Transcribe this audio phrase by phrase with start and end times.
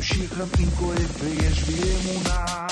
[0.00, 2.65] și hrănim corect, trăiești vie una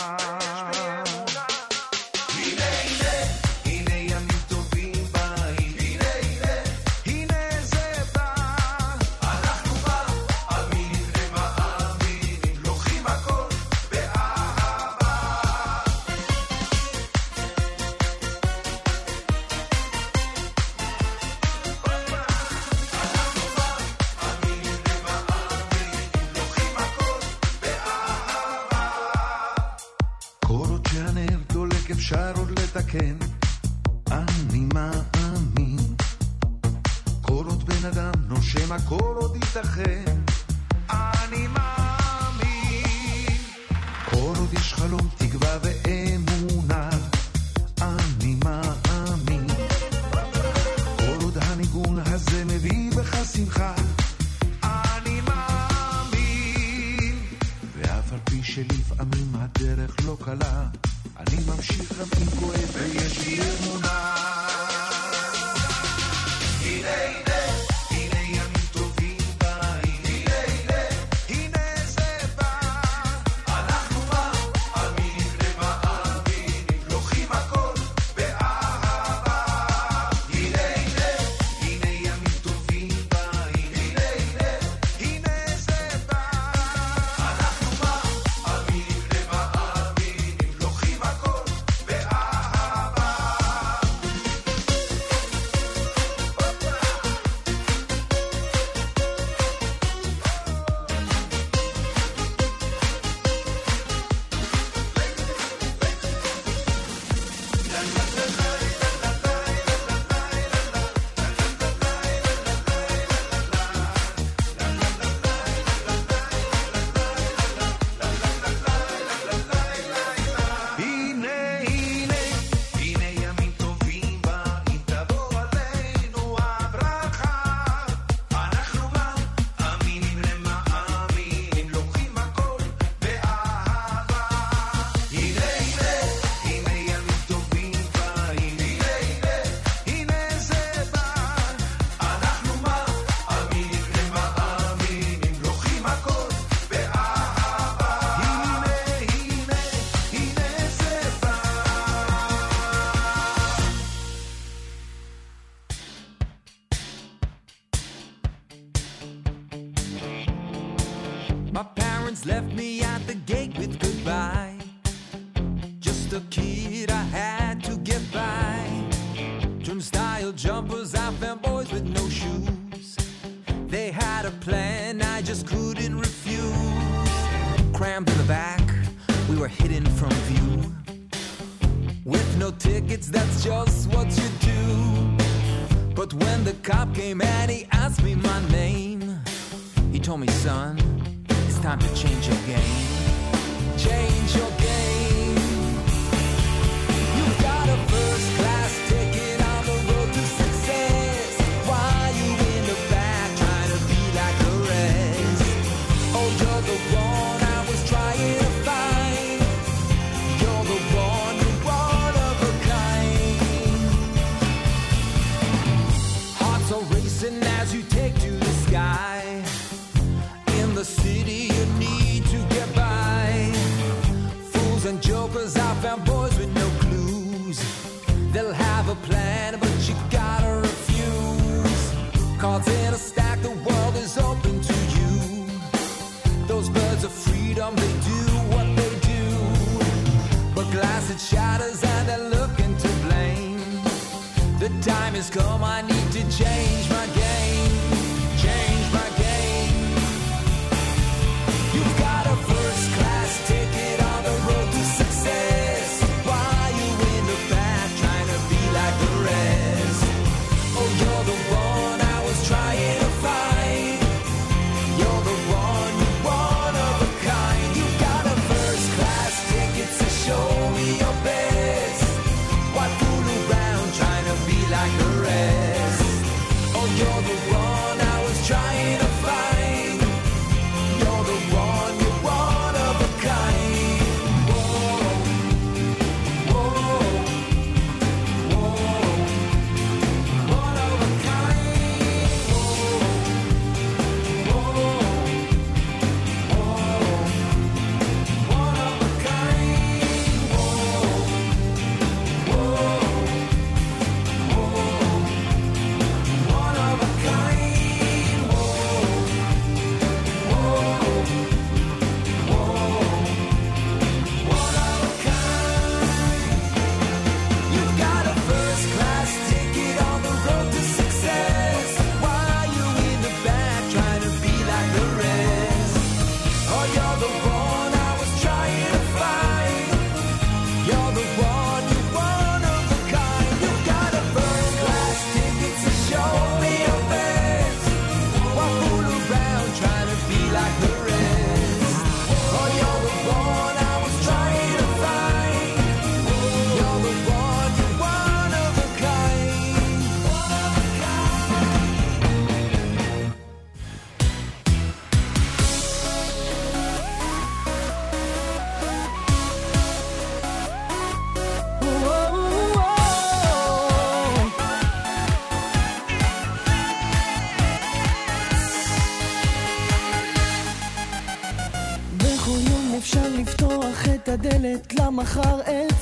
[375.15, 375.94] מחר אין.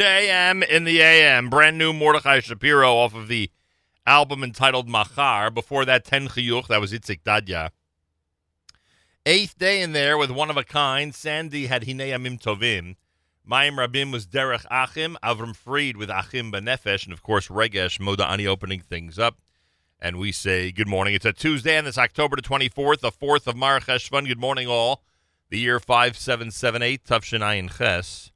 [0.00, 1.50] JM in the AM.
[1.50, 3.50] Brand new Mordechai Shapiro off of the
[4.06, 5.50] album entitled Machar.
[5.50, 7.68] Before that, Ten Chiyuch, that was Itzik Dadya.
[9.26, 11.14] Eighth day in there with one of a kind.
[11.14, 12.96] Sandy had Hinei Amim Tovim.
[13.46, 15.18] Mayim Rabim was Derech Achim.
[15.22, 17.04] Avram Fried with Achim Benefesh.
[17.04, 19.36] And of course, Regesh Moda'ani opening things up.
[20.00, 21.12] And we say good morning.
[21.12, 23.78] It's a Tuesday, and it's October the 24th, the 4th of Mar.
[23.80, 25.02] Good morning, all.
[25.50, 28.29] The year 5778, Tufshin Ayin Ches.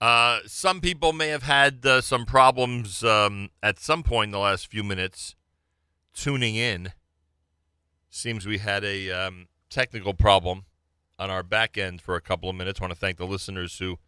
[0.00, 4.38] Uh, some people may have had uh, some problems um, at some point in the
[4.38, 5.34] last few minutes
[6.12, 6.92] tuning in.
[8.10, 10.64] Seems we had a um, technical problem
[11.18, 12.80] on our back end for a couple of minutes.
[12.80, 13.98] want to thank the listeners who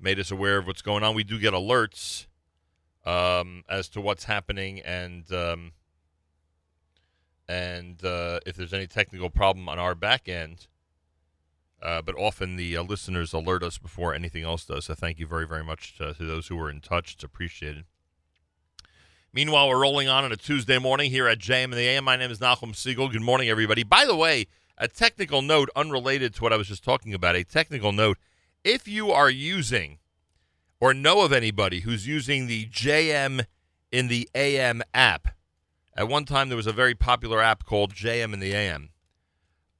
[0.00, 1.14] made us aware of what's going on.
[1.14, 2.26] We do get alerts
[3.04, 5.72] um, as to what's happening and um,
[7.48, 10.66] and uh, if there's any technical problem on our back end.
[11.82, 14.84] Uh, but often the uh, listeners alert us before anything else does.
[14.84, 17.14] So thank you very, very much to, to those who were in touch.
[17.14, 17.84] It's appreciated.
[19.32, 22.04] Meanwhile, we're rolling on on a Tuesday morning here at JM and the AM.
[22.04, 23.10] My name is Nachum Segal.
[23.10, 23.82] Good morning, everybody.
[23.82, 24.46] By the way,
[24.78, 27.34] a technical note unrelated to what I was just talking about.
[27.34, 28.18] A technical note:
[28.62, 29.98] if you are using
[30.80, 33.46] or know of anybody who's using the JM
[33.90, 35.28] in the AM app,
[35.96, 38.91] at one time there was a very popular app called JM in the AM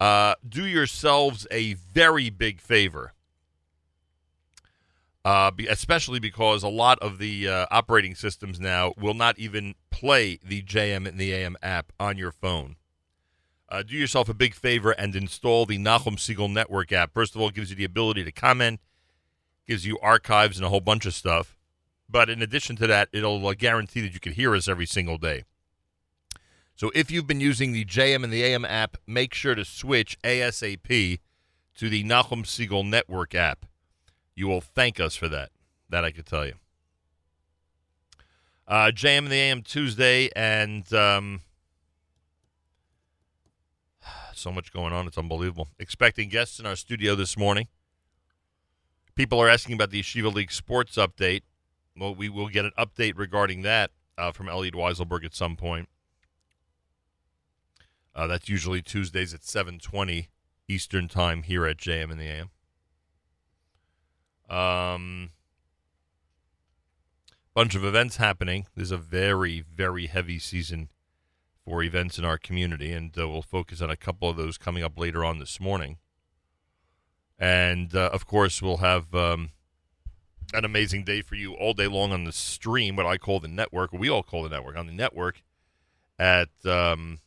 [0.03, 3.13] uh, do yourselves a very big favor,
[5.25, 10.41] uh, especially because a lot of the uh, operating systems now will not even play
[10.45, 12.75] the JM and the AM app on your phone.
[13.69, 17.15] Uh, do yourself a big favor and install the Nachum Segal Network app.
[17.15, 18.81] First of all, it gives you the ability to comment,
[19.69, 21.57] gives you archives and a whole bunch of stuff.
[22.09, 25.17] But in addition to that, it'll uh, guarantee that you can hear us every single
[25.17, 25.45] day.
[26.83, 30.19] So if you've been using the JM and the AM app, make sure to switch
[30.25, 31.21] ASAP
[31.77, 33.67] to the Nachum Segal Network app.
[34.35, 35.51] You will thank us for that.
[35.89, 36.55] That I could tell you.
[38.67, 41.43] Uh, JM and the AM Tuesday, and um,
[44.35, 45.07] so much going on.
[45.07, 45.69] It's unbelievable.
[45.79, 47.69] Expecting guests in our studio this morning.
[49.15, 51.43] People are asking about the Yeshiva League sports update.
[51.97, 55.89] Well, we will get an update regarding that uh, from Elliot Weiselberg at some point.
[58.15, 60.29] Uh, that's usually Tuesdays at 7:20
[60.69, 62.51] Eastern Time here at JM in the AM.
[64.55, 65.31] Um,
[67.55, 68.67] bunch of events happening.
[68.75, 70.91] There's a very very heavy season
[71.65, 74.83] for events in our community, and uh, we'll focus on a couple of those coming
[74.83, 75.99] up later on this morning.
[77.39, 79.51] And uh, of course, we'll have um,
[80.53, 83.49] an amazing day for you all day long on the stream, what I call the
[83.49, 85.43] network, we all call the network on the network
[86.19, 86.51] at.
[86.67, 87.21] Um,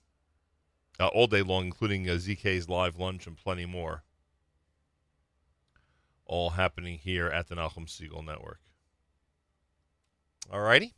[0.99, 4.03] uh, all day long, including uh, ZK's live lunch and plenty more.
[6.25, 8.59] All happening here at the Nachum Segal Network.
[10.51, 10.93] All righty.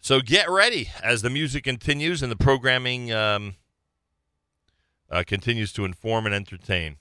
[0.00, 3.54] So get ready as the music continues and the programming um,
[5.10, 6.96] uh, continues to inform and entertain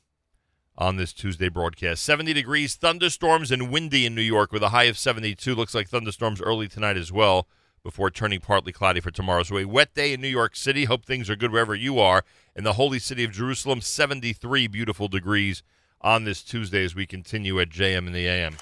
[0.78, 2.04] on this Tuesday broadcast.
[2.04, 5.56] 70 degrees, thunderstorms, and windy in New York with a high of 72.
[5.56, 7.48] Looks like thunderstorms early tonight as well
[7.84, 9.44] before turning partly cloudy for tomorrow.
[9.44, 10.86] So a wet day in New York City.
[10.86, 12.24] Hope things are good wherever you are.
[12.56, 15.64] In the holy city of Jerusalem, 73 beautiful degrees
[16.02, 18.58] on this Tuesday as we continue at JM in the AM.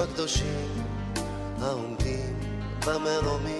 [0.00, 0.84] הקדושים
[1.62, 2.34] העומדים
[2.86, 3.57] במרומים.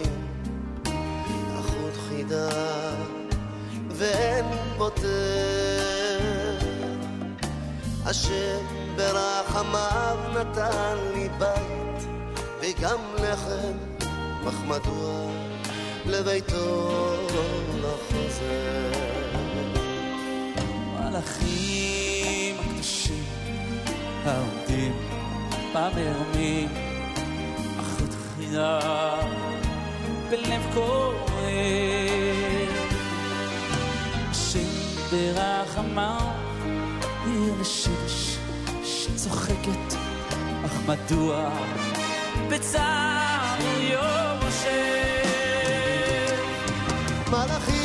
[25.99, 26.22] יותר
[27.76, 29.28] מאחות חינם
[30.30, 31.18] בלב כואב.
[34.32, 34.68] שם
[35.11, 36.34] ברחמה
[37.24, 38.38] עיר לשמש
[38.84, 39.94] שצוחקת,
[40.66, 41.51] אך מדוע
[42.51, 44.68] בצער יום יושב?
[47.30, 47.77] מלאכים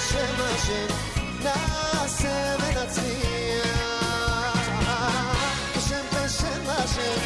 [0.00, 0.86] בשם השם
[1.42, 3.66] נעשה ונצליח
[5.76, 7.20] בשם בשם השם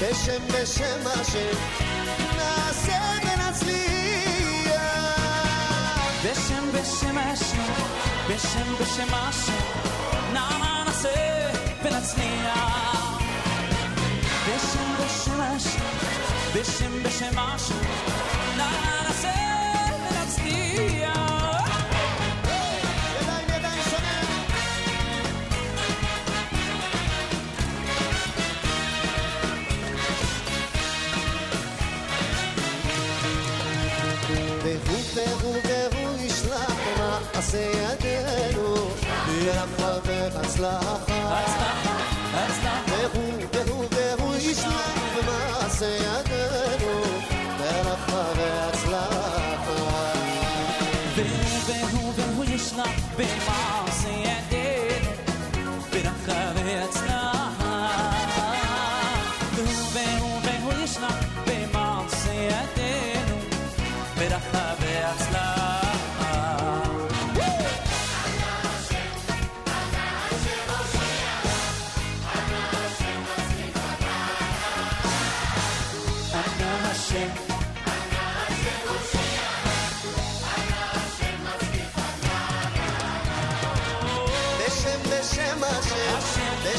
[0.00, 1.56] בשם בשם השם
[2.36, 4.72] נעשה ונצליח
[6.24, 7.72] בשם בשם השם
[8.28, 9.52] בשם בשם השם
[10.32, 11.50] נעשה
[11.82, 13.18] ונצליח
[14.48, 15.80] בשם בשם השם
[16.54, 17.97] בשם בשם השם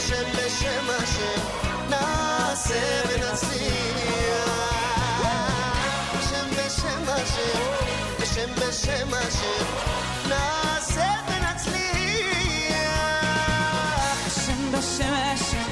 [0.08, 1.40] השם, בשם בשם השם,
[1.88, 4.48] נעשה ונצליח.
[6.18, 7.58] בשם בשם השם,
[8.20, 9.64] בשם בשם השם,
[10.28, 12.74] נעשה ונצליח.
[14.26, 15.68] בשם בשם השם,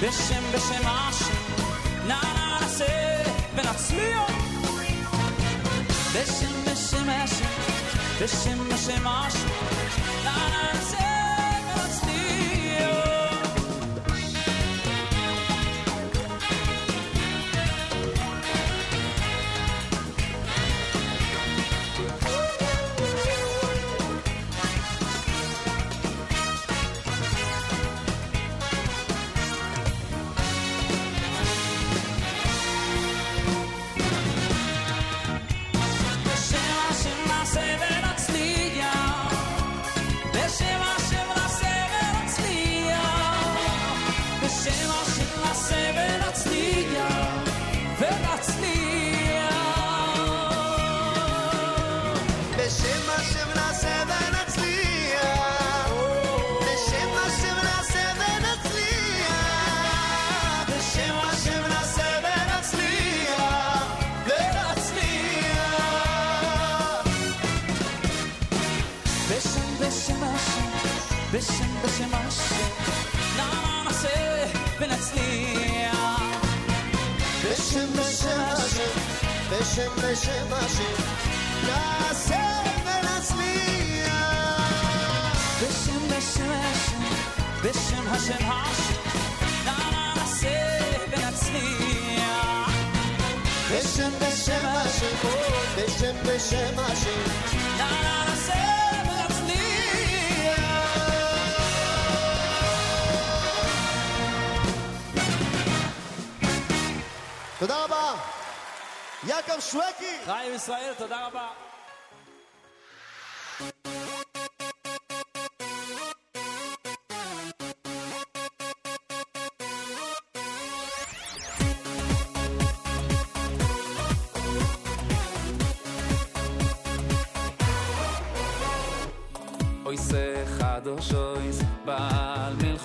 [0.00, 1.34] בשם בשם השם,
[2.06, 3.22] נא נעשה
[3.54, 4.30] ונצליח.
[6.14, 7.44] בשם בשם השם,
[8.20, 9.63] בשם בשם השם,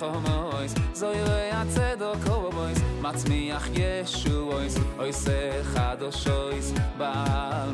[0.00, 5.10] מלחומויס, זוירי הצדוק קובויס, מצמיח ישועויס, אוי
[5.62, 7.70] חדושויס, בעל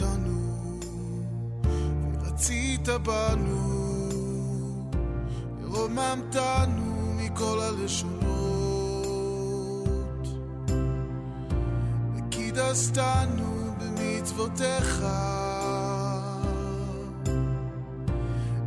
[0.00, 0.78] אותנו,
[2.14, 4.90] ורצית בנו,
[5.62, 8.26] ורוממתנו מכל הלשונות,
[12.16, 15.04] וקידסתנו במצוותיך,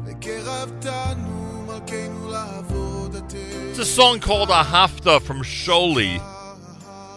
[0.06, 3.36] וקרבתנו מלכנו לעבודתך.
[3.74, 6.20] It's a song called Ahafta from Sholi.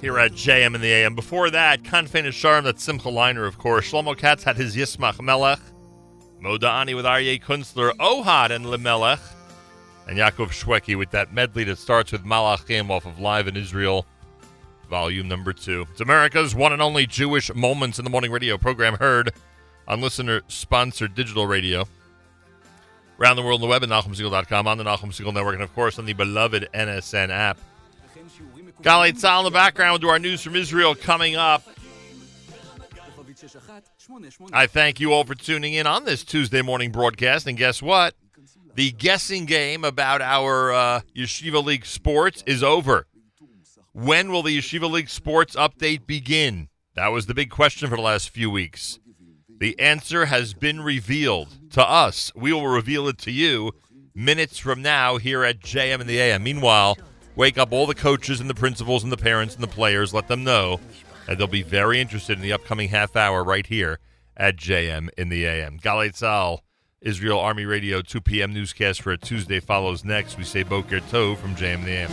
[0.02, 1.14] Here at JM in the AM.
[1.14, 3.92] Before that, Kanfein Sharm, that's Simcha Leiner, of course.
[3.92, 5.58] Shlomo Katz had his Yismach Melech.
[6.42, 9.20] Moda'ani with Aryeh Kunstler, Ohad and Lemelech.
[10.08, 14.06] And Yaakov Shweki with that medley that starts with Malachim off of Live in Israel,
[14.88, 15.86] volume number two.
[15.90, 19.34] It's America's one and only Jewish Moments in the Morning radio program heard
[19.86, 21.86] on listener sponsored digital radio.
[23.20, 25.74] Around the world on the web at NachumSegal.com, on the Nachum Segal Network, and of
[25.74, 27.58] course on the beloved NSN app.
[28.80, 29.92] Galei Tzal in the background.
[29.92, 31.68] We'll do our news from Israel coming up.
[34.52, 37.46] I thank you all for tuning in on this Tuesday morning broadcast.
[37.46, 38.14] And guess what?
[38.74, 43.06] The guessing game about our uh, Yeshiva League sports is over.
[43.92, 46.68] When will the Yeshiva League sports update begin?
[46.94, 48.98] That was the big question for the last few weeks.
[49.58, 52.32] The answer has been revealed to us.
[52.34, 53.72] We will reveal it to you
[54.14, 56.42] minutes from now here at JM in the AM.
[56.42, 56.98] Meanwhile,
[57.36, 60.12] wake up all the coaches and the principals and the parents and the players.
[60.12, 60.80] Let them know
[61.28, 63.98] and they'll be very interested in the upcoming half hour right here
[64.36, 65.78] at JM in the AM.
[65.78, 66.58] Galei Tzahal,
[67.00, 68.52] Israel Army Radio, 2 p.m.
[68.52, 70.38] newscast for a Tuesday follows next.
[70.38, 72.10] We say Boker Tov from JM in the AM.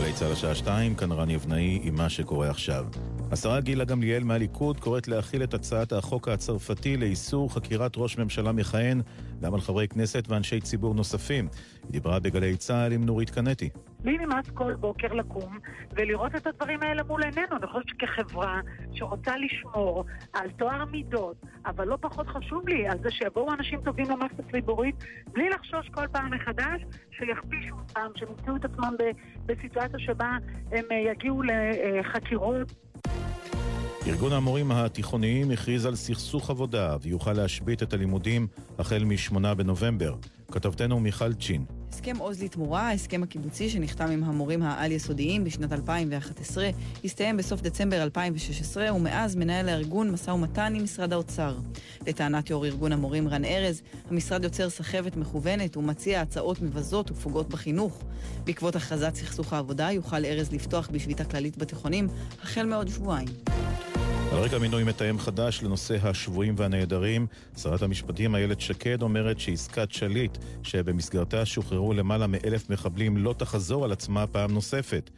[0.00, 2.86] גלי צה"ל השעה 2, כאן רני אבנאי עם מה שקורה עכשיו.
[3.30, 9.02] השרה גילה גמליאל מהליכוד קוראת להכיל את הצעת החוק הצרפתי לאיסור חקירת ראש ממשלה מכהן
[9.42, 11.48] גם על חברי כנסת ואנשי ציבור נוספים.
[11.82, 13.68] היא דיברה בגלי צה"ל עם נורית קנטי.
[14.04, 15.58] לי נמאס כל בוקר לקום
[15.92, 17.56] ולראות את הדברים האלה מול עינינו.
[17.56, 18.60] אני חושבת שכחברה
[18.92, 24.06] שרוצה לשמור על טוהר מידות, אבל לא פחות חשוב לי על זה שיבואו אנשים טובים
[24.10, 24.96] למערכת הציבורית,
[25.32, 28.94] בלי לחשוש כל פעם מחדש שיכפישו אותם, שהם את עצמם
[29.46, 30.36] בסיטואציה שבה
[30.72, 32.72] הם אה, יגיעו לחקירות.
[34.06, 38.46] ארגון המורים התיכוניים הכריז על סכסוך עבודה ויוכל להשבית את הלימודים
[38.78, 40.14] החל מ-8 בנובמבר.
[40.52, 41.64] כתבתנו מיכל צ'ין.
[41.88, 46.70] הסכם עוז לתמורה, ההסכם הקיבוצי שנחתם עם המורים העל-יסודיים בשנת 2011,
[47.04, 51.56] הסתיים בסוף דצמבר 2016, ומאז מנהל הארגון משא ומתן עם משרד האוצר.
[52.06, 58.02] לטענת יו"ר ארגון המורים רן ארז, המשרד יוצר סחבת מכוונת ומציע הצעות מבזות ופוגעות בחינוך.
[58.44, 62.08] בעקבות הכרזת סכסוך העבודה יוכל ארז לפתוח בשביתה כללית בתיכונים
[62.42, 63.28] החל מעוד שבועיים.
[64.34, 67.26] על רקע מינוי מתאם חדש לנושא השבויים והנעדרים,
[67.56, 73.92] שרת המשפטים איילת שקד אומרת שעסקת שליט, שבמסגרתה שוחררו למעלה מאלף מחבלים, לא תחזור על
[73.92, 75.10] עצמה פעם נוספת.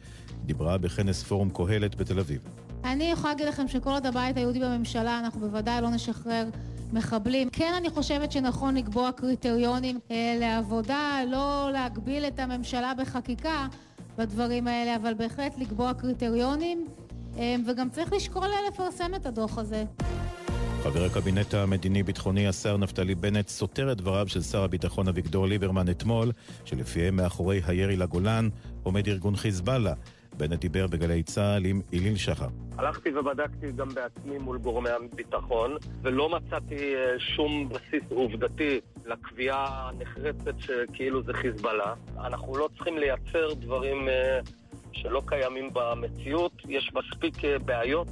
[0.45, 2.41] דיברה בכנס פורום קהלת בתל אביב.
[2.83, 6.45] אני יכולה להגיד לכם שכל עוד הבית היהודי בממשלה, אנחנו בוודאי לא נשחרר
[6.93, 7.49] מחבלים.
[7.49, 13.67] כן, אני חושבת שנכון לקבוע קריטריונים אה, לעבודה, לא להגביל את הממשלה בחקיקה
[14.17, 16.87] בדברים האלה, אבל בהחלט לקבוע קריטריונים,
[17.67, 19.83] וגם צריך לשקול לפרסם את הדוח הזה.
[20.83, 26.31] חבר הקבינט המדיני-ביטחוני, השר נפתלי בנט, סותר את דבריו של שר הביטחון אביגדור ליברמן אתמול,
[26.65, 28.49] שלפיהם מאחורי הירי לגולן
[28.83, 29.93] עומד ארגון חיזבאללה.
[30.37, 32.47] בנט דיבר בגלי צה"ל עם איליל שחר.
[32.77, 40.59] הלכתי ובדקתי גם בעצמי מול גורמי הביטחון, ולא מצאתי אה, שום בסיס עובדתי לקביעה הנחרצת
[40.59, 41.93] שכאילו זה חיזבאללה.
[42.25, 44.39] אנחנו לא צריכים לייצר דברים אה,
[45.01, 48.07] שלא קיימים במציאות, יש מספיק אה, בעיות.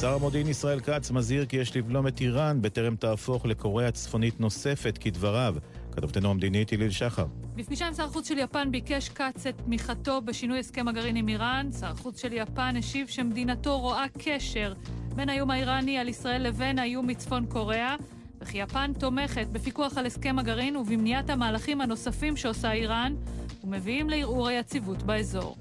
[0.00, 4.98] שר המודיעין ישראל כץ מזהיר כי יש לבלום את איראן בטרם תהפוך לקוריאה צפונית נוספת,
[4.98, 5.54] כדבריו.
[5.92, 7.26] כתבתנו המדינית הלל שחר.
[7.54, 11.72] בפגישה עם שר החוץ של יפן ביקש כץ את תמיכתו בשינוי הסכם הגרעין עם איראן.
[11.80, 14.72] שר החוץ של יפן השיב שמדינתו רואה קשר
[15.14, 17.96] בין האיום האיראני על ישראל לבין האיום מצפון קוריאה,
[18.40, 23.14] וכי יפן תומכת בפיקוח על הסכם הגרעין ובמניעת המהלכים הנוספים שעושה איראן,
[23.66, 25.56] ומביאים לערעור היציבות באזור.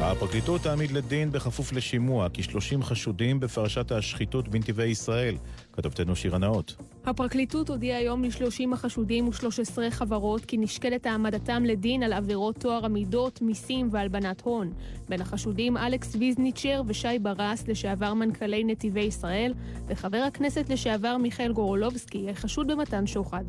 [0.00, 5.36] הפרקליטות תעמיד לדין בכפוף לשימוע כ-30 חשודים בפרשת השחיתות בנתיבי ישראל.
[5.72, 6.76] כתבתנו שירה נאות.
[7.04, 13.42] הפרקליטות הודיעה היום ל-30 החשודים ו-13 חברות כי נשקלת העמדתם לדין על עבירות טוהר המידות,
[13.42, 14.72] מיסים והלבנת הון.
[15.08, 19.54] בין החשודים אלכס ויזניצ'ר ושי ברס, לשעבר מנכ"לי נתיבי ישראל,
[19.86, 23.44] וחבר הכנסת לשעבר מיכאל גורולובסקי, החשוד במתן שוחד.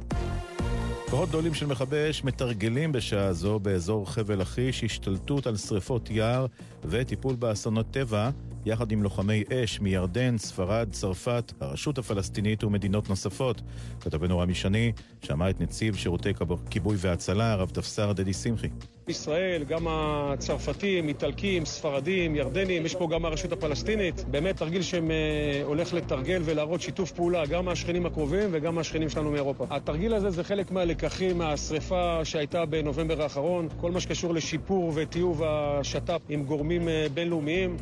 [1.10, 6.45] כוחות גדולים של מכבי אש מתרגלים בשעה זו באזור חבל לכיש השתלטות על שריפות יער
[6.84, 8.30] וטיפול באסונות טבע
[8.66, 13.62] יחד עם לוחמי אש מירדן, ספרד, צרפת, הרשות הפלסטינית ומדינות נוספות.
[14.01, 14.91] כתבנו רמי שני
[15.22, 16.30] שמע את נציב שירותי
[16.70, 18.70] כיבוי והצלה, רב תפסר דדי שמחי.
[19.10, 24.26] ישראל, גם הצרפתים, איטלקים, ספרדים, ירדנים, יש פה גם הרשות הפלסטינית.
[24.32, 29.66] באמת תרגיל שהולך לתרגל ולהראות שיתוף פעולה גם מהשכנים הקרובים וגם מהשכנים שלנו מאירופה.
[29.70, 36.22] התרגיל הזה זה חלק מהלקחים מהשריפה שהייתה בנובמבר האחרון, כל מה שקשור לשיפור וטיוב השת"פ
[36.30, 37.78] עם גורמים בינלאומיים.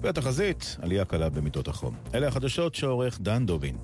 [0.00, 1.94] והתחזית, עלייה קלה במיטות החום.
[2.14, 3.76] אלה החדשות שעורך דן דובין.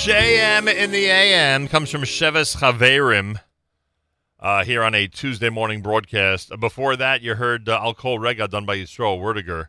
[0.00, 3.38] JM in the AM comes from Sheves Chaverim
[4.40, 6.58] uh, here on a Tuesday morning broadcast.
[6.58, 9.66] Before that, you heard uh, Al Rega done by Yisrael Werdiger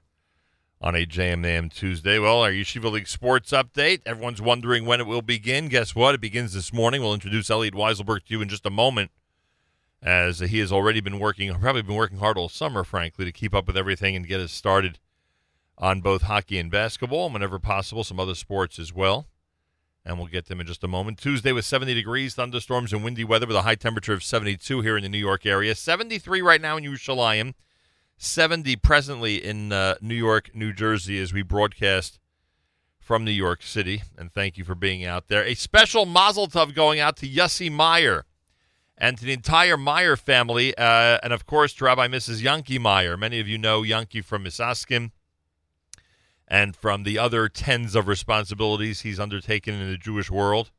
[0.79, 2.17] on a JM AM Tuesday.
[2.17, 4.03] Well, our Yeshiva League sports update.
[4.05, 5.67] Everyone's wondering when it will begin.
[5.67, 6.15] Guess what?
[6.15, 7.01] It begins this morning.
[7.01, 9.11] We'll introduce Elliot Weiselberg to you in just a moment,
[10.01, 13.53] as he has already been working, probably been working hard all summer, frankly, to keep
[13.53, 14.97] up with everything and get us started
[15.77, 19.27] on both hockey and basketball, and whenever possible, some other sports as well
[20.05, 21.19] and we'll get them in just a moment.
[21.19, 24.97] Tuesday with 70 degrees, thunderstorms, and windy weather with a high temperature of 72 here
[24.97, 25.75] in the New York area.
[25.75, 27.53] 73 right now in Yerushalayim.
[28.17, 32.19] 70 presently in uh, New York, New Jersey, as we broadcast
[32.99, 34.03] from New York City.
[34.15, 35.43] And thank you for being out there.
[35.43, 38.25] A special mazel tov going out to Yossi Meyer
[38.95, 42.43] and to the entire Meyer family, uh, and of course to Rabbi Mrs.
[42.43, 43.17] Yankee Meyer.
[43.17, 45.09] Many of you know Yankee from Misaskim
[46.51, 50.69] and from the other tens of responsibilities he's undertaken in the Jewish world.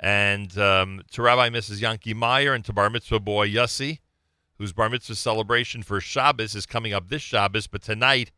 [0.00, 1.82] And um, to Rabbi Mrs.
[1.82, 3.98] Yankee Meyer and to Bar Mitzvah boy Yossi,
[4.56, 8.32] whose Bar Mitzvah celebration for Shabbos is coming up this Shabbos, but tonight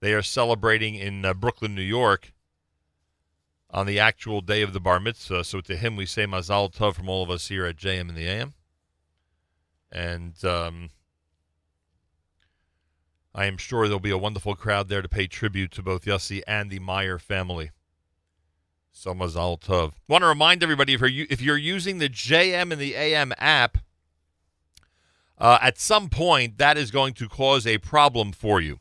[0.00, 2.32] they are celebrating in uh, Brooklyn, New York
[3.70, 5.44] on the actual day of the Bar Mitzvah.
[5.44, 8.16] So to him, we say Mazal Tov from all of us here at JM and
[8.16, 8.54] the AM.
[9.92, 10.90] And um,
[13.34, 16.42] I am sure there'll be a wonderful crowd there to pay tribute to both Yossi
[16.46, 17.70] and the Meyer family.
[18.92, 19.92] So Mazal Tov.
[20.08, 23.78] Want to remind everybody if you're if you're using the JM and the AM app,
[25.38, 28.80] uh, at some point that is going to cause a problem for you,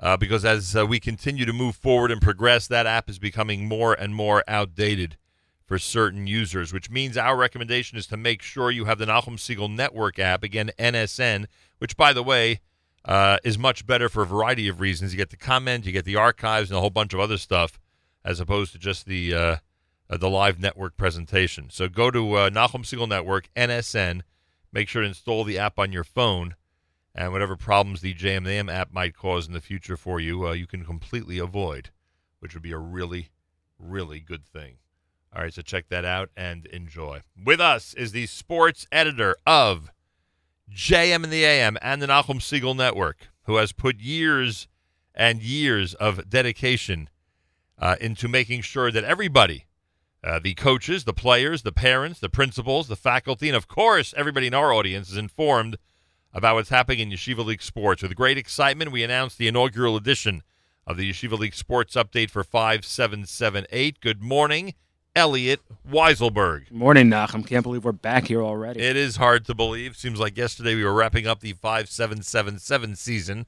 [0.00, 3.68] uh, because as uh, we continue to move forward and progress, that app is becoming
[3.68, 5.16] more and more outdated
[5.64, 6.72] for certain users.
[6.72, 10.42] Which means our recommendation is to make sure you have the Nachum Segal Network app,
[10.42, 11.46] again NSN,
[11.78, 12.60] which by the way
[13.04, 15.12] uh, is much better for a variety of reasons.
[15.12, 17.78] You get the comment, you get the archives, and a whole bunch of other stuff,
[18.24, 19.56] as opposed to just the uh,
[20.10, 21.68] uh, the live network presentation.
[21.70, 24.22] So go to uh, Nachum Segal Network NSN.
[24.72, 26.54] Make sure to install the app on your phone,
[27.14, 30.66] and whatever problems the JMAM app might cause in the future for you, uh, you
[30.66, 31.90] can completely avoid,
[32.38, 33.30] which would be a really,
[33.78, 34.76] really good thing.
[35.34, 37.22] All right, so check that out and enjoy.
[37.42, 39.90] With us is the sports editor of
[40.74, 44.68] JM and the AM and the Nachum Segal Network, who has put years
[45.14, 47.08] and years of dedication
[47.78, 49.66] uh, into making sure that everybody,
[50.22, 54.46] uh, the coaches, the players, the parents, the principals, the faculty, and of course, everybody
[54.46, 55.76] in our audience is informed
[56.32, 58.02] about what's happening in Yeshiva League sports.
[58.02, 60.42] With great excitement, we announced the inaugural edition
[60.86, 64.00] of the Yeshiva League Sports Update for 5778.
[64.00, 64.74] Good morning,
[65.16, 66.70] Elliot Weiselberg.
[66.70, 67.46] Morning, Nachum.
[67.46, 68.80] Can't believe we're back here already.
[68.80, 69.96] It is hard to believe.
[69.96, 73.46] Seems like yesterday we were wrapping up the 5777 season.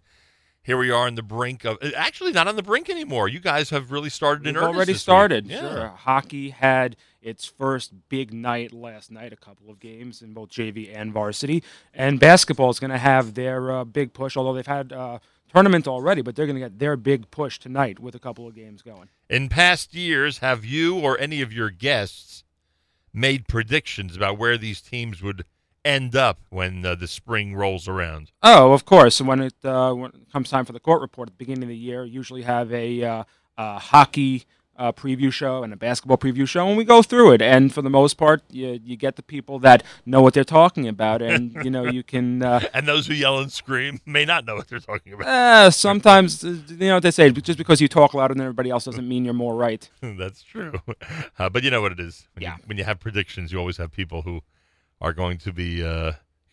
[0.64, 3.28] Here we are on the brink of actually not on the brink anymore.
[3.28, 4.76] You guys have really started in We've earnest.
[4.76, 5.46] already started.
[5.48, 5.60] Yeah.
[5.60, 5.88] Sure.
[5.88, 10.96] Hockey had its first big night last night, a couple of games in both JV
[10.96, 11.64] and varsity.
[11.92, 15.18] And basketball is going to have their uh, big push, although they've had uh,
[15.52, 18.54] tournament already, but they're going to get their big push tonight with a couple of
[18.54, 19.08] games going.
[19.28, 22.44] In past years, have you or any of your guests
[23.12, 25.44] made predictions about where these teams would
[25.84, 28.32] end up when uh, the spring rolls around?
[28.42, 29.20] Oh, of course.
[29.20, 31.68] When it uh, when it comes time for the court report at the beginning of
[31.68, 33.24] the year, usually have a uh,
[33.58, 34.44] uh, hockey
[34.76, 37.42] uh, preview show and a basketball preview show, and we go through it.
[37.42, 40.88] And for the most part, you, you get the people that know what they're talking
[40.88, 42.42] about, and you know you can.
[42.42, 45.26] Uh, and those who yell and scream may not know what they're talking about.
[45.28, 48.70] uh, sometimes, uh, you know what they say, just because you talk louder than everybody
[48.70, 49.88] else doesn't mean you're more right.
[50.00, 50.74] That's true.
[51.38, 52.28] Uh, but you know what it is.
[52.34, 52.56] When Yeah.
[52.56, 54.42] You, when you have predictions, you always have people who
[55.00, 56.12] are going to be uh,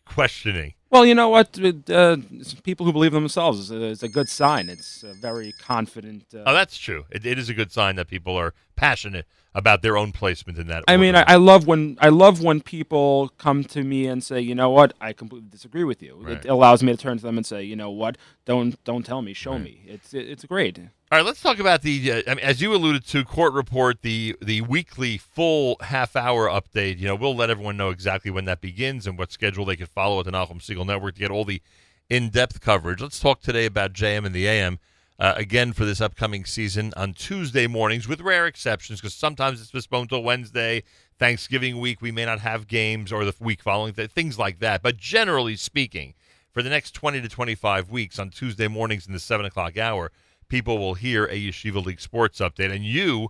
[0.09, 1.57] questioning Well, you know what?
[1.89, 2.17] Uh,
[2.63, 4.69] people who believe in themselves is a, is a good sign.
[4.69, 6.23] It's a very confident.
[6.33, 7.05] Uh, Oh, that's true.
[7.11, 10.67] It, it is a good sign that people are passionate about their own placement in
[10.67, 10.83] that.
[10.87, 14.39] I mean, I, I love when I love when people come to me and say,
[14.39, 16.17] you know what, I completely disagree with you.
[16.21, 16.37] Right.
[16.37, 19.21] It allows me to turn to them and say, you know what, don't don't tell
[19.21, 19.81] me, show me.
[19.87, 20.79] It's it, it's great.
[21.11, 22.11] All right, let's talk about the.
[22.11, 26.47] Uh, I mean, as you alluded to, court report the the weekly full half hour
[26.47, 26.99] update.
[26.99, 29.89] You know, we'll let everyone know exactly when that begins and what schedule they could
[29.89, 31.61] follow at the Nachum Segal Network to get all the
[32.09, 33.01] in depth coverage.
[33.01, 34.77] Let's talk today about JM and the AM.
[35.19, 39.71] Uh, again for this upcoming season on Tuesday mornings, with rare exceptions, because sometimes it's
[39.71, 40.81] postponed till Wednesday.
[41.17, 44.81] Thanksgiving week, we may not have games, or the week following, th- things like that.
[44.81, 46.13] But generally speaking,
[46.51, 50.11] for the next 20 to 25 weeks on Tuesday mornings in the 7 o'clock hour,
[50.47, 52.71] people will hear a Yeshiva League sports update.
[52.71, 53.29] And you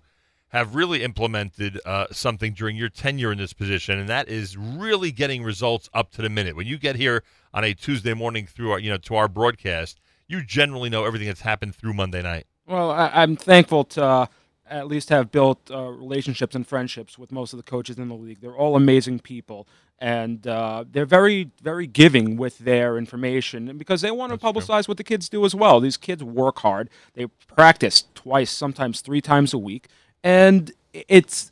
[0.50, 5.12] have really implemented uh, something during your tenure in this position, and that is really
[5.12, 6.56] getting results up to the minute.
[6.56, 10.00] When you get here on a Tuesday morning through our, you know, to our broadcast,
[10.30, 12.46] you generally know everything that's happened through Monday night.
[12.66, 14.26] Well, I, I'm thankful to uh,
[14.70, 18.16] at least have built uh, relationships and friendships with most of the coaches in the
[18.16, 18.40] league.
[18.40, 24.02] They're all amazing people, and uh, they're very, very giving with their information and because
[24.02, 25.80] they want to publicize what the kids do as well.
[25.80, 26.90] These kids work hard.
[27.16, 29.88] They practice twice, sometimes three times a week,
[30.24, 31.52] and it's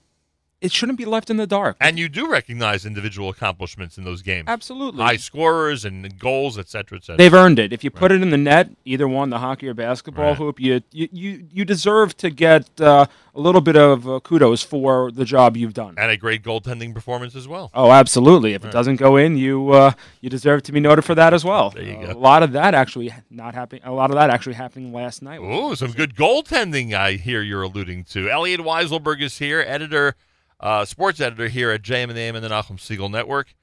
[0.59, 1.77] it shouldn't be left in the dark.
[1.79, 4.45] And you do recognize individual accomplishments in those games.
[4.47, 5.03] Absolutely.
[5.03, 7.17] High scorers and goals, et cetera, et cetera.
[7.17, 7.71] They've earned it.
[7.71, 10.37] If you put it in the net, either one, the hockey or basketball Right.
[10.37, 13.05] hoop, you, you you you deserve to get uh,
[13.35, 15.93] a little bit of uh, kudos for the job you've done.
[15.97, 17.69] And a great goaltending performance as well.
[17.75, 18.53] Oh, absolutely.
[18.53, 18.69] If Right.
[18.69, 21.69] it doesn't go in, you uh, you deserve to be noted for that as well.
[21.69, 22.11] There you go.
[22.11, 23.83] A lot of that actually not happening.
[23.85, 25.39] A lot of that actually happening last night.
[25.39, 28.27] Ooh, some good goaltending I hear you're alluding to.
[28.29, 30.15] Elliot Weiselberg is here, editor,
[30.59, 33.53] uh, sports editor here at JM and the AM and the Nachum Segal Network.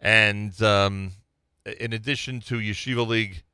[0.00, 1.12] And um,
[1.78, 3.44] in addition to Yeshiva League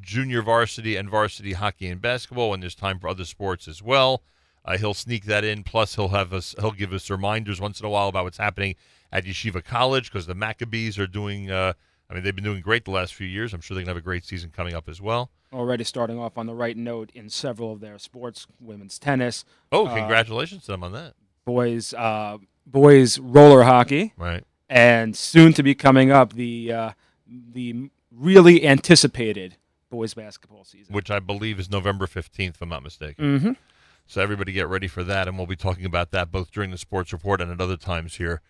[0.00, 4.22] junior varsity and varsity hockey and basketball, when there's time for other sports as well,
[4.64, 5.62] uh, he'll sneak that in.
[5.62, 6.54] Plus, he'll have us.
[6.58, 8.76] He'll give us reminders once in a while about what's happening
[9.10, 11.50] at Yeshiva College because the Maccabees are doing.
[11.50, 11.74] Uh,
[12.08, 13.52] I mean, they've been doing great the last few years.
[13.52, 15.30] I'm sure they're gonna have a great season coming up as well.
[15.52, 19.44] Already starting off on the right note in several of their sports, women's tennis.
[19.70, 21.14] Oh, uh, congratulations to them on that.
[21.44, 24.44] Boys uh, boys roller hockey, right?
[24.68, 26.90] And soon to be coming up the uh,
[27.26, 29.56] the really anticipated
[29.90, 30.94] boys basketball season.
[30.94, 33.40] which I believe is November 15th, if I'm not mistaken.
[33.40, 33.56] Mhm.
[34.06, 36.78] So everybody get ready for that, and we'll be talking about that both during the
[36.78, 38.40] sports report and at other times here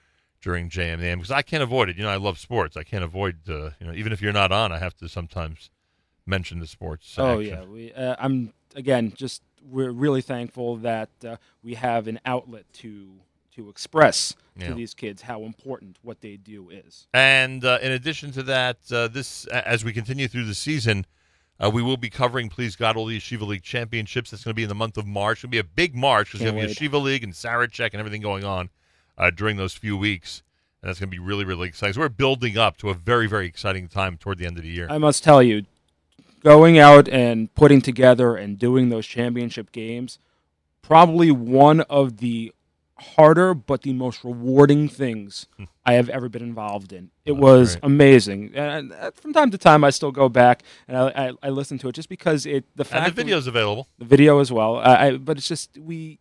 [0.40, 1.97] during JMAM because I can't avoid it.
[1.97, 2.77] You know, I love sports.
[2.77, 5.70] I can't avoid, uh, you know, even if you're not on, I have to sometimes
[6.27, 7.14] mention the sports.
[7.19, 7.47] Oh action.
[7.59, 12.65] yeah, we, uh, I'm again just we're really thankful that uh, we have an outlet
[12.75, 13.09] to
[13.55, 14.69] to express Yeah.
[14.69, 17.07] to these kids how important what they do is.
[17.13, 21.05] And uh, in addition to that, uh, this as we continue through the season,
[21.63, 24.31] uh, we will be covering, please God, all the Yeshiva League championships.
[24.31, 25.39] That's going to be in the month of March.
[25.39, 26.71] It's going to be a big March because you have wait.
[26.71, 28.71] Yeshiva League and Sarachek and everything going on
[29.19, 30.43] uh, during those few weeks.
[30.83, 31.93] And that's going to be really, really exciting.
[31.93, 34.71] So we're building up to a very, very exciting time toward the end of the
[34.71, 34.87] year.
[34.91, 35.65] I must tell you,
[36.43, 40.19] going out and putting together and doing those championship games,
[40.82, 42.52] probably one of the
[42.98, 45.47] harder but the most rewarding things
[45.85, 47.10] I have ever been involved in.
[47.24, 47.85] It was great.
[47.85, 51.48] amazing, and uh, from time to time I still go back and I, I, I
[51.51, 53.89] listen to it just because it the fact and the we- video's available.
[53.98, 54.77] the video as well.
[54.78, 56.20] I, I, but it's just we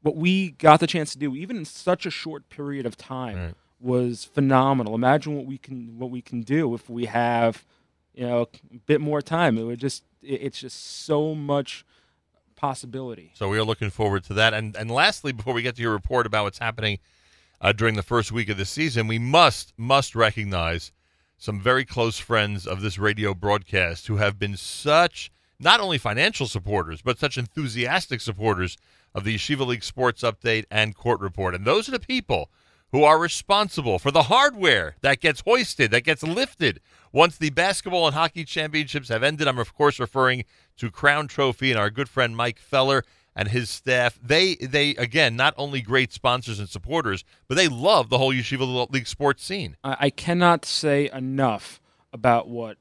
[0.00, 3.54] what we got the chance to do, even in such a short period of time,
[3.78, 4.94] was phenomenal.
[4.94, 7.66] Imagine what we can what we can do if we have
[8.14, 9.58] you know a bit more time.
[9.58, 11.84] It would just it, it's just so much
[12.56, 13.32] possibility.
[13.34, 14.54] So we are looking forward to that.
[14.54, 16.98] And and lastly, before we get to your report about what's happening
[17.60, 20.92] uh, during the first week of the season, we must must recognize
[21.38, 26.46] some very close friends of this radio broadcast who have been such not only financial
[26.46, 28.76] supporters but such enthusiastic supporters
[29.14, 31.54] of the Yeshiva League Sports Update and Court Report.
[31.54, 32.50] And those are the people
[32.92, 36.80] who are responsible for the hardware that gets hoisted, that gets lifted
[37.12, 39.46] once the basketball and hockey championships have ended.
[39.46, 40.44] I'm, of course, referring
[40.78, 44.18] to Crown Trophy and our good friend Mike Feller and his staff.
[44.22, 48.90] They, they again, not only great sponsors and supporters, but they love the whole Yeshiva
[48.90, 49.76] League sports scene.
[49.84, 51.80] I, cannot say enough
[52.12, 52.76] about what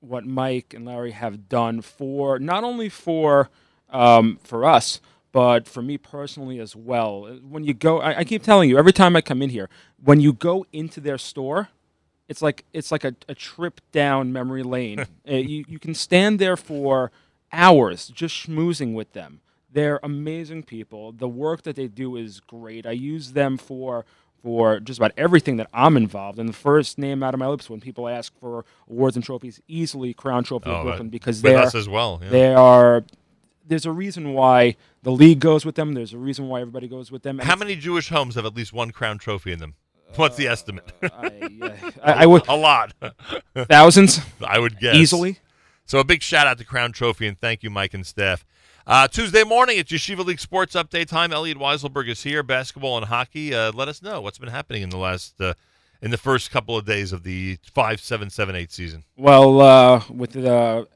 [0.00, 3.50] what Mike and Larry have done for not only for
[3.88, 5.00] um, for us,
[5.32, 7.38] but for me personally as well.
[7.42, 9.68] When you go, I, I keep telling you every time I come in here,
[10.02, 11.68] when you go into their store,
[12.28, 15.06] it's like it's like a, a trip down memory lane.
[15.28, 17.10] Uh, you you can stand there for
[17.52, 19.40] hours just schmoozing with them.
[19.72, 21.12] They're amazing people.
[21.12, 22.86] The work that they do is great.
[22.86, 24.04] I use them for
[24.42, 26.38] for just about everything that I'm involved.
[26.38, 29.60] And the first name out of my lips when people ask for awards and trophies,
[29.66, 32.28] easily Crown Trophy Oh, of Brooklyn because with they us as well, yeah.
[32.30, 33.04] They are.
[33.66, 35.94] There's a reason why the league goes with them.
[35.94, 37.40] There's a reason why everybody goes with them.
[37.40, 39.74] and How many Jewish homes have at least one crown trophy in them?
[40.16, 40.90] What's the estimate?
[41.02, 41.62] I,
[42.02, 42.92] I would- a lot.
[43.56, 44.20] Thousands?
[44.46, 45.38] I would guess Easily.
[45.86, 48.44] So a big shout out to Crown Trophy and thank you, Mike and staff.
[48.88, 51.32] Uh, Tuesday morning, it's Yeshiva League Sports Update time.
[51.32, 52.42] Elliot Weiselberg is here.
[52.42, 53.52] Basketball and hockey.
[53.54, 55.54] Uh, let us know what's been happening in the last uh,
[56.00, 59.02] in the first couple of days of the five seven seven eight season.
[59.16, 60.86] Well, uh, with the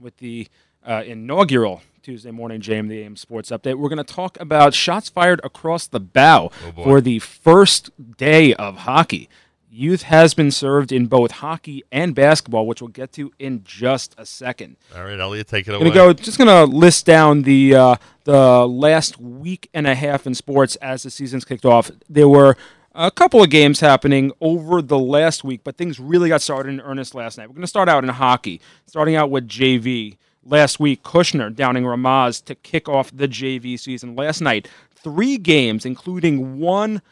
[0.00, 0.48] with the
[0.84, 5.08] uh, inaugural Tuesday morning JM the AM Sports Update, we're going to talk about shots
[5.08, 6.82] fired across the bow boy.
[6.84, 9.28] for the first day of hockey.
[9.72, 14.14] Youth has been served in both hockey and basketball, which we'll get to in just
[14.18, 14.76] a second.
[14.96, 15.86] All right, Elliot, take it away.
[15.86, 16.12] I'm Gonna go.
[16.12, 21.04] Just gonna list down the uh, the last week and a half in sports as
[21.04, 21.90] the season's kicked off.
[22.08, 22.56] There were
[22.96, 26.80] a couple of games happening over the last week, but things really got started in
[26.80, 27.48] earnest last night.
[27.48, 30.16] We're gonna start out in hockey, starting out with JV.
[30.44, 34.16] Last week, Kushner downing Ramaz to kick off the JV season.
[34.16, 37.02] Last night, three games, including one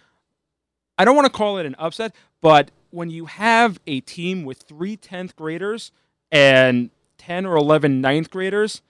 [0.99, 4.63] I don't want to call it an upset, but when you have a team with
[4.63, 5.93] three 10th graders
[6.33, 8.83] and 10 or 11 ninth graders,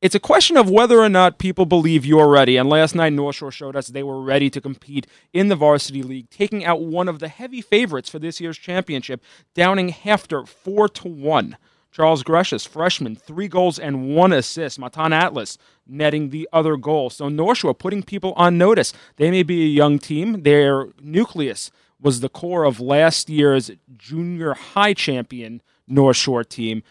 [0.00, 2.56] it's a question of whether or not people believe you're ready.
[2.56, 6.02] And last night, North Shore showed us they were ready to compete in the varsity
[6.02, 9.22] league, taking out one of the heavy favorites for this year's championship,
[9.54, 11.56] downing HAFTR 4 to 1.
[11.92, 14.78] Charles Greshus, freshman, three goals and one assist.
[14.78, 17.10] Matan Atlas netting the other goal.
[17.10, 18.94] So North Shore putting people on notice.
[19.16, 20.42] They may be a young team.
[20.42, 21.70] Their nucleus
[22.00, 26.82] was the core of last year's junior high champion North Shore team,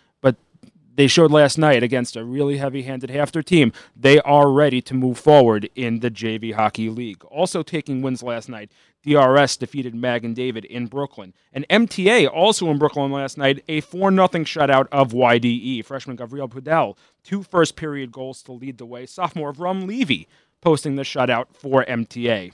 [0.94, 3.72] they showed last night against a really heavy-handed HAFTR team.
[3.96, 7.24] They are ready to move forward in the JV Hockey League.
[7.26, 8.72] Also taking wins last night,
[9.04, 11.34] DRS defeated Magen David in Brooklyn.
[11.54, 15.86] And MTA also in Brooklyn last night, a 4 0 shutout of YDE.
[15.86, 19.06] Freshman Gabriel Pudel, two first period goals to lead the way.
[19.06, 20.28] Sophomore Rum Levy
[20.62, 22.52] posting the shutout for MTA.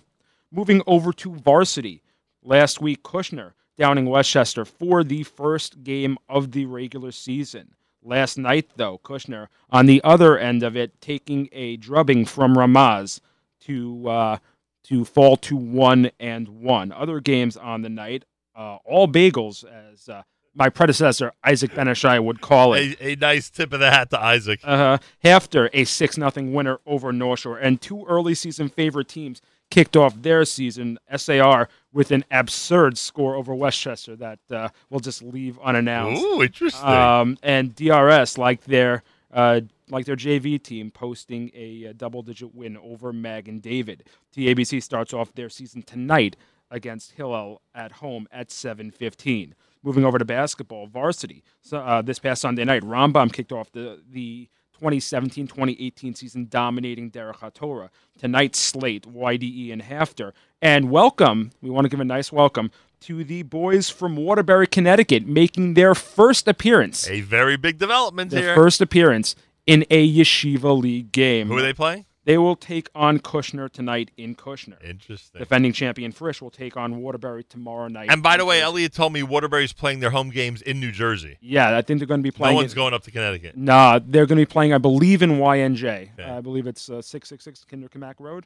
[0.51, 2.03] Moving over to varsity.
[2.41, 7.73] Last week, Kushner downing Westchester for the first game of the regular season.
[8.03, 13.19] Last night, though, Kushner on the other end of it, taking a drubbing from Ramaz
[13.61, 14.38] to uh,
[14.84, 16.91] to fall to one and one.
[16.91, 18.24] Other games on the night,
[18.56, 20.24] uh, all bagels, as uh,
[20.56, 22.99] my predecessor Isaac Benishai would call it.
[23.02, 24.60] A, a nice tip of the hat to Isaac.
[24.64, 29.41] Uh, After a 6 nothing winner over North Shore, and two early season favorite teams
[29.69, 35.22] kicked off their season, SAR, with an absurd score over Westchester that uh, we'll just
[35.22, 36.23] leave unannounced.
[36.23, 36.88] Ooh, interesting.
[36.88, 39.03] Um, and DRS, like their
[39.34, 44.03] uh, like their JV team, posting a, uh double-digit win over Magen David.
[44.35, 46.35] TABC starts off their season tonight
[46.72, 49.53] against Hillel at home at 7:15.
[49.84, 51.44] Moving over to basketball, varsity.
[51.61, 54.49] So uh, this past Sunday night, Rambam kicked off the the
[54.82, 57.90] 2017-2018 season, dominating Derech HaTorah.
[58.18, 60.32] Tonight's slate, YDE and HAFTR.
[60.62, 62.72] And welcome, we want to give a nice welcome
[63.02, 67.08] to the boys from Waterbury, Connecticut, making their first appearance.
[67.08, 68.56] A very big development Their here.
[68.56, 69.36] first appearance
[69.68, 71.48] in a Yeshiva League game.
[71.48, 72.06] Who are they playing?
[72.28, 74.84] They will take on Kushner tonight in Kushner.
[74.84, 75.40] Interesting.
[75.40, 78.10] Defending champion Frisch will take on Waterbury tomorrow night.
[78.12, 81.38] And by the way, Elliot told me Waterbury's playing their home games in New Jersey.
[81.40, 82.56] Yeah, I think they're going to be playing.
[82.56, 83.56] no one's it- going up to Connecticut.
[83.56, 86.20] Nah, they're going to be playing, I believe, in YNJ.
[86.20, 88.45] I believe it's uh, 666 Kinder Kamak Road.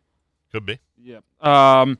[0.52, 0.78] Could be.
[1.02, 1.24] Yep.
[1.41, 1.98] Um,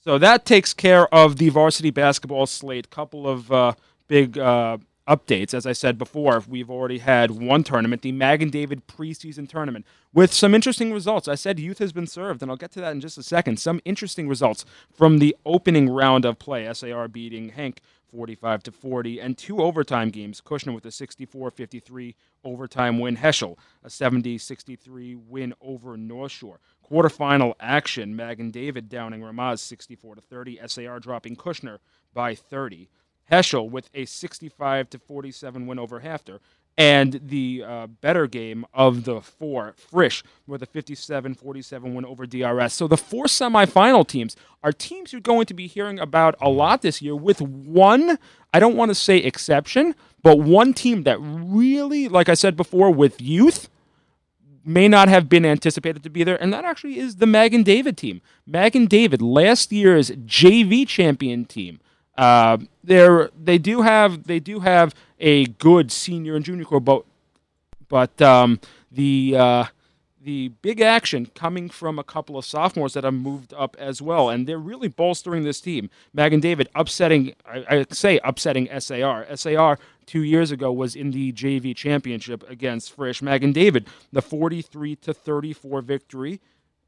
[0.00, 2.90] so that takes care of the varsity basketball slate.
[2.90, 3.74] Couple of uh,
[4.08, 4.78] big uh,
[5.08, 5.54] updates.
[5.54, 10.32] As I said before, we've already had one tournament, the Magen David preseason tournament, with
[10.32, 11.28] some interesting results.
[11.28, 13.58] I said youth has been served, and I'll get to that in just a second.
[13.58, 16.72] Some interesting results from the opening round of play.
[16.72, 17.80] SAR beating HANC
[18.14, 20.40] 45 to 40, and two overtime games.
[20.40, 22.14] Kushner with a 64-53
[22.44, 23.16] overtime win.
[23.16, 26.60] Heschel a 70-63 win over North Shore.
[26.88, 30.60] Quarterfinal action: Magen David downing Ramaz 64 to 30.
[30.66, 31.78] SAR dropping Kushner
[32.12, 32.88] by 30.
[33.30, 36.38] Heschel with a 65 to 47 win over HAFTR.
[36.76, 42.26] And the uh, better game of the four, Frisch, with a 57 47 win over
[42.26, 42.72] DRS.
[42.72, 44.34] So the four semifinal teams
[44.64, 48.18] are teams you're going to be hearing about a lot this year, with one,
[48.52, 49.94] I don't want to say exception,
[50.24, 53.68] but one team that really, like I said before, with youth,
[54.64, 57.96] may not have been anticipated to be there, and that actually is the Magen David
[57.96, 58.20] team.
[58.46, 61.78] Magen David, last year's JV champion team.
[62.16, 67.04] Uh, they're they do have they do have a good senior and junior core, but
[67.88, 68.60] but um,
[68.90, 69.64] the uh,
[70.24, 74.30] the big action coming from a couple of sophomores that have moved up as well,
[74.30, 75.90] and they're really bolstering this team.
[76.12, 79.26] Magen David upsetting, I, I say upsetting SAR.
[79.36, 83.20] SAR two years ago was in the JV championship against Frisch.
[83.22, 86.40] Magen David, the 43 to 34 victory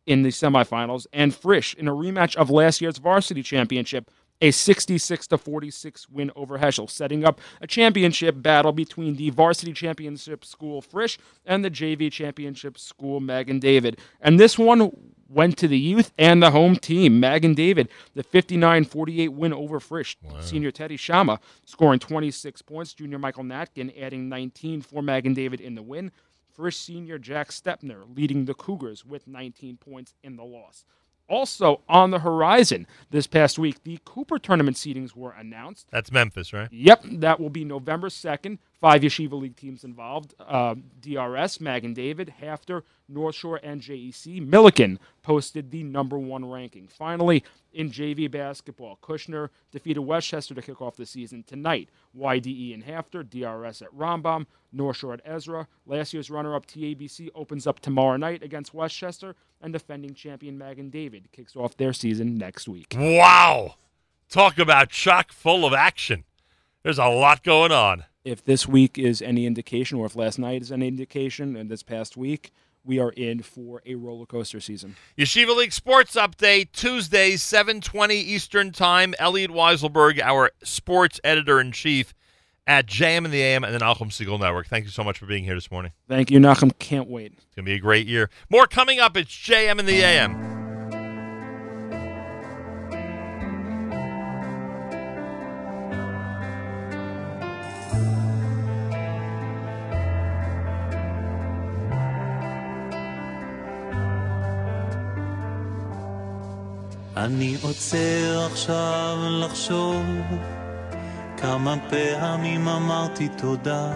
[0.07, 4.11] in the semifinals, and Frisch in a rematch of last year's varsity championship,
[4.41, 9.73] a 66 to 46 win over Heschel, setting up a championship battle between the varsity
[9.73, 13.99] championship school Frisch and the JV championship school Magen David.
[14.21, 14.91] And this one
[15.29, 17.19] went to the youth and the home team.
[17.21, 20.17] Magen David, the 59 48 win over Frisch.
[20.41, 22.95] Senior Teddy Shama scoring 26 points.
[22.95, 26.13] Junior Michael Natkin adding 19 for Magen David in the win.
[26.53, 30.85] Frisch senior Jack Stepner leading the Cougars with 19 points in the loss.
[31.29, 35.89] Also on the horizon this past week, the Cooper tournament seedings were announced.
[35.91, 36.69] That's Memphis, right?
[36.73, 38.59] Yep, that will be November 2nd.
[38.81, 44.47] Five Yeshiva League teams involved uh, DRS, Magen David, HAFTR, North Shore, and JEC.
[44.47, 46.89] Milliken posted the number one ranking.
[46.89, 51.89] Finally, in JV basketball, Kushner defeated Westchester to kick off the season tonight.
[52.17, 55.69] YDE in HAFTR, DRS at Rambam, North Shore at Ezra.
[55.87, 60.91] Last year's runner up TABC opens up tomorrow night against Westchester, and defending champion Magen
[60.91, 62.95] David kicks off their season next week.
[62.97, 63.75] Wow.
[64.29, 66.25] Talk about chock full of action.
[66.83, 68.05] There's a lot going on.
[68.27, 71.85] if this week is any indication, or if last night is any indication, and this
[71.85, 72.53] past week,
[72.87, 74.97] we are in for a roller coaster season.
[75.19, 79.15] Yeshiva League Sports Update, Tuesday, 720 Eastern Time.
[79.19, 82.15] Elliot Weiselberg, our sports editor-in-chief
[82.67, 84.67] at JM in the AM and the Nachum Segal Network.
[84.67, 85.93] Thank you so much for being here this morning.
[86.09, 86.77] Thank you, Nachum.
[86.79, 87.33] Can't wait.
[87.37, 88.31] It's going to be a great year.
[88.51, 89.17] More coming up.
[89.17, 90.56] It's JM in the AM.
[107.27, 110.05] אני עוצר עכשיו לחשוב
[111.37, 113.93] כמה פעמים אמרתי תודה.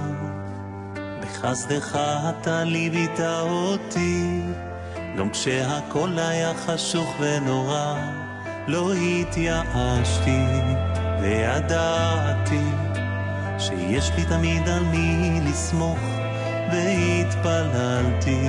[1.20, 1.98] בחסדך
[2.30, 4.40] אתה ליווית אותי
[5.18, 7.96] גם כשהכל היה חשוך ונורא.
[8.66, 10.44] לא התייאשתי
[11.20, 12.64] וידעתי
[13.58, 15.98] שיש לי תמיד על מי לסמוך
[16.72, 18.48] והתפללתי,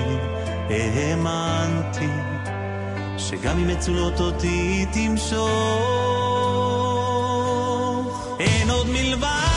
[0.70, 2.10] האמנתי
[3.30, 5.48] שגם אם מצולות אותי תמשוך.
[8.40, 9.51] אין עוד מלבדו,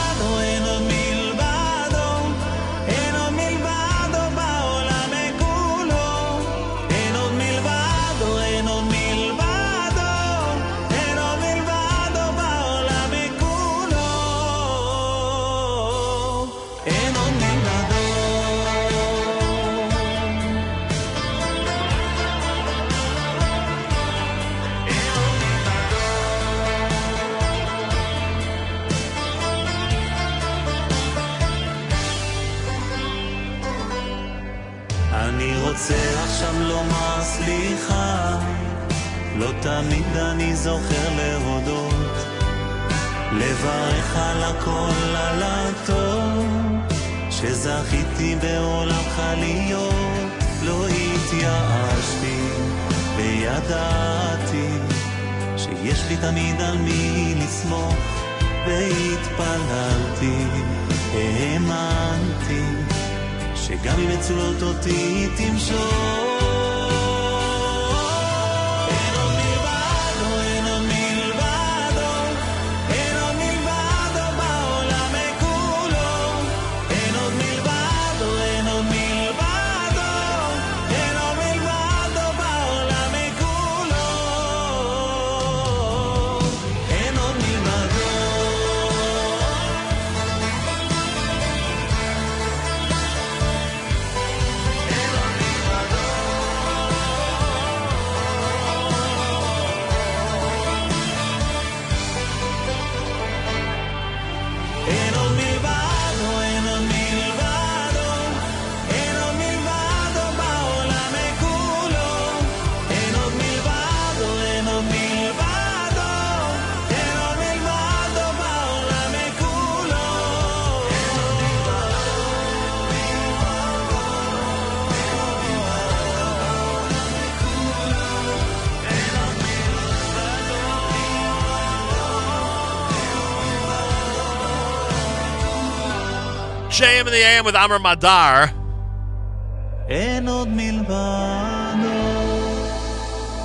[136.75, 138.51] JM in the AM with Amram Adar.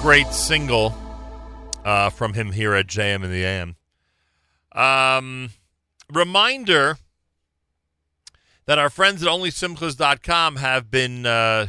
[0.02, 0.92] Great single
[1.84, 3.76] uh, from him here at JM in the AM.
[4.72, 5.50] Um,
[6.12, 6.98] reminder
[8.66, 11.68] that our friends at OnlySimchas.com have been uh,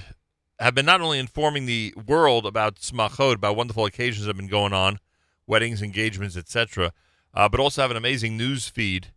[0.58, 4.48] have been not only informing the world about Smachot, about wonderful occasions that have been
[4.48, 4.98] going on,
[5.46, 6.92] weddings, engagements, etc.,
[7.36, 9.10] uh, but also have an amazing news feed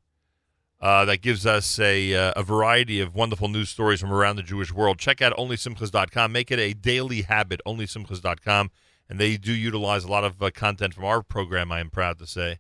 [0.81, 4.43] uh, that gives us a, uh, a variety of wonderful news stories from around the
[4.43, 4.99] Jewish world.
[4.99, 6.33] Check out OnlySimchas.com.
[6.33, 8.71] Make it a daily habit, OnlySimchas.com.
[9.09, 12.19] And they do utilize a lot of uh, content from our program, I am proud
[12.19, 12.59] to say.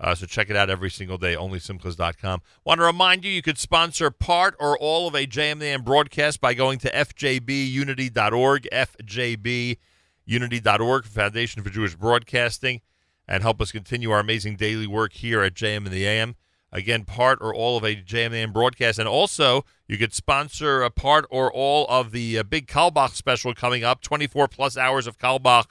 [0.00, 2.40] Uh, so check it out every single day, OnlySimchas.com.
[2.64, 6.54] Want to remind you, you could sponsor part or all of a JMN broadcast by
[6.54, 12.80] going to fjbunity.org, fjbunity.org, Foundation for Jewish Broadcasting,
[13.26, 16.36] and help us continue our amazing daily work here at JM in the AM.
[16.70, 18.98] Again, part or all of a JMN broadcast.
[18.98, 23.54] And also, you could sponsor a part or all of the uh, big Kalbach special
[23.54, 25.68] coming up 24 plus hours of Kalbach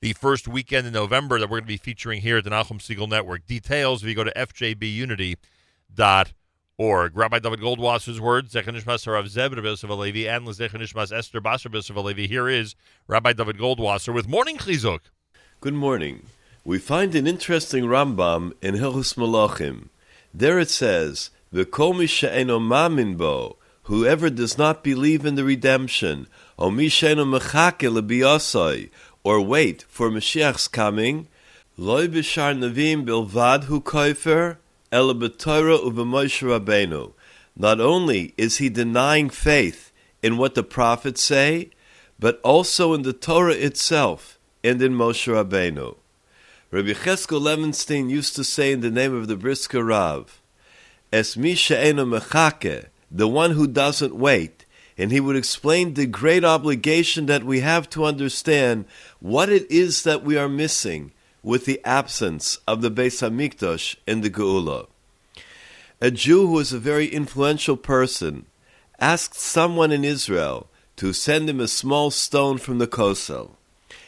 [0.00, 2.78] the first weekend in November that we're going to be featuring here at the Nachum
[2.78, 3.46] Segal Network.
[3.46, 5.36] Details if you go to fjbunity.org.
[7.16, 12.28] Rabbi David Goldwasser's words, Zechanishmas Harav Zeb Rebbe Alevi, and Zechanishmas Esther Basar Alevi.
[12.28, 12.74] Here is
[13.06, 15.00] Rabbi David Goldwasser with Morning Chizuk.
[15.60, 16.26] Good morning.
[16.64, 19.88] We find an interesting Rambam in Hilchus Malachim.
[20.38, 23.56] There it says, "V'kol mi she'eno mamin bo,"
[23.90, 26.94] whoever does not believe in the redemption, or wait
[29.88, 31.26] for Mashiach's coming,
[31.76, 34.58] loy b'shar navim bilvad hu koifer,
[34.92, 37.14] ela b'Torah u'b'Moshe Rabbeinu.
[37.56, 39.90] Not only is he denying faith
[40.22, 41.70] in what the prophets say,
[42.20, 45.96] but also in the Torah itself and in Moshe Rabbeinu.
[46.70, 50.42] Rabbi Cheskel Levenstein used to say in the name of the Brisker Rav,
[51.10, 54.66] Es mi mechake, the one who doesn't wait,
[54.98, 58.84] and he would explain the great obligation that we have to understand
[59.18, 61.10] what it is that we are missing
[61.42, 64.88] with the absence of the Beis Hamikdash in the Geula.
[66.02, 68.44] A Jew who was a very influential person
[69.00, 73.52] asked someone in Israel to send him a small stone from the Kosel.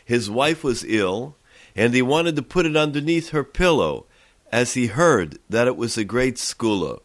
[0.05, 1.37] His wife was ill,
[1.75, 4.07] and he wanted to put it underneath her pillow
[4.53, 7.01] as he heard that it was a great skula.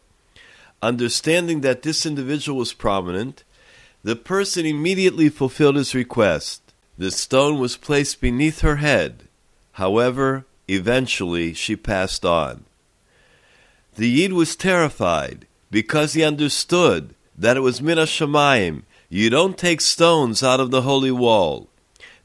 [0.82, 3.44] Understanding that this individual was prominent,
[4.02, 6.62] the person immediately fulfilled his request.
[6.98, 9.24] The stone was placed beneath her head.
[9.72, 12.64] However, eventually she passed on.
[13.96, 18.82] The Yid was terrified because he understood that it was min Shamayim.
[19.08, 21.68] You don't take stones out of the holy wall.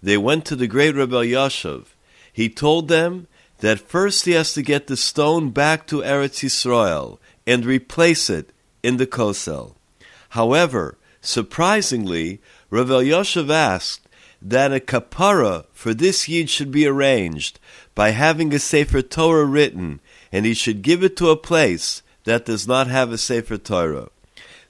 [0.04, 1.86] They went to the great Reb Elyashiv.
[2.34, 3.28] He told them
[3.60, 8.52] that first he has to get the stone back to Eretz Yisrael and replace it
[8.84, 9.76] in the Kosel.
[10.30, 12.40] However, surprisingly,
[12.70, 14.08] Rav Elyashiv asked
[14.42, 17.60] that a kapara for this yid should be arranged
[17.94, 20.00] by having a Sefer Torah written,
[20.32, 24.10] and he should give it to a place that does not have a Sefer Torah.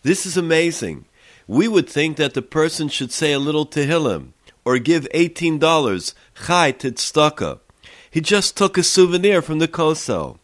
[0.04, 1.06] This is amazing.
[1.48, 4.34] We would think that the person should say a little Tehillim
[4.66, 6.14] or give $18
[6.46, 6.74] chai.
[8.10, 10.38] He just took a souvenir from the Kosel.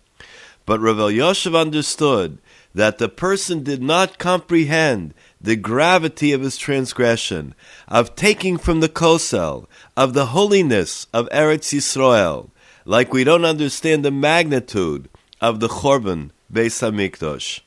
[0.65, 2.39] But Rav Elyashiv understood
[2.73, 7.55] that the person did not comprehend the gravity of his transgression,
[7.87, 9.65] of taking from the Kosel,
[9.95, 12.51] of the holiness of Eretz Yisrael,
[12.85, 15.09] like we don't understand the magnitude
[15.41, 17.61] of the Chorban Beis Hamikdash.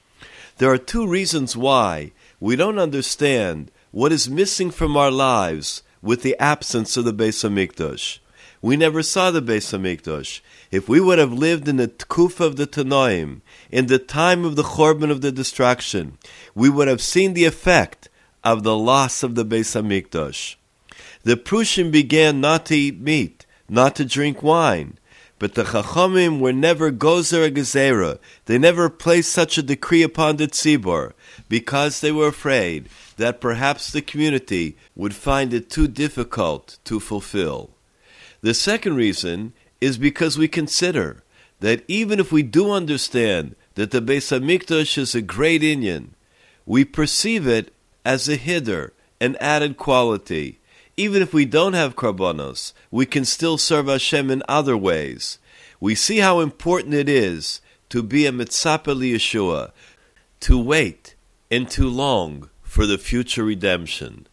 [0.58, 6.22] There are two reasons why we don't understand what is missing from our lives with
[6.22, 8.19] the absence of the Beis Hamikdash.
[8.62, 10.40] We never saw the Beis Hamikdash.
[10.70, 14.54] If we would have lived in the Tkufa of the Tanoim, in the time of
[14.54, 16.18] the Chorban of the destruction,
[16.54, 18.10] we would have seen the effect
[18.44, 20.56] of the loss of the Beis Hamikdash.
[21.22, 24.98] The Prushim began not to eat meat, not to drink wine,
[25.38, 28.18] but the Chachamim were never gozer gezerah.
[28.44, 31.14] They never placed such a decree upon the tzibor
[31.48, 37.70] because they were afraid that perhaps the community would find it too difficult to fulfill.
[38.42, 41.22] The second reason is because we consider
[41.60, 46.10] that even if we do understand that the Beis Hamikdash is a great Inyan,
[46.64, 47.72] we perceive it
[48.04, 50.58] as a hiddur, an added quality.
[50.96, 55.38] Even if we don't have karbonos, we can still serve Hashem in other ways.
[55.78, 57.60] We see how important it is
[57.90, 59.72] to be a mitzapah Yeshua,
[60.40, 61.14] to wait
[61.50, 64.26] and to long for the future redemption.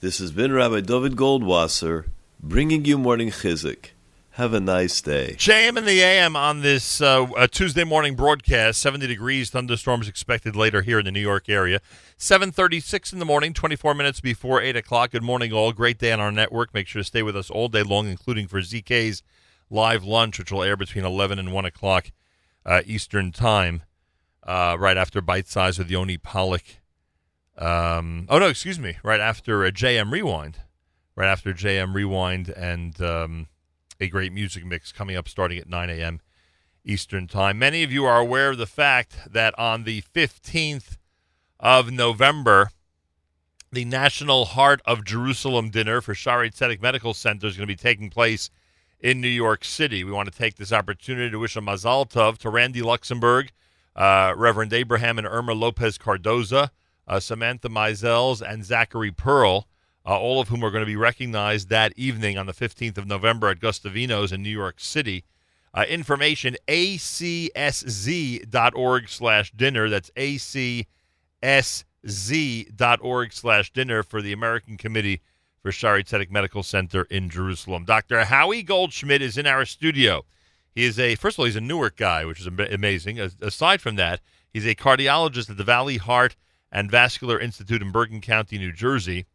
[0.00, 2.06] This has been Rabbi David Goldwasser
[2.42, 3.90] bringing you morning chizuk.
[4.34, 5.34] Have a nice day.
[5.36, 8.80] JM in the AM on this uh, Tuesday morning broadcast.
[8.80, 11.80] 70 degrees, thunderstorms expected later here in the New York area.
[12.16, 15.10] 7:36 in the morning, 24 minutes before 8 o'clock.
[15.10, 15.72] Good morning, all.
[15.72, 16.72] Great day on our network.
[16.72, 19.22] Make sure to stay with us all day long, including for ZK's
[19.68, 22.10] live lunch, which will air between 11 and 1 o'clock
[22.64, 23.82] uh, Eastern Time,
[24.44, 26.64] uh, right after Bite Size with Yoni Pollock.
[27.58, 28.96] Um, oh no, excuse me.
[29.02, 30.60] Right after uh, JM Rewind,
[31.16, 33.48] right after JM Rewind, and um,
[34.00, 36.20] a great music mix coming up starting at 9 a.m.
[36.84, 37.58] Eastern Time.
[37.58, 40.96] Many of you are aware of the fact that on the 15th
[41.58, 42.70] of November,
[43.72, 47.76] the National Heart of Jerusalem dinner for Shaare Zedek Medical Center is going to be
[47.76, 48.50] taking place
[48.98, 50.04] in New York City.
[50.04, 53.50] We want to take this opportunity to wish a mazal tov to Randy Luxembourg,
[53.94, 56.70] uh, Reverend Abraham and Irma Lopez Cardoza,
[57.06, 59.68] uh, Samantha Mizels, and Zachary Pearl,
[60.06, 63.06] uh, all of whom are going to be recognized that evening on the 15th of
[63.06, 65.24] November at Guastavino's in New York City.
[65.72, 67.48] Uh, information, acsz.org
[69.08, 69.88] slash dinner.
[69.88, 70.92] That's acsz.org
[73.32, 75.20] slash dinner for the American Committee
[75.62, 77.84] for Shaare Zedek Medical Center in Jerusalem.
[77.84, 78.24] Dr.
[78.24, 80.24] Howie Goldschmidt is in our studio.
[80.74, 83.18] He is a, first of all, he's a Newark guy, which is amazing.
[83.18, 84.20] As- aside from that,
[84.52, 86.36] he's a cardiologist at the Valley Heart
[86.72, 89.26] and Vascular Institute in Bergen County, New Jersey.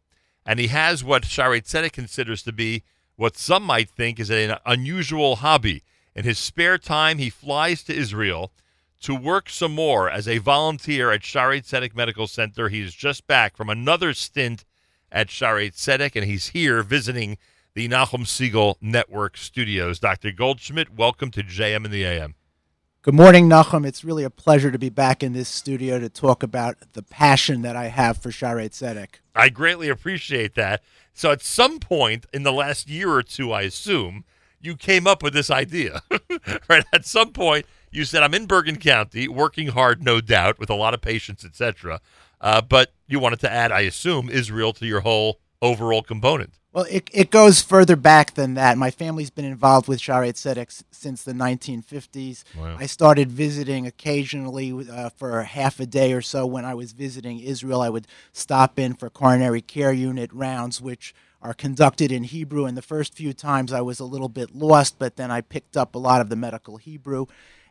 [0.46, 2.84] And he has what Shaare Zedek considers to be
[3.16, 5.82] what some might think is an unusual hobby.
[6.14, 8.52] In his spare time, he flies to Israel
[9.00, 12.68] to work some more as a volunteer at Shaare Zedek Medical Center.
[12.68, 14.64] He is just back from another stint
[15.10, 17.38] at Shaare Zedek, and he's here visiting
[17.74, 19.98] the Nachum Segal Network studios.
[19.98, 20.30] Dr.
[20.30, 22.34] Goldschmidt, welcome to JM and the AM.
[23.06, 23.86] Good morning, Nachum.
[23.86, 27.62] It's really a pleasure to be back in this studio to talk about the passion
[27.62, 29.20] that I have for Shaare Zedek.
[29.32, 30.82] I greatly appreciate that.
[31.14, 34.24] So, at some point in the last year or two, I assume,
[34.60, 36.02] you came up with this idea,
[36.68, 36.84] right?
[36.92, 40.74] At some point, you said, I'm in Bergen County, working hard, no doubt, with a
[40.74, 42.00] lot of patients, etc.
[42.40, 46.54] Uh, but you wanted to add, I assume, Israel to your whole overall component.
[46.76, 48.76] Well, it, it goes further back than that.
[48.76, 52.44] My family's been involved with Shaare Zedek since the 1950s.
[52.54, 52.76] Wow.
[52.78, 56.44] I started visiting occasionally uh, for half a day or so.
[56.44, 61.14] When I was visiting Israel, I would stop in for coronary care unit rounds, which
[61.40, 62.66] are conducted in Hebrew.
[62.66, 65.78] And the first few times I was a little bit lost, but then I picked
[65.78, 67.24] up a lot of the medical Hebrew.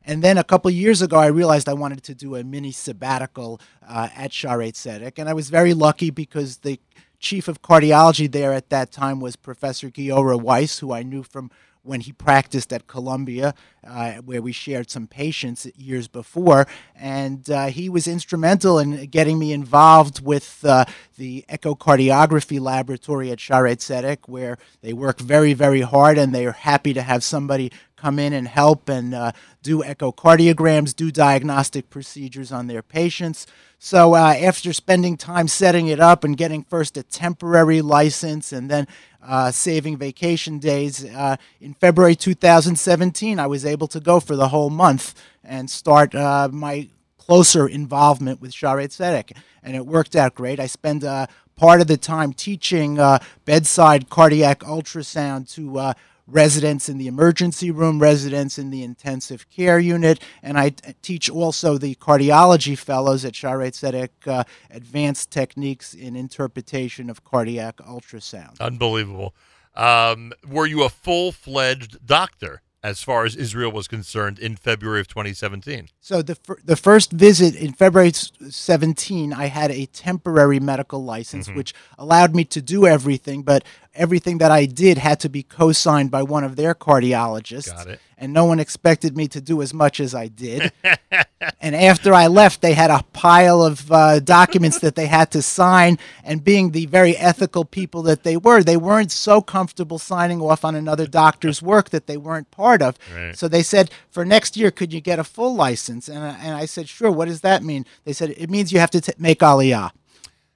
[0.04, 3.62] And then a couple years ago, I realized I wanted to do a mini sabbatical
[3.88, 5.20] uh, at Shaare Zedek.
[5.20, 6.80] And I was very lucky because the
[7.20, 11.52] chief of cardiology there at that time was Professor Giora Weiss, who I knew from
[11.86, 13.54] when he practiced at Columbia,
[13.86, 16.68] uh, where we shared some patients years before.
[16.96, 20.86] And uh, he was instrumental in getting me involved with uh,
[21.18, 26.54] the echocardiography laboratory at Shaare Zedek, where they work very, very hard and they are
[26.54, 29.32] happy to have somebody come in and help and uh,
[29.64, 33.48] do echocardiograms, do diagnostic procedures on their patients.
[33.80, 38.70] So uh, after spending time setting it up and getting first a temporary license and
[38.70, 38.88] then
[39.22, 44.50] uh, saving vacation days, uh, in February 2017, I was able to go for the
[44.50, 49.36] whole month and start uh, my closer involvement with Shaare Zedek.
[49.64, 50.60] And it worked out great.
[50.60, 53.00] I spend uh, part of the time teaching
[53.46, 55.96] bedside cardiac ultrasound to
[56.28, 60.70] residents in the emergency room, residents in the intensive care unit, and I
[61.02, 67.78] teach also the cardiology fellows at Shaare Zedek uh, advanced techniques in interpretation of cardiac
[67.78, 68.60] ultrasound.
[68.60, 69.36] Unbelievable.
[69.76, 75.02] Um, were you a full fledged doctor as far as Israel was concerned in February
[75.02, 75.90] of 2017?
[76.00, 81.04] So the fir- the first visit in February s- 17, I had a temporary medical
[81.04, 81.56] license, Mhm.
[81.56, 83.66] which allowed me to do everything, but
[83.96, 87.74] everything that I did had to be co-signed by one of their cardiologists.
[87.74, 88.00] Got it.
[88.18, 90.72] And no one expected me to do as much as I did.
[91.60, 95.42] and after I left, they had a pile of uh, documents that they had to
[95.42, 96.00] sign.
[96.24, 100.64] And being the very ethical people that they were, they weren't so comfortable signing off
[100.64, 102.98] on another doctor's work that they weren't part of.
[103.14, 103.38] Right.
[103.38, 106.08] So they said, for next year, could you get a full license?
[106.08, 107.12] And I, and I said, sure.
[107.12, 107.86] What does that mean?
[108.06, 109.92] They said, it means you have to t- make aliyah.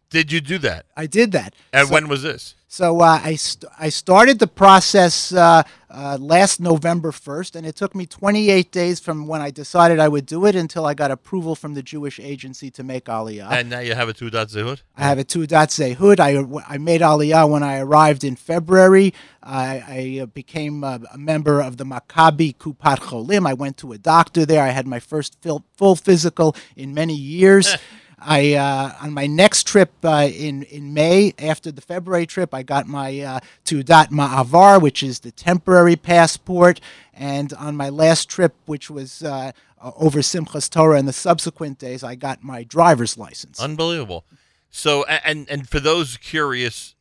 [0.09, 0.85] Did you do that?
[0.95, 1.53] I did that.
[1.73, 2.55] And So- when was this?
[2.71, 7.75] So uh, I, st- I started the process uh, uh, last November 1st, and it
[7.75, 11.09] took me 28 days from when I decided I would do it until I got
[11.09, 13.51] approval from the Jewish agency to make Aliyah.
[13.51, 14.83] and now you have a teudat zehut?
[14.95, 16.19] I have a teudat zehut.
[16.19, 19.15] I, I made Aliyah when I arrived in February.
[19.41, 23.47] I, I uh, became a, a member of the Maccabi Kupat Cholim.
[23.47, 24.61] I went to a doctor there.
[24.61, 27.75] I had my first full physical in many years.
[28.21, 32.63] I uh, on my next trip uh, in in May after the February trip, I
[32.63, 36.79] got my uh, Teudat Ma'avar, which is the temporary passport,
[37.13, 39.51] and on my last trip, which was uh,
[39.81, 43.59] over Simchas Torah and the subsequent days, I got my driver's license.
[43.59, 44.25] Unbelievable.
[44.69, 46.95] So, and and for those curious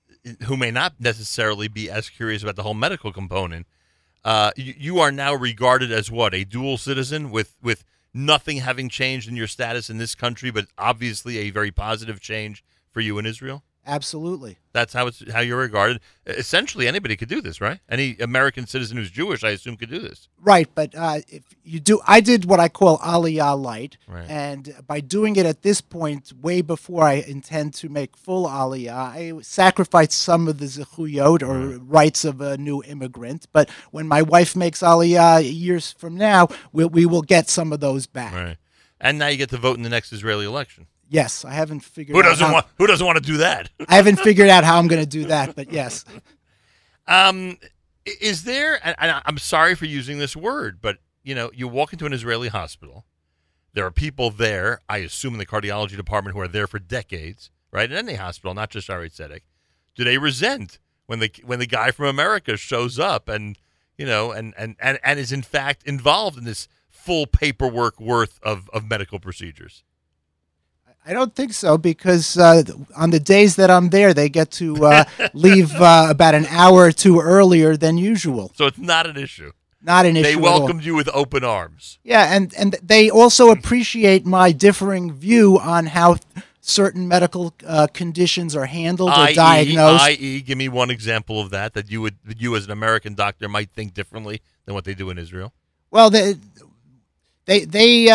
[0.44, 3.66] who may not necessarily be as curious about the whole medical component,
[4.24, 8.88] uh, you, you are now regarded as what a dual citizen with with nothing having
[8.88, 13.18] changed in your status in this country, but obviously a very positive change for you
[13.18, 13.62] in Israel.
[13.88, 14.58] Absolutely.
[14.74, 16.00] That's how it's how you're regarded.
[16.26, 17.80] Essentially, anybody could do this, right?
[17.88, 20.28] Any American citizen who's Jewish, I assume, could do this.
[20.40, 24.28] Right, but uh, if you do, I did what I call Aliyah light, Right.
[24.28, 28.92] and by doing it at this point, way before I intend to make full Aliyah,
[28.92, 33.46] I sacrificed some of the zechuyot or rights of a new immigrant.
[33.52, 37.80] But when my wife makes Aliyah years from now, we, we will get some of
[37.80, 38.34] those back.
[38.34, 38.56] Right.
[39.00, 40.88] And now you get to vote in the next Israeli election.
[41.08, 42.14] Yes, I haven't figured.
[42.14, 43.70] Who out doesn't how- want Who doesn't want to do that?
[43.88, 46.04] I haven't figured out how I'm going to do that, but yes.
[47.06, 47.56] Um,
[48.20, 48.78] is there?
[48.86, 48.94] And
[49.24, 53.06] I'm sorry for using this word, but you know, you walk into an Israeli hospital.
[53.72, 57.50] There are people there, I assume, in the cardiology department who are there for decades,
[57.72, 57.90] right?
[57.90, 59.40] In any hospital, not just our Tzedek.
[59.94, 63.58] Do they resent when the when the guy from America shows up and
[63.96, 68.38] you know and and and, and is in fact involved in this full paperwork worth
[68.42, 69.82] of of medical procedures?
[71.06, 72.62] I don't think so because uh,
[72.94, 76.80] on the days that I'm there, they get to uh, leave uh, about an hour
[76.84, 78.52] or two earlier than usual.
[78.54, 79.52] So it's not an issue.
[79.80, 80.24] Not an issue.
[80.24, 81.98] They welcomed you with open arms.
[82.02, 86.16] Yeah, and and they also appreciate my differing view on how
[86.60, 90.04] certain medical uh, conditions are handled or diagnosed.
[90.04, 93.14] i.e., give me one example of that that you would that you as an American
[93.14, 95.54] doctor might think differently than what they do in Israel.
[95.90, 96.34] well, they
[97.46, 98.08] they they.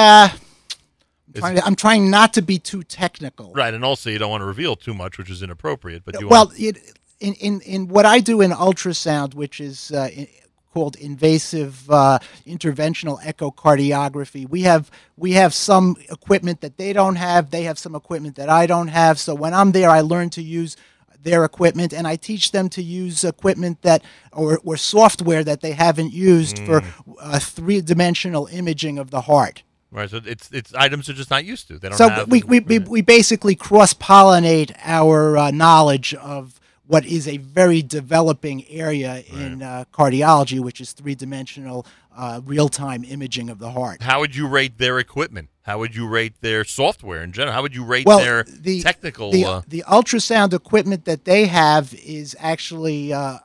[1.35, 3.51] I'm, trying to, I'm trying not to be too technical.
[3.53, 6.03] Right, and also you don't want to reveal too much, which is inappropriate.
[6.05, 9.91] But you well, want, it, in, in in what I do in ultrasound, which is
[9.91, 10.29] uh, i-
[10.73, 17.49] called invasive uh, interventional echocardiography, we have we have some equipment that they don't have.
[17.51, 19.19] They have some equipment that I don't have.
[19.19, 20.75] So when I'm there, I learn to use
[21.21, 24.03] their equipment and I teach them to use equipment that
[24.33, 27.13] or, or software that they haven't used for Mm.
[27.21, 29.63] uh, three dimensional imaging of the heart.
[29.93, 31.79] Right, so it's it's items they're just not used to.
[31.79, 32.29] They don't So have.
[32.29, 37.81] we, we, we, we basically cross pollinate our uh, knowledge of what is a very
[37.81, 43.71] developing area in uh, cardiology, which is three dimensional uh, real time imaging of the
[43.71, 44.01] heart.
[44.01, 45.49] how would you rate their equipment?
[45.63, 47.53] How would you rate their software in general?
[47.53, 49.31] How would you rate Well, their the- technical?
[49.31, 53.37] The, uh, the ultrasound equipment that they have is actually uh,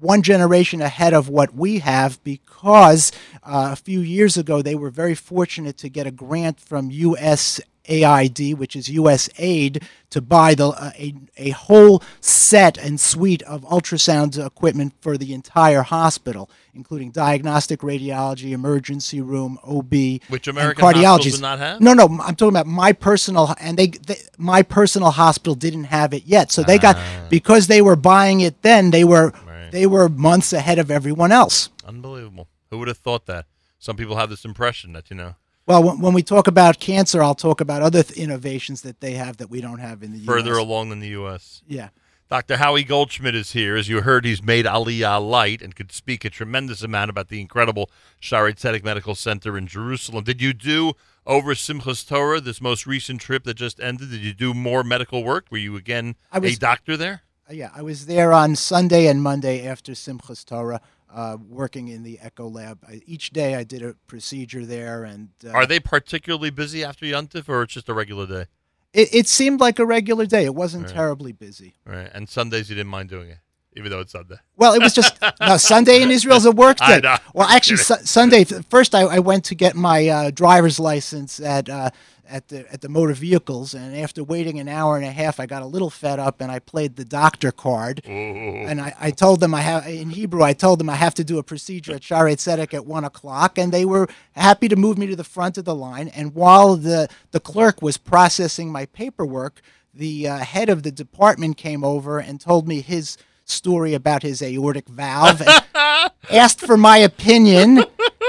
[0.00, 3.12] one generation ahead of what we have because
[3.42, 8.56] uh, a few years ago they were very fortunate to get a grant from USAID,
[8.56, 13.62] which is US Aid, to buy the uh, a, a whole set and suite of
[13.62, 19.92] ultrasound equipment for the entire hospital, including diagnostic radiology, emergency room, OB,
[20.28, 21.40] Which American cardiology.
[21.40, 21.80] not have?
[21.80, 26.12] No, no, I'm talking about my personal, and they, they my personal hospital didn't have
[26.14, 27.26] it yet, so they got Ah.
[27.28, 28.90] because they were buying it then.
[28.90, 29.32] They were
[29.72, 31.68] they were months ahead of everyone else.
[31.86, 32.48] unbelievable.
[32.70, 33.46] Who would have thought that?
[33.78, 35.34] Some people have this impression that you know
[35.66, 39.12] Well, when, when we talk about cancer, I'll talk about other th- innovations that they
[39.12, 40.26] have that we don't have in the US.
[40.26, 40.58] further US.
[40.58, 41.62] along than the U.S.
[41.66, 41.88] Yeah.
[42.28, 42.58] Dr.
[42.58, 43.74] Howie Goldschmidt is here.
[43.74, 47.40] As you heard, he's made Aliyah light and could speak a tremendous amount about the
[47.40, 47.90] incredible
[48.22, 50.22] Shaare Zedek Medical Center in Jerusalem.
[50.22, 50.92] Did you do
[51.26, 54.10] over Simchas Torah, this most recent trip that just ended?
[54.12, 55.46] Did you do more medical work?
[55.50, 57.22] Were you again was- a doctor there?
[57.50, 60.80] Uh, Yeah, I was there on Sunday and Monday after Simchas Torah,
[61.12, 62.78] uh, working in the echo lab.
[62.88, 67.04] I, each day I did a procedure there, and uh, Are they particularly busy after
[67.06, 68.46] Yontif, or it's just a regular day?
[68.92, 70.44] it, it seemed like a regular day.
[70.44, 70.94] It wasn't Right.
[70.94, 71.74] terribly busy.
[71.84, 72.10] Right.
[72.12, 73.38] And Sundays you didn't mind doing it,
[73.76, 74.36] even though it's Sunday.
[74.56, 77.00] Well, it was just no Sunday in Israel is a work day.
[77.34, 81.68] Well, actually, su- Sunday first I, I went to get my uh, driver's license at
[81.68, 81.90] uh,
[82.30, 85.46] at the at the motor vehicles, and after waiting an hour and a half, I
[85.46, 88.02] got a little fed up, and I played the doctor card.
[88.06, 90.42] And I, I told them I have in Hebrew.
[90.42, 93.58] I told them I have to do a procedure at Shaare Zedek at one o'clock,
[93.58, 96.08] and they were happy to move me to the front of the line.
[96.08, 99.60] And while the the clerk was processing my paperwork,
[99.92, 104.40] the uh, head of the department came over and told me his story about his
[104.40, 105.64] aortic valve and
[106.30, 107.84] asked for my opinion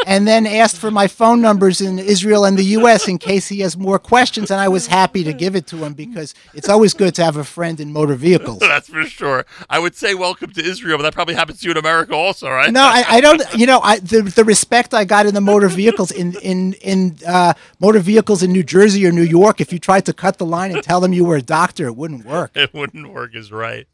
[0.05, 3.07] and then asked for my phone numbers in Israel and the U.S.
[3.07, 4.51] in case he has more questions.
[4.51, 7.37] And I was happy to give it to him because it's always good to have
[7.37, 8.59] a friend in motor vehicles.
[8.59, 9.45] That's for sure.
[9.69, 12.49] I would say welcome to Israel, but that probably happens to you in America also,
[12.49, 12.71] right?
[12.71, 13.41] No, I, I don't.
[13.55, 17.17] You know, I, the the respect I got in the motor vehicles in in in
[17.27, 19.61] uh, motor vehicles in New Jersey or New York.
[19.61, 21.95] If you tried to cut the line and tell them you were a doctor, it
[21.95, 22.51] wouldn't work.
[22.55, 23.87] it wouldn't work is right.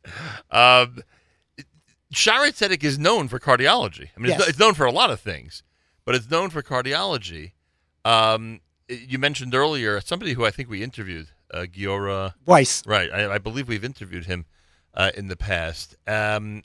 [0.51, 0.99] Um,
[2.13, 4.09] Shaare Zedek is known for cardiology.
[4.15, 4.47] I mean, Yes.
[4.47, 5.61] it's known for a lot of things,
[6.07, 7.51] but it's known for cardiology.
[8.05, 12.81] Um, you mentioned earlier somebody who I think we interviewed, uh, Giora Weiss.
[12.88, 14.45] Right, I, I believe we've interviewed him
[14.93, 15.97] uh, in the past.
[16.07, 16.63] Um,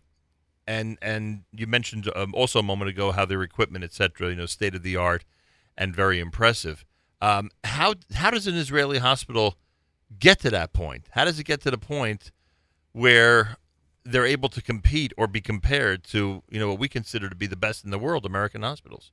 [0.65, 4.37] and and you mentioned um, also a moment ago how their equipment, et cetera, you
[4.37, 5.25] know, state of the art
[5.77, 6.85] and very impressive.
[7.21, 9.57] Um, how how does an Israeli hospital
[10.21, 11.09] get to that point?
[11.11, 12.31] How does it get to the point
[12.93, 13.57] where
[14.05, 17.49] they're able to compete or be compared to you know what we consider to be
[17.49, 19.11] the best in the world, American hospitals?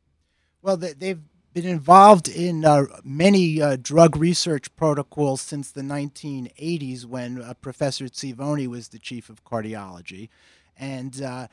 [0.62, 1.22] Well, they, they've
[1.54, 8.06] been involved in uh, many uh, drug research protocols since the 1980s when uh, Professor
[8.06, 10.30] Tsivoni was the chief of cardiology.
[10.78, 11.48] And uh,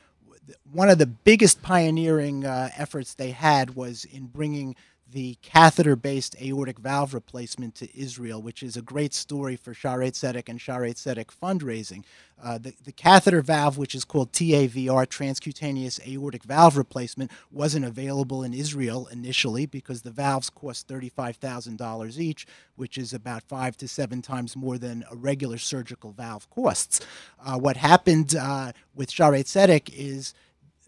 [0.71, 4.75] one of the biggest pioneering uh, efforts they had was in bringing
[5.11, 10.49] the catheter-based aortic valve replacement to Israel, which is a great story for Shaare Zedek
[10.49, 12.03] and Shaare Zedek fundraising.
[12.43, 18.43] Uh, the, the catheter valve, which is called TAVR, transcutaneous aortic valve replacement, wasn't available
[18.43, 24.21] in Israel initially because the valves cost $35,000 each, which is about five to seven
[24.21, 26.99] times more than a regular surgical valve costs.
[27.43, 30.33] Uh, what happened uh, with Shaare Zedek is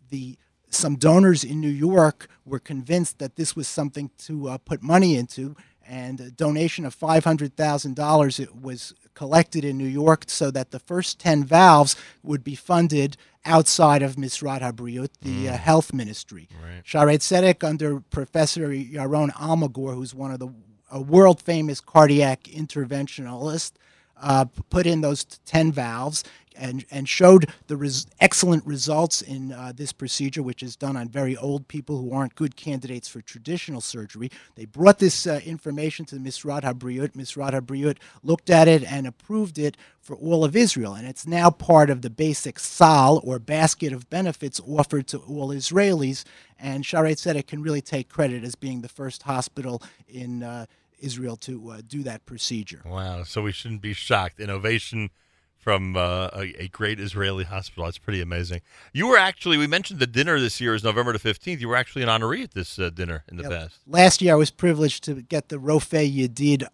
[0.10, 0.38] the
[0.70, 5.16] some donors in New York were convinced that this was something to uh, put money
[5.16, 5.56] into,
[5.88, 11.20] and a donation of $500,000 it was collected in New York so that the first
[11.20, 16.48] 10 valves would be funded outside of Misrad HaBriyut, the uh, health ministry.
[16.64, 16.84] Right.
[16.84, 20.50] Shaare Zedek, under Professor Yaron Almagor, who's one of the
[20.92, 23.74] a world famous cardiac interventionalist,
[24.22, 26.24] uh, put in those t- 10 valves
[26.60, 31.08] and, and showed the res- excellent results in uh, this procedure, which is done on
[31.08, 34.30] very old people who aren't good candidates for traditional surgery.
[34.56, 37.14] They brought this uh, information to Misrad HaBriyut.
[37.14, 40.94] Misrad HaBriyut looked at it and approved it for all of Israel.
[40.94, 45.50] And it's now part of the basic sal, or basket of benefits offered to all
[45.50, 46.26] Israelis.
[46.60, 50.66] And Shaare Zedek can really take credit as being the first hospital in uh,
[51.00, 52.82] Israel to uh, do that procedure.
[52.86, 53.24] Wow.
[53.24, 54.40] So we shouldn't be shocked.
[54.40, 55.10] Innovation
[55.60, 57.84] from uh, a, a great Israeli hospital.
[57.86, 58.62] That's pretty amazing.
[58.94, 61.60] You were actually, we mentioned the dinner this year is November the 15th.
[61.60, 63.80] You were actually an honoree at this uh, dinner in the past.
[63.86, 66.66] Last year, I was privileged to get the Rofe Yedid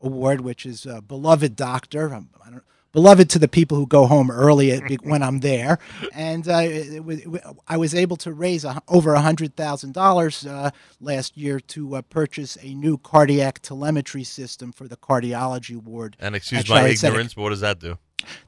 [0.00, 2.14] Award, which is a beloved doctor.
[2.14, 5.78] Um, I don't, beloved to the people who go home early when I'm there.
[6.14, 7.28] And uh, it, was- it
[7.68, 10.70] I was able to raise a, over $100,000 uh,
[11.00, 16.16] last year to uh, purchase a new cardiac telemetry system for the cardiology ward.
[16.20, 17.98] And excuse my ignorance, but what does that do?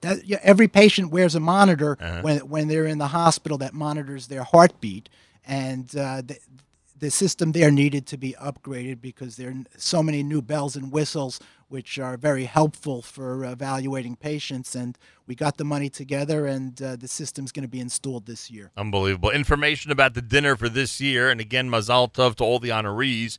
[0.01, 2.21] That yeah, every patient wears a monitor Uh-huh.
[2.23, 5.09] when when they're in the hospital that monitors their heartbeat,
[5.47, 6.39] and uh, the
[6.99, 10.91] the system there needed to be upgraded because there are so many new bells and
[10.91, 11.39] whistles
[11.69, 14.75] which are very helpful for evaluating patients.
[14.75, 14.97] And
[15.27, 18.71] we got the money together, and uh, the system's going to be installed this year.
[18.77, 19.31] Unbelievable.
[19.31, 23.39] Information about the dinner for this year, and again, Mazal Tov to all the honorees,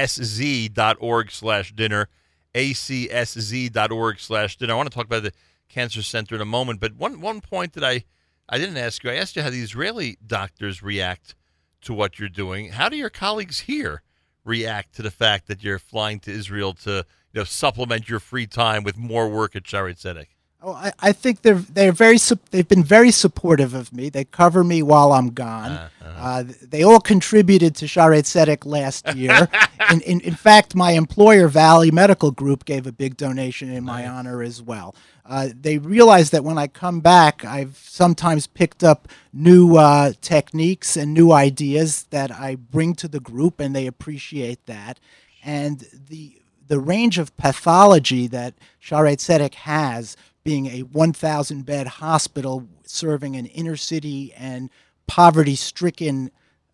[0.00, 2.08] acsz.org slash dinner,
[2.54, 4.72] acsz.org slash dinner.
[4.72, 5.32] I want to talk about the
[5.68, 8.04] Cancer Center in a moment, but one, one point that I,
[8.48, 11.34] I didn't ask you, I asked you how the Israeli doctors react
[11.82, 12.70] to what you're doing.
[12.72, 14.02] How do your colleagues here
[14.44, 18.46] react to the fact that you're flying to Israel to you know, supplement your free
[18.46, 20.26] time with more work at Shaare Zedek?
[20.62, 22.18] Oh, I, I think they're they're very
[22.50, 24.10] they've been very supportive of me.
[24.10, 25.88] They cover me while I'm gone.
[26.04, 29.48] uh they all contributed to Shaare Zedek last year.
[29.90, 34.06] in, in in fact, my employer Valley Medical Group gave a big donation in my
[34.06, 34.94] honor as well.
[35.24, 40.96] Uh, they realize that when I come back, I've sometimes picked up new uh, techniques
[40.96, 44.98] and new ideas that I bring to the group, and they appreciate that.
[45.44, 52.66] And the the range of pathology that Shaare Zedek has, being a 1,000 bed hospital
[52.84, 54.70] serving an inner city and
[55.06, 56.30] poverty stricken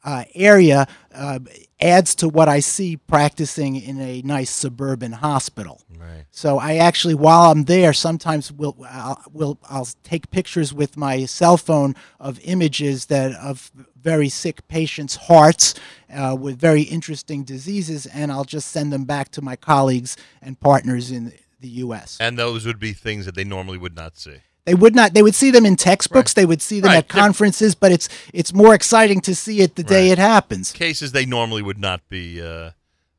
[0.06, 1.40] uh, area, uh,
[1.80, 5.82] adds to what I see practicing in a nice suburban hospital.
[5.98, 6.24] Right.
[6.30, 11.24] So I actually, while I'm there, sometimes will I'll, will I'll take pictures with my
[11.24, 15.74] cell phone of images that of very sick patients' hearts
[16.14, 20.58] uh, with very interesting diseases, and I'll just send them back to my colleagues and
[20.60, 22.18] partners in the U.S.
[22.20, 24.36] And those would be things that they normally would not see.
[24.64, 25.14] They would not.
[25.14, 26.32] They would see them in textbooks.
[26.34, 26.98] They would see them Right.
[26.98, 27.74] at conferences.
[27.76, 30.72] But it's it's more exciting to see it the day it happens.
[30.72, 32.70] Cases they normally would not be uh,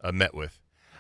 [0.02, 0.60] uh, met with.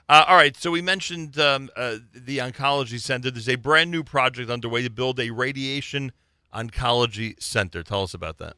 [0.09, 3.30] Uh, all right, so we mentioned um, uh, the oncology center.
[3.30, 6.14] There's a brand new project underway to build a radiation
[6.55, 7.84] oncology center.
[7.84, 8.55] Tell us about that.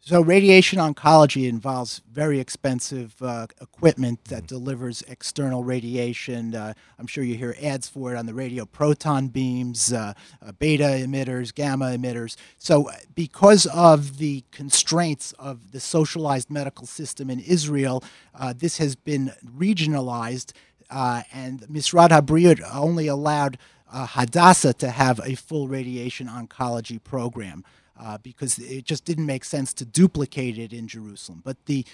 [0.00, 6.54] So radiation oncology involves very expensive uh, equipment that delivers external radiation.
[6.54, 10.52] Uh, I'm sure you hear ads for it on the radio: proton beams, uh, uh,
[10.52, 12.36] beta emitters, gamma emitters.
[12.56, 18.02] So, uh, because of the constraints of the socialized medical system in Israel,
[18.34, 20.52] uh, this has been regionalized,
[20.90, 23.58] uh, and Misrad Habriut only allowed
[23.92, 27.64] uh, Hadassah to have a full radiation oncology program
[27.98, 31.42] uh, because it just didn't make sense to duplicate it in Jerusalem.
[31.44, 31.84] But the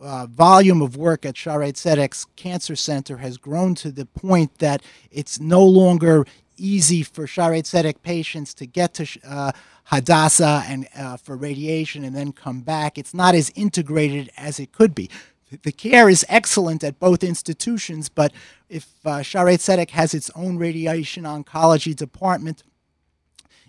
[0.00, 4.82] uh, volume of work at Shaare Zedek's Cancer Center has grown to the point that
[5.10, 6.24] it's no longer
[6.56, 9.52] easy for Shaare Zedek patients to get to uh,
[9.84, 12.98] Hadassah and uh, for radiation and then come back.
[12.98, 15.10] It's not as integrated as it could be.
[15.62, 18.32] The care is excellent at both institutions, but
[18.68, 22.62] if uh, Shaare Zedek has its own radiation oncology department,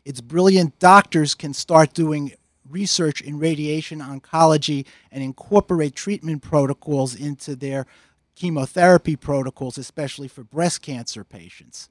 [0.05, 2.33] its brilliant doctors can start doing
[2.69, 7.85] research in radiation oncology and incorporate treatment protocols into their
[8.35, 11.89] chemotherapy protocols, especially for breast cancer patients.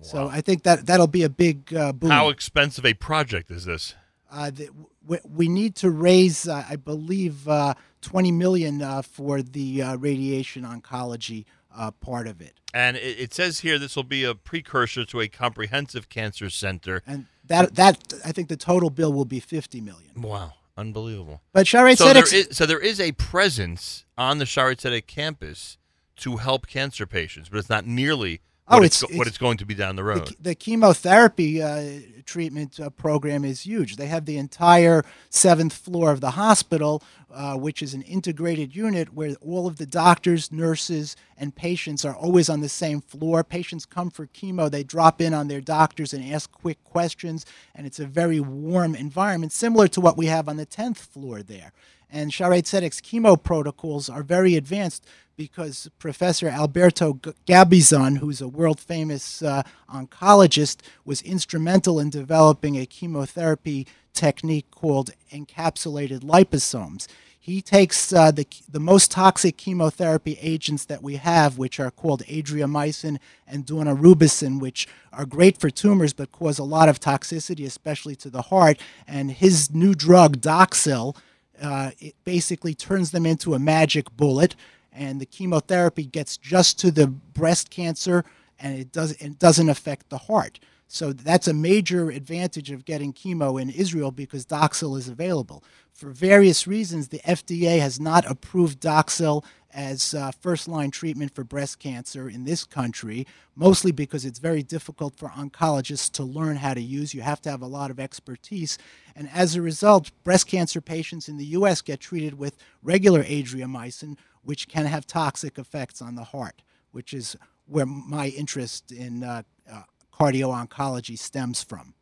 [0.00, 2.10] So I think that that'll be a big uh, boom.
[2.10, 3.94] How expensive a project is this?
[4.30, 4.68] Uh, the,
[5.06, 9.96] we, we need to raise, uh, I believe, uh, 20 million uh, for the uh,
[9.96, 11.44] radiation oncology
[11.76, 12.54] uh, part of it.
[12.74, 17.02] And it, it says here this will be a precursor to a comprehensive cancer center.
[17.06, 20.10] And that that I think the total bill will be 50 million.
[20.16, 21.42] Wow, unbelievable!
[21.52, 25.78] But Sharet so there Tzedek's- so there is a presence on the Tzedek campus
[26.16, 28.40] to help cancer patients, but it's not nearly
[28.72, 30.34] Oh, what, it's- it's, what it's- going to be down the road.
[30.40, 33.96] The chemotherapy uh, treatment uh, program is huge.
[33.96, 39.12] They have the entire seventh floor of the hospital, uh, which is an integrated unit
[39.12, 43.42] where all of the doctors, nurses, and patients are always on the same floor.
[43.44, 47.44] Patients come for chemo, they drop in on their doctors and ask quick questions,
[47.74, 51.42] and it's a very warm environment, similar to what we have on the 10th floor
[51.42, 51.72] there.
[52.14, 57.14] And Shaare Zedek's chemo protocols are very advanced because Professor Alberto
[57.46, 65.10] Gabizon, who's a world famous uh, oncologist, was instrumental in developing a chemotherapy technique called
[65.32, 67.06] encapsulated liposomes.
[67.38, 72.22] He takes uh, the, the most toxic chemotherapy agents that we have, which are called
[72.26, 73.18] adriamycin
[73.48, 78.30] and daunorubicin, which are great for tumors but cause a lot of toxicity, especially to
[78.30, 78.78] the heart.
[79.08, 81.16] And his new drug, Doxil,
[81.60, 84.54] uh, it basically turns them into a magic bullet,
[84.92, 88.24] and the chemotherapy gets just to the breast cancer,
[88.58, 90.60] and it does it doesn't affect the heart.
[90.92, 95.64] So that's a major advantage of getting chemo in Israel because Doxil is available.
[95.90, 99.42] For various reasons, the FDA has not approved Doxil
[99.72, 104.62] as uh, first line treatment for breast cancer in this country, mostly because it's very
[104.62, 107.14] difficult for oncologists to learn how to use.
[107.14, 108.76] You have to have a lot of expertise.
[109.16, 111.80] And as a result, breast cancer patients in the U.S.
[111.80, 117.36] get treated with regular adriamycin, which can have toxic effects on the heart, which is
[117.66, 119.82] where my interest in uh, uh,
[120.12, 121.94] cardio oncology stems from.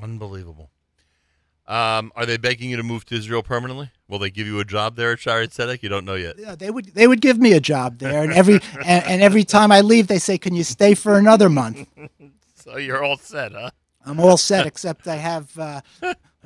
[0.00, 0.70] Unbelievable.
[1.66, 3.90] Um, are they begging you to move to Israel permanently?
[4.06, 5.82] Will they give you a job there at Shaare Zedek?
[5.82, 6.36] You don't know yet.
[6.38, 9.42] Yeah, they would they would give me a job there, and every and, and every
[9.42, 11.88] time I leave, they say, "Can you stay for another month?"
[12.66, 13.70] So you're all set, huh?
[14.04, 15.82] I'm all set, except I have uh,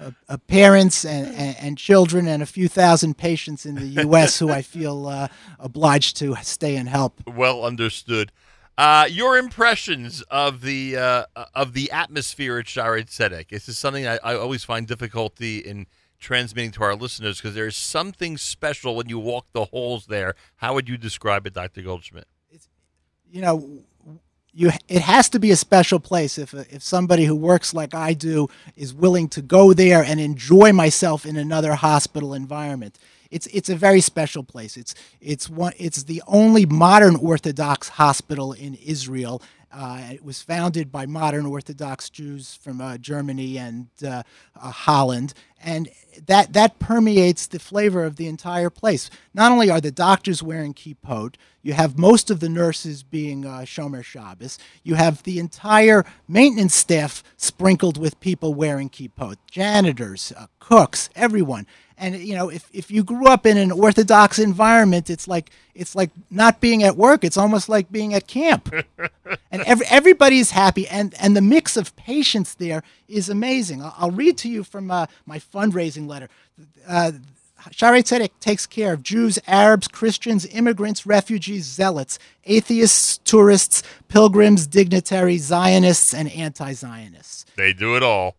[0.01, 4.39] uh, uh, parents and, and, and children and a few thousand patients in the U.S.
[4.39, 5.28] who I feel uh,
[5.59, 7.20] obliged to stay and help.
[7.27, 8.32] Well understood.
[8.78, 11.24] Uh, your impressions of the uh,
[11.55, 13.48] of the atmosphere at Shaare Zedek.
[13.48, 15.86] This is something I, I always find difficulty in
[16.18, 20.35] transmitting to our listeners because there's something special when you walk the halls there.
[20.56, 21.82] How would you describe it, Dr.
[21.82, 22.27] Goldschmidt?
[22.51, 22.68] It's,
[23.31, 23.82] you know,
[24.52, 28.14] you it has to be a special place if if somebody who works like I
[28.14, 32.98] do is willing to go there and enjoy myself in another hospital environment.
[33.31, 34.77] It's it's a very special place.
[34.77, 39.40] It's it's one it's the only modern Orthodox hospital in Israel.
[39.72, 44.24] Uh, it was founded by modern Orthodox Jews from uh, Germany and uh,
[44.60, 45.32] uh, Holland,
[45.62, 45.88] and
[46.26, 49.10] that that permeates the flavor of the entire place.
[49.32, 53.60] Not only are the doctors wearing kippot, you have most of the nurses being uh,
[53.60, 54.59] Shomer Shabbos.
[54.82, 61.66] You have the entire maintenance staff sprinkled with people wearing kippot, janitors, uh, cooks, everyone.
[62.01, 65.94] And you know, if, if you grew up in an Orthodox environment, it's like it's
[65.94, 67.22] like not being at work.
[67.22, 68.72] It's almost like being at camp.
[69.52, 73.82] and every, everybody's happy, and and the mix of patients there is amazing.
[73.82, 76.31] I'll, I'll read to you from uh, my fundraising letter.
[76.89, 77.12] Uh,
[77.68, 85.44] Shaarei Tzedek takes care of Jews, Arabs, Christians, immigrants, refugees, zealots, atheists, tourists, pilgrims, dignitaries,
[85.44, 87.44] Zionists, and anti-Zionists.
[87.56, 88.36] They do it all.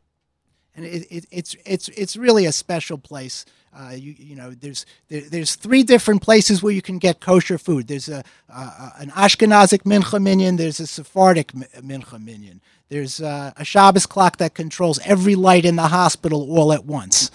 [0.84, 3.45] And it, it, it's it's it's really a special place.
[3.74, 7.58] Uh, you you know, there's there, there's three different places where you can get kosher
[7.58, 7.88] food.
[7.88, 10.58] There's a uh, an Ashkenazic mincha minyan.
[10.58, 12.62] There's a Sephardic mi- mincha minyan.
[12.90, 17.32] There's uh, a Shabbos clock that controls every light in the hospital all at once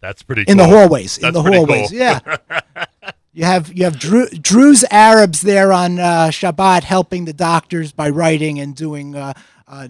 [0.00, 1.16] That's pretty in the hallways.
[1.16, 1.98] in the hallways, cool.
[1.98, 2.20] yeah.
[3.32, 8.08] You have you have Drew, Druze Arabs there on uh, Shabbat helping the doctors by
[8.10, 9.32] writing and doing uh,
[9.68, 9.86] uh,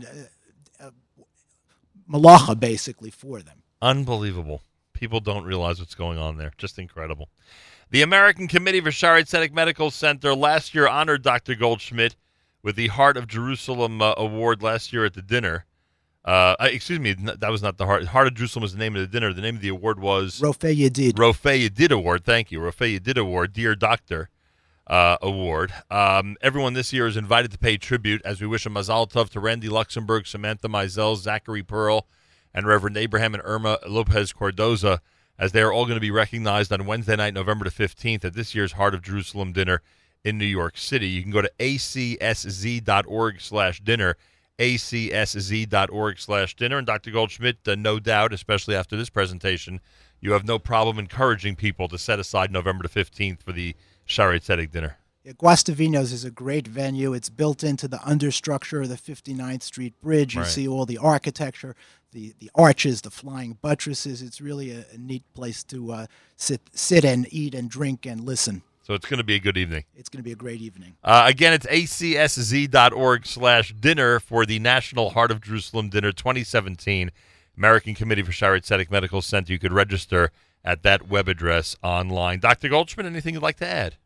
[2.11, 3.62] malacha basically for them.
[3.82, 4.62] Unbelievable.
[4.93, 6.53] People don't realize what's going on there.
[6.59, 7.31] Just incredible.
[7.91, 11.55] The American Committee for Shaarei Tzedek Medical Center last year honored Dr.
[11.55, 12.16] Goldschmidt
[12.62, 15.65] with the Heart of Jerusalem uh, Award last year at the dinner.
[16.24, 18.05] Uh, uh, excuse me, that was not the Heart.
[18.05, 19.32] Heart of Jerusalem was the name of the dinner.
[19.32, 21.12] The name of the award was Rofei Yedid.
[21.12, 22.24] Rofei Yedid Award.
[22.24, 22.61] Thank you.
[22.61, 24.28] Rofei Yedid Award, Dear Doctor
[24.91, 25.73] uh, Award.
[25.89, 29.31] Um, everyone this year is invited to pay tribute as we wish a Mazal Tov
[29.31, 32.09] to Randy Luxembourg, Samantha Mizell, Zachary Pearl,
[32.53, 34.99] and Reverend Abraham and Irma Lopez Cordoza,
[35.39, 38.35] as they are all going to be recognized on Wednesday night, November the 15th, at
[38.35, 39.81] this year's Heart of Jerusalem dinner
[40.25, 41.07] in New York City.
[41.07, 44.17] You can go to acsz.org slash dinner,
[44.59, 46.79] acsz.org slash dinner.
[46.79, 47.12] And Dr.
[47.12, 49.81] Goldschmidt, uh, no doubt, especially after this presentation,
[50.21, 53.77] you have no problem encouraging people to set aside November the 15th for the
[54.11, 54.97] Shaarei Tzedek dinner.
[55.24, 57.12] Yeah, Guastavino's is a great venue.
[57.12, 60.35] It's built into the understructure of the 59th Street Bridge.
[60.35, 60.51] You Right.
[60.51, 61.77] see all the architecture,
[62.12, 64.23] the, the arches, the flying buttresses.
[64.23, 66.07] It's really a, a neat place to uh,
[66.37, 68.62] sit sit and eat and drink and listen.
[68.82, 69.85] So it's going to be a good evening.
[69.95, 70.97] It's going to be a great evening.
[71.05, 77.12] Uh, again, it's acsz.org slash dinner for the National Heart of Jerusalem Dinner 2017
[77.57, 79.53] American Committee for Shaarei Tzedek Medical Center.
[79.53, 80.32] You could register
[80.65, 82.41] at that web address online.
[82.41, 82.69] Dr.
[82.70, 83.97] Goldschmidt, anything you'd like to add?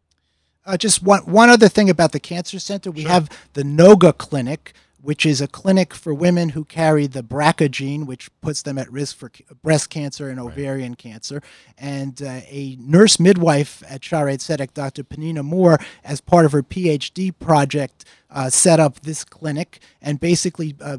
[0.66, 2.90] Uh, just one one other thing about the cancer center.
[2.90, 4.72] We have the Noga Clinic,
[5.02, 8.90] which is a clinic for women who carry the BRCA gene, which puts them at
[8.90, 9.30] risk for
[9.62, 11.42] breast cancer and ovarian cancer.
[11.76, 15.04] And uh, a nurse midwife at Shaarei Tzedek, Dr.
[15.04, 19.80] Pnina Mor, as part of her PhD project, uh, set up this clinic.
[20.00, 20.96] And basically, uh,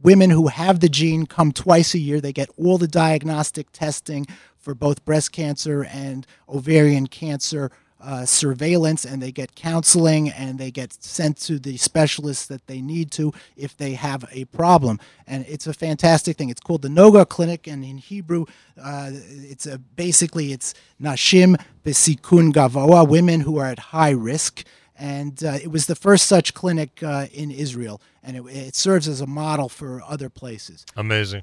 [0.00, 2.20] women who have the gene come twice a year.
[2.20, 4.26] They get all the diagnostic testing
[4.56, 10.70] for both breast cancer and ovarian cancer uh, surveillance and they get counseling and they
[10.70, 15.00] get sent to the specialists that they need to if they have a problem.
[15.26, 16.48] And it's a fantastic thing.
[16.48, 18.46] It's called the Noga Clinic, and in Hebrew,
[18.80, 24.64] uh, it's a, basically it's Nashim Besikun Gavoa, women who are at high risk.
[25.00, 29.06] And uh, it was the first such clinic uh, in Israel, and it, it serves
[29.06, 30.84] as a model for other places.
[30.96, 31.42] Amazing.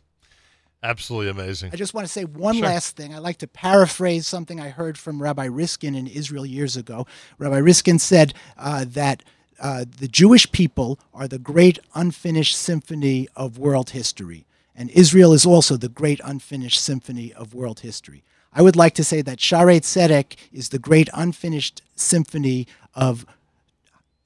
[0.86, 1.72] Absolutely amazing.
[1.74, 2.66] I just want to say one Sure.
[2.66, 3.16] last thing.
[3.16, 7.07] I like to paraphrase something I heard from Rabbi Riskin in Israel years ago.
[7.40, 9.24] Rabbi Riskin said uh, that
[9.60, 14.45] uh, the Jewish people are the great unfinished symphony of world history,
[14.76, 18.24] and Israel is also the great unfinished symphony of world history.
[18.53, 23.26] I would like to say that Shaarei Tzedek is the great unfinished symphony of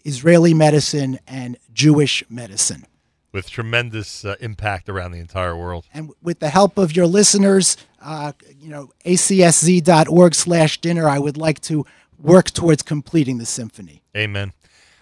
[0.04, 2.86] Israeli medicine and Jewish medicine.
[3.32, 5.86] With tremendous uh, impact around the entire world.
[5.94, 11.38] And with the help of your listeners, uh, you know, acsz.org slash dinner, I would
[11.38, 11.86] like to
[12.18, 14.04] work towards completing the symphony.
[14.18, 14.54] Amen.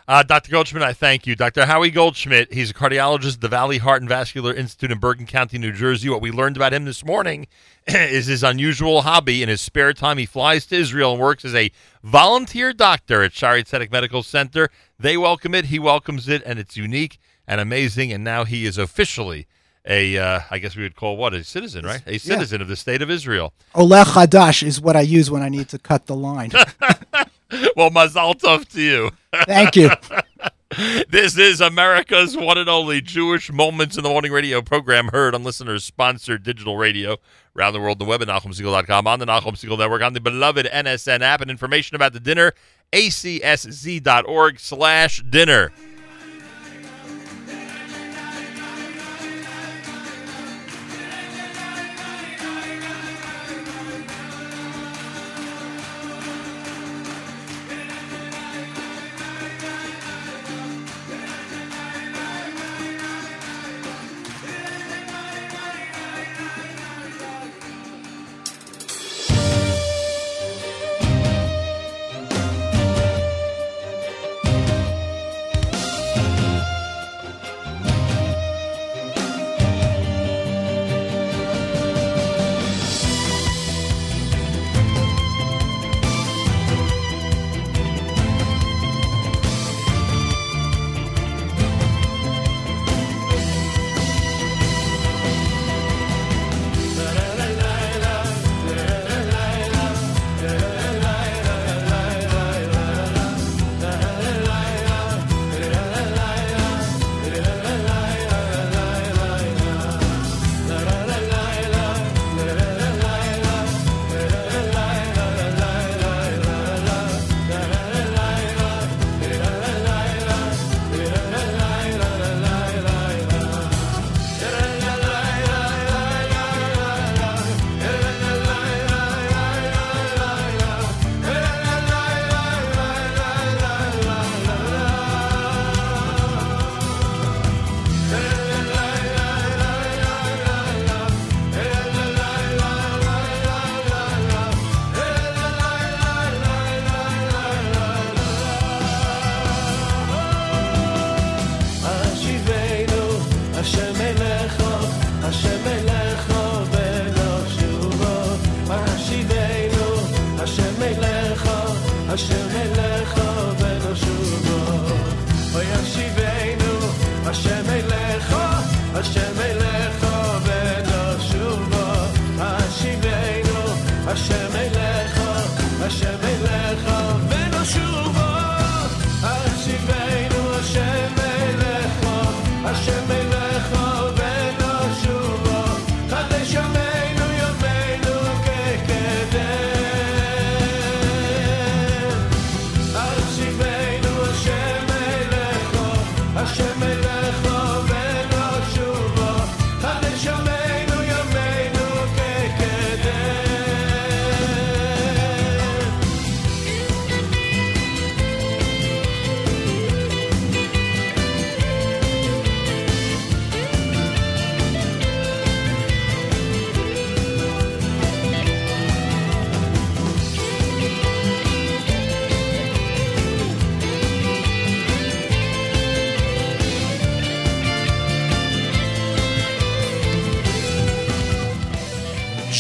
[0.10, 0.52] Uh, Dr.
[0.52, 1.36] Goldschmidt, I thank you.
[1.36, 1.66] Dr.
[1.66, 5.58] Howie Goldschmidt, he's a cardiologist at the Valley Heart and Vascular Institute in Bergen County,
[5.58, 6.08] New Jersey.
[6.08, 7.48] What we learned about him this morning
[7.88, 9.44] is his unusual hobby.
[9.44, 11.72] In his spare time, he flies to Israel and works as a
[12.04, 14.70] volunteer doctor at Shaare Zedek Medical Center.
[14.98, 18.12] They welcome it, he welcomes it, and it's unique and amazing.
[18.12, 19.48] And now he is officially
[19.88, 22.02] a, uh, I guess we would call what, a citizen, right?
[22.06, 23.54] A citizen of the state of Israel.
[23.74, 26.52] Oleh Hadash is what I use when I need to cut the line.
[27.76, 29.12] well, mazal tov to you.
[29.46, 29.90] Thank you.
[31.10, 35.44] this is America's one and only Jewish Moments in the Morning radio program heard on
[35.44, 37.18] listeners sponsored digital radio
[37.56, 40.66] around the world, the web at NachumSegal.com, on the Nachum Segal Network, on the beloved
[40.66, 42.54] NSN app, and information about the dinner,
[42.92, 45.72] acsz.org slash dinner.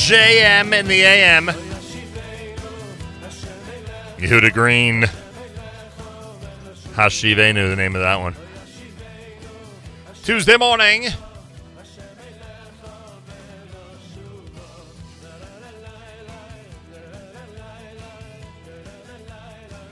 [0.08, 1.48] JM in the AM.
[4.18, 5.04] Yehuda Green.
[6.94, 8.34] Hashivenu, the name of that one.
[10.24, 11.08] Tuesday morning.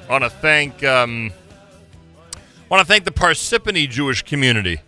[0.08, 1.34] I want to thank um,
[2.70, 4.80] want to thank the Parsippany Jewish community.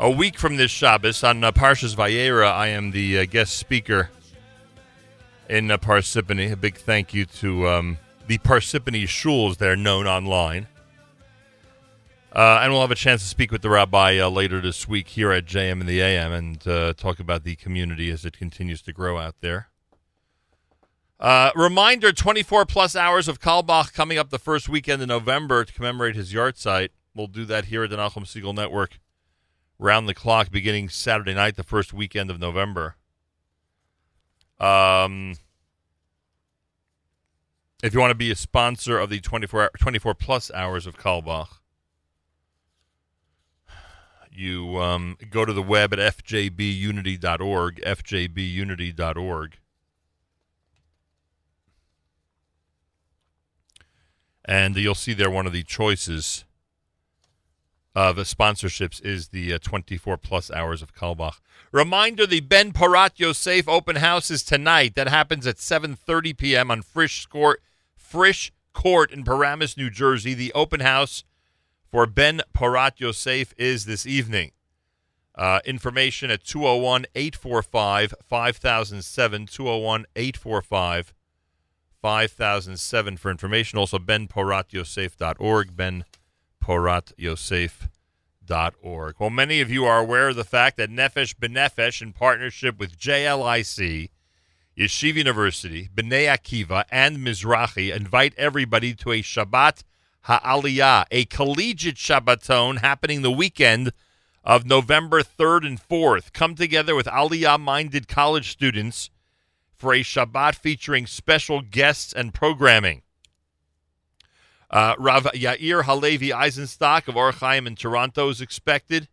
[0.00, 4.10] A week from this Shabbos on uh, Parshas Vayera, I am the uh, guest speaker
[5.50, 6.52] in uh, Parsippany.
[6.52, 7.98] A big thank you to um,
[8.28, 9.56] the Parsippany shuls.
[9.56, 10.68] They're known online.
[12.32, 15.08] Uh, and we'll have a chance to speak with the rabbi uh, later this week
[15.08, 18.80] here at JM and the AM and uh, talk about the community as it continues
[18.82, 19.68] to grow out there.
[21.18, 25.72] Uh, reminder 24 plus hours of Carlebach coming up the first weekend in November to
[25.72, 26.90] commemorate his yahrzeit.
[27.16, 29.00] We'll do that here at the Nachum Segal Network
[29.78, 32.96] round the clock beginning Saturday night, the first weekend of November.
[34.58, 35.34] Um,
[37.82, 40.98] if you want to be a sponsor of the 24, hour- 24 plus hours of
[40.98, 41.48] Carlebach,
[44.32, 49.58] you um, go to the web at fjbunity.org, fjbunity.org.
[54.44, 56.44] And you'll see there one of the choices
[57.98, 61.40] of sponsorships is the uh, 24 plus hours of Carlebach.
[61.72, 64.94] Reminder: the Ben Porat Yosef open house is tonight.
[64.94, 66.70] That happens at 7:30 p.m.
[66.70, 67.60] on Frisch Court,
[67.96, 70.32] Frisch Court in Paramus, New Jersey.
[70.32, 71.24] The open house
[71.90, 74.52] for Ben Porat Yosef is this evening.
[75.34, 79.46] Uh, information at 201 845 5007.
[79.46, 81.14] 201 845
[82.00, 83.76] 5007 for information.
[83.76, 85.76] Also, benporatyosef.org.
[86.68, 89.14] benporatyosef.org.
[89.18, 92.98] Well, many of you are aware of the fact that Nefesh B'Nefesh, in partnership with
[92.98, 94.10] JLIC,
[94.76, 99.82] Yeshiva University, Bnei Akiva, and Mizrahi, invite everybody to a Shabbat
[100.22, 103.92] Ha'aliyah, a collegiate Shabbaton happening the weekend
[104.44, 106.32] of November 3rd and 4th.
[106.32, 109.10] Come together with Aliyah minded college students
[109.76, 113.02] for a Shabbat featuring special guests and programming.
[114.70, 119.08] Uh, Rav Yair Halevi Eisenstock of Orchaim in Toronto is expected.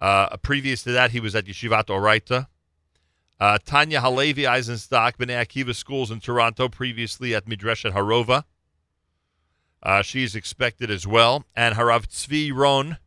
[0.00, 2.48] Uh, previous to that, he was at Yeshivat Oraita.
[3.40, 8.44] Uh, Tanya Halevi Eisenstock, Bnei Akiva Schools in Toronto, previously at Midreshet Harova.
[9.80, 11.44] Uh, she is expected as well.
[11.54, 12.98] And Harav Tzvi Ron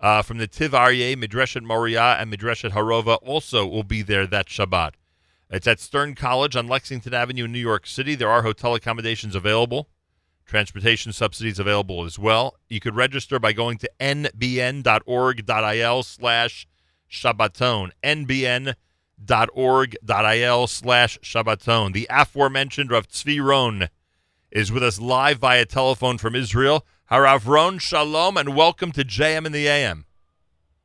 [0.00, 4.94] uh, from Nativ Aryeh, Midreshet Moriah, and Midreshet Harova also will be there that Shabbat.
[5.50, 8.14] It's at Stern College on Lexington Avenue in New York City.
[8.14, 9.88] There are hotel accommodations available,
[10.48, 12.56] transportation subsidies available as well.
[12.68, 14.82] You could register by going to nbn.org.il
[16.02, 16.66] slash
[17.08, 17.92] Shabbaton.
[18.02, 18.76] nbn.org.il
[20.66, 21.92] slash Shabbaton.
[21.92, 23.88] The aforementioned Rav Tzvi Ron
[24.50, 26.84] is with us live via telephone from Israel.
[27.10, 30.06] Harav Ron, shalom, and welcome to JM in the AM.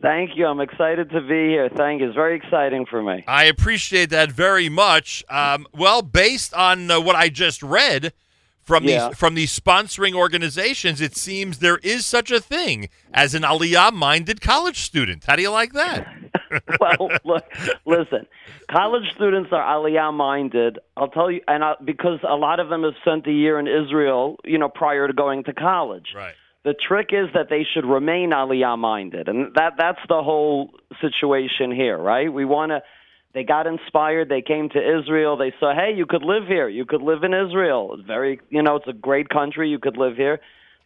[0.02, 0.46] Thank you.
[0.46, 1.70] I'm excited to be here.
[1.70, 2.08] Thank you.
[2.08, 3.24] It's very exciting for me.
[3.26, 5.24] I appreciate that very much.
[5.30, 8.12] Um, well, based on uh, what I just read
[8.64, 9.10] from Yeah.
[9.10, 14.42] these from these sponsoring organizations, it seems there is such a thing as an Aliyah-minded
[14.42, 15.26] college student.
[15.28, 16.08] How do you like that?
[16.80, 17.44] well, look,
[17.86, 18.26] listen.
[18.72, 20.80] College students are Aliyah minded.
[20.98, 23.68] I'll tell you, and I, because a lot of them have spent a year in
[23.68, 26.08] Israel, you know, prior to going to college.
[26.16, 26.34] Right.
[26.64, 30.72] The trick is that they should remain Aliyah minded, and that that's the whole
[31.02, 32.32] situation here, right?
[32.32, 32.82] We want to.
[33.34, 34.30] They got inspired.
[34.30, 35.38] They came to Israel.
[35.38, 36.70] They saw, hey, you could live here.
[36.70, 37.96] You could live in Israel.
[37.96, 39.70] It's very, you know, it's a great country.
[39.70, 40.40] You could live here.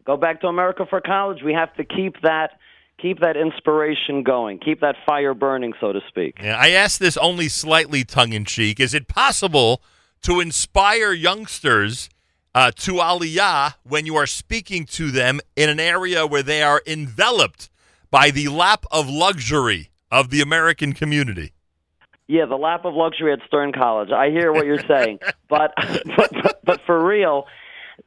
[0.06, 1.40] Go back to America for college.
[1.44, 2.52] We have to keep that
[3.02, 6.40] keep that inspiration going, keep that fire burning, so to speak.
[6.42, 8.80] Yeah, I ask this only slightly tongue in cheek.
[8.80, 9.84] Is it possible
[10.24, 12.10] to inspire youngsters
[12.56, 16.82] uh, to Aliyah when you are speaking to them in an area where they are
[16.88, 17.70] enveloped
[18.10, 21.54] by the lap of luxury of the American community?
[22.28, 24.12] Yeah, the lap of luxury at Stern College.
[24.12, 25.74] I hear what you're saying, but,
[26.16, 27.48] but but for real,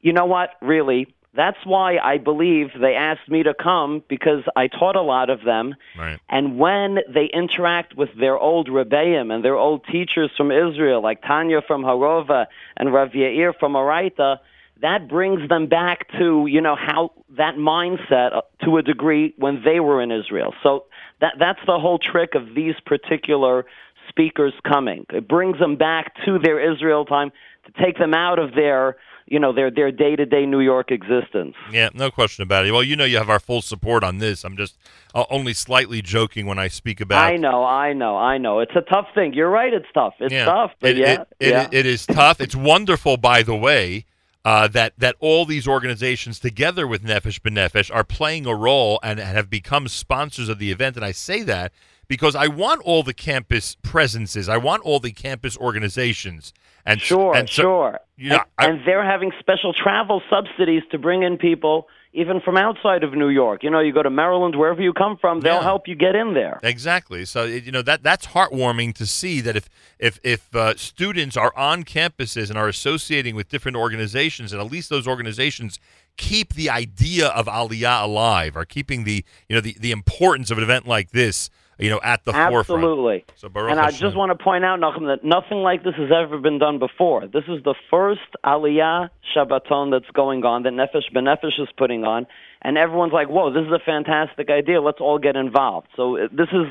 [0.00, 0.50] you know what?
[0.60, 5.30] Really, that's why I believe they asked me to come because I taught a lot
[5.30, 5.74] of them.
[5.96, 6.18] Right.
[6.28, 11.22] And when they interact with their old rebbeim and their old teachers from Israel, like
[11.22, 14.38] Tanya from Harova and Rav Yair from Oraita,
[14.82, 19.62] that brings them back to you know how that mindset uh, to a degree when
[19.64, 20.54] they were in Israel.
[20.62, 20.86] So
[21.20, 23.66] that that's the whole trick of these particular
[24.10, 25.06] speakers coming.
[25.10, 27.30] It brings them back to their Israel time
[27.66, 28.96] to take them out of their
[29.26, 31.54] you know their their day to day New York existence.
[31.70, 32.72] Yeah, no question about it.
[32.72, 34.42] Well, you know you have our full support on this.
[34.44, 34.76] I'm just
[35.14, 37.24] uh, only slightly joking when I speak about.
[37.32, 38.58] I know, I know, I know.
[38.58, 39.32] It's a tough thing.
[39.32, 39.72] You're right.
[39.72, 40.14] It's tough.
[40.18, 40.46] It's Yeah.
[40.46, 40.72] tough.
[40.80, 41.68] But It- yeah, it- it- yeah.
[41.70, 42.40] it is tough.
[42.40, 44.04] It's wonderful, by the way,
[44.44, 49.20] uh, that that all these organizations together with Nefesh B'Nefesh are playing a role and
[49.20, 50.96] have become sponsors of the event.
[50.96, 51.70] And I say that
[52.10, 54.48] because I want all the campus presences.
[54.48, 56.52] I want all the campus organizations.
[56.84, 58.00] And Sure, and so- sure.
[58.16, 62.56] You know, and, and they're having special travel subsidies to bring in people even from
[62.56, 63.62] outside of New York.
[63.62, 65.62] You know, you go to Maryland, wherever you come from, they'll Yeah.
[65.62, 66.58] help you get in there.
[66.64, 67.24] Exactly.
[67.24, 69.68] So you know that that's heartwarming to see that if
[70.00, 74.70] if if uh, students are on campuses and are associating with different organizations, and at
[74.72, 75.78] least those organizations
[76.16, 80.58] keep the idea of Aliyah alive, are keeping the you know the the importance of
[80.58, 81.48] an event like this,
[81.80, 82.56] you know, at the forefront.
[82.56, 83.24] Absolutely.
[83.36, 84.00] So Baruch and I Hashem.
[84.00, 87.26] just want to point out, Nachum, that nothing like this has ever been done before.
[87.26, 92.26] This is the first Aliyah Shabbaton that's going on that Nefesh B'Nefesh is putting on,
[92.62, 94.80] and everyone's like, "Whoa, this is a fantastic idea!
[94.80, 96.66] Let's all get involved." So uh, this is,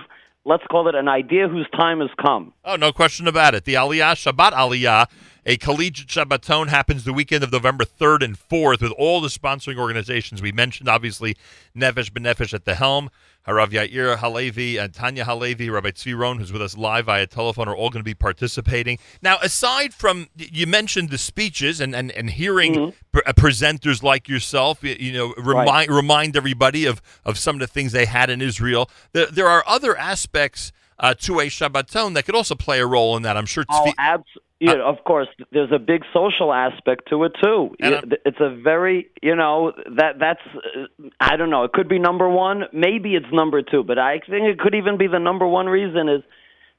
[0.46, 2.54] let's call it an idea whose time has come.
[2.66, 3.66] Oh, no question about it.
[3.66, 5.08] The Aliyah, Shabbat Aliyah,
[5.46, 9.78] a collegiate Shabbaton happens the weekend of November 3rd and 4th with all the sponsoring
[9.78, 10.42] organizations.
[10.42, 11.36] We mentioned, obviously,
[11.76, 13.10] Nefesh B'Nefesh at the helm.
[13.48, 17.68] Harav Yair Halevi and Tanya Halevi, Rabbi Tzvi Ron, who's with us live via telephone,
[17.68, 19.00] are all going to be participating.
[19.22, 22.74] Now, aside from, you mentioned the speeches and, and, and hearing
[23.12, 27.60] pre- uh, presenters like yourself, you, you know, remind, remind everybody of, of some of
[27.62, 28.90] the things they had in Israel.
[29.14, 33.16] There, there are other aspects uh, to a Shabbaton that could also play a role
[33.16, 33.38] in that.
[33.38, 33.94] I'm sure Oh, Tzvi,
[34.60, 35.28] yeah, of course.
[35.52, 37.76] There's a big social aspect to it too.
[38.26, 40.42] It's a very, you know, that that's.
[40.56, 41.64] Uh, I don't know.
[41.64, 42.64] It could be number one.
[42.74, 43.84] Maybe it's number two.
[43.84, 46.24] But I think it could even be the number one reason is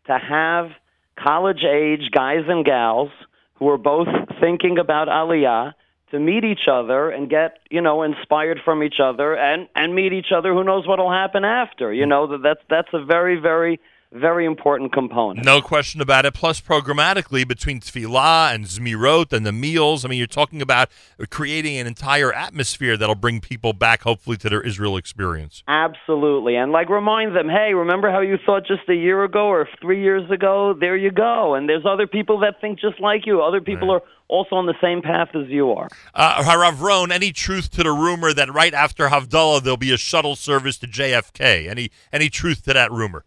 [0.07, 0.71] to have
[1.19, 3.11] college age guys and gals
[3.55, 4.09] who are both
[4.41, 5.73] thinking about Aliyah
[6.11, 10.13] to meet each other and get you know inspired from each other and and meet
[10.13, 10.53] each other.
[10.53, 11.95] Who knows what'll happen after?
[11.95, 13.81] You know that that's that's a very very
[14.13, 15.45] very important component.
[15.45, 16.35] no question about it.
[16.35, 20.89] Plus, programmatically between Tefillah and Zmirot and the meals, I mean, you're talking about
[21.31, 25.63] creating an entire atmosphere that'll bring people back, hopefully, to their Israel experience.
[25.69, 26.57] Absolutely.
[26.57, 30.03] And like remind them, hey, remember how you thought just a year ago or three
[30.03, 30.75] years ago?
[30.79, 31.55] There you go.
[31.55, 33.43] And there's other people that think just like you.
[33.43, 35.89] Other people are also on the same path as you are.
[36.15, 39.97] Uh, Harav Ron, any truth to the rumor that right after Havdalah there'll be a
[39.97, 41.69] shuttle service to JFK?
[41.69, 43.25] Any any truth to that rumor?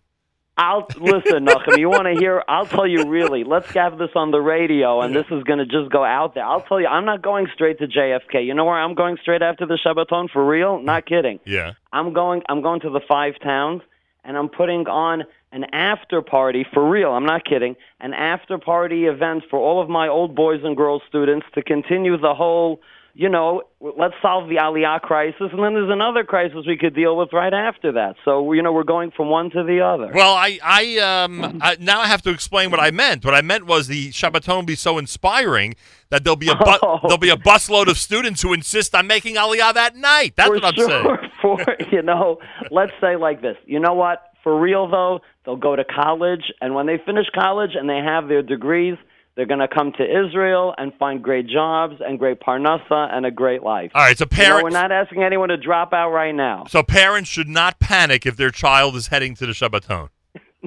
[0.55, 1.79] I'll listen, Nachum.
[1.79, 2.43] You want to hear?
[2.47, 3.43] I'll tell you really.
[3.43, 6.45] Let's have this on the radio, and this is going to just go out there.
[6.45, 8.45] I'll tell you, I'm not going straight to JFK.
[8.45, 10.79] You know where I'm going straight after the Shabbaton for real?
[10.79, 11.39] Not kidding.
[11.45, 11.71] Yeah.
[11.91, 12.43] I'm going.
[12.49, 13.81] I'm going to the five towns,
[14.23, 17.11] and I'm putting on an after party for real.
[17.11, 17.75] I'm not kidding.
[17.99, 22.15] An after party event for all of my old boys and girls students to continue
[22.17, 22.79] the whole.
[23.15, 27.15] You know, let's solve the Aliyah crisis, and then there's another crisis we could deal
[27.15, 28.15] with right after that.
[28.25, 30.11] So you know, we're going from one to the other.
[30.11, 33.23] Well, I, I, um, I, now I have to explain what I meant.
[33.23, 35.75] What I meant was the Shabbaton will be so inspiring
[36.09, 39.35] that there'll be a bu- there'll be a busload of students who insist on making
[39.35, 40.33] Aliyah that night.
[40.35, 41.17] That's for what I'm sure, saying.
[41.43, 41.57] For
[41.91, 42.39] you know,
[42.71, 43.57] let's say like this.
[43.65, 44.23] You know what?
[44.43, 48.27] For real though, they'll go to college, and when they finish college and they have
[48.27, 48.97] their degrees,
[49.35, 53.31] they're going to come to Israel and find great jobs and great parnasa and a
[53.31, 53.91] great life.
[53.95, 56.65] All right, so You know, parents, we're not asking anyone to drop out right now.
[56.69, 60.09] so parents should not panic if their child is heading to the Shabbaton.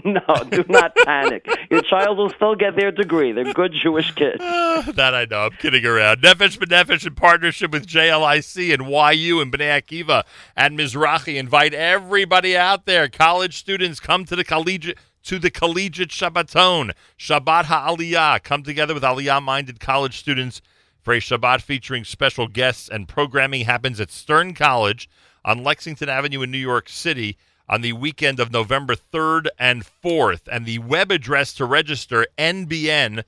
[0.04, 0.20] No,
[0.50, 1.48] do not panic.
[1.70, 3.32] Your child will still get their degree.
[3.32, 4.36] They're good Jewish kids.
[4.40, 5.46] that I know.
[5.46, 6.20] I'm kidding around.
[6.20, 8.82] Nefesh B'Nefesh in partnership with JLIC and
[9.18, 10.24] YU and B'nai Akiva
[10.54, 13.08] and Mizrahi invite everybody out there.
[13.08, 18.42] College students come to the collegiate to the collegiate Shabbaton, Shabbat HaAliyah.
[18.44, 20.62] Come together with Aliyah-minded college students
[21.02, 25.10] for a Shabbat featuring special guests and programming happens at Stern College
[25.44, 27.36] on Lexington Avenue in New York City
[27.68, 30.42] on the weekend of November 3rd and 4th.
[30.50, 33.24] And the web address to register, nbn.org.il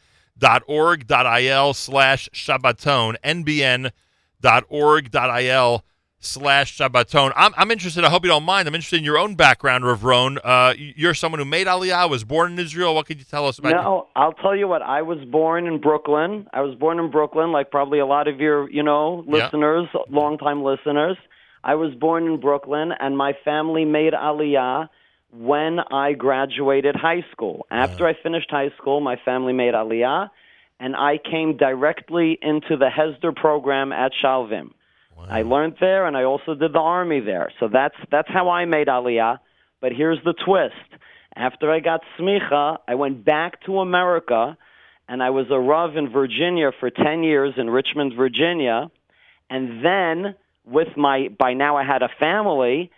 [1.75, 3.93] slash Shabbaton, nbn.org.il
[6.21, 7.33] slash Shabbaton.
[7.37, 10.03] I'm, I'm interested, I hope you don't mind, I'm interested in your own background, Rav
[10.03, 10.39] Ron.
[10.43, 12.95] Uh, you're someone who made Aliyah, was born in Israel.
[12.95, 14.83] What could you tell us about No, I'll tell you what.
[14.83, 16.47] I was born in Brooklyn.
[16.53, 19.45] I was born in Brooklyn, like probably a lot of your, you know, Yeah.
[19.45, 21.17] listeners, longtime listeners.
[21.63, 24.89] I was born in Brooklyn, and my family made Aliyah
[25.33, 27.67] when I graduated high school.
[27.71, 30.31] After I finished high school, my family made Aliyah,
[30.81, 34.71] and I came directly into the Hesder program at Sha'alvim.
[35.29, 37.51] I learned there, and I also did the army there.
[37.61, 39.39] So that's that's how I made Aliyah.
[39.81, 40.75] But here's the twist:
[41.35, 44.57] after I got smicha, I went back to America,
[45.09, 48.91] and I was a rav in Virginia for ten years in Richmond, Virginia,
[49.51, 50.35] and then
[50.65, 52.91] with my by now I had a family.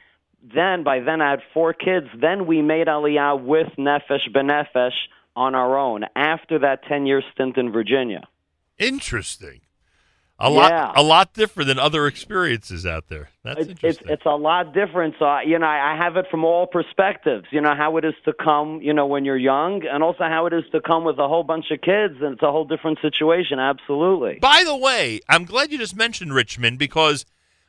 [0.42, 2.06] Then by then I had four kids.
[2.18, 4.94] Then we made Aliyah with Nefesh B'Nefesh
[5.36, 8.26] on our own after that ten year stint in Virginia.
[8.78, 9.60] Interesting.
[10.42, 10.56] A Yeah.
[10.56, 13.28] lot, a lot different than other experiences out there.
[13.44, 15.14] That's It's, it's it's a lot different.
[15.18, 17.46] So I- you know, I I have it from all perspectives.
[17.50, 20.46] You know how it is to come, you know, when you're young, and also how
[20.46, 22.98] it is to come with a whole bunch of kids, and it's a whole different
[23.02, 23.58] situation.
[23.58, 24.38] Absolutely.
[24.40, 27.26] By the way, I'm glad you just mentioned Richmond because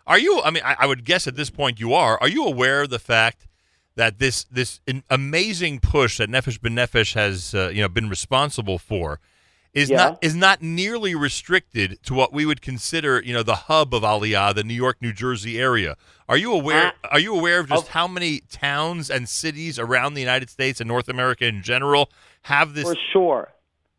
[0.08, 0.42] are you?
[0.42, 2.18] I mean, I, I would guess at this point you are.
[2.22, 3.48] Are you aware of the fact
[3.98, 4.80] that this this
[5.10, 9.20] amazing push that Nefesh B'Nefesh has uh, you know been responsible for
[9.74, 9.98] is Yeah.
[9.98, 14.04] not is not nearly restricted to what we would consider you know the hub of
[14.04, 15.96] Aliyah, the New York New Jersey area.
[16.28, 16.94] Are you aware?
[17.04, 17.92] Uh, are you aware of just oh.
[17.92, 22.10] how many towns and cities around the United States and North America in general
[22.44, 22.84] have this?
[22.84, 23.50] For sure.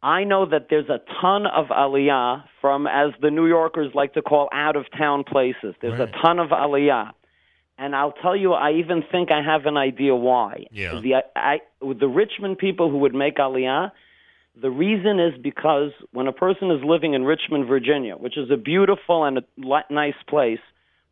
[0.02, 4.22] I know that there's a ton of aliyah from, as the New Yorkers like to
[4.22, 5.76] call, out of town places.
[5.80, 7.12] There's a ton of aliyah.
[7.78, 10.66] And I'll tell you, I even think I have an idea why.
[10.72, 11.00] Yeah.
[11.00, 13.92] The, I, the Richmond people who would make aliyah,
[14.60, 18.56] the reason is because when a person is living in Richmond, Virginia, which is a
[18.56, 19.42] beautiful and a
[19.90, 20.60] nice place,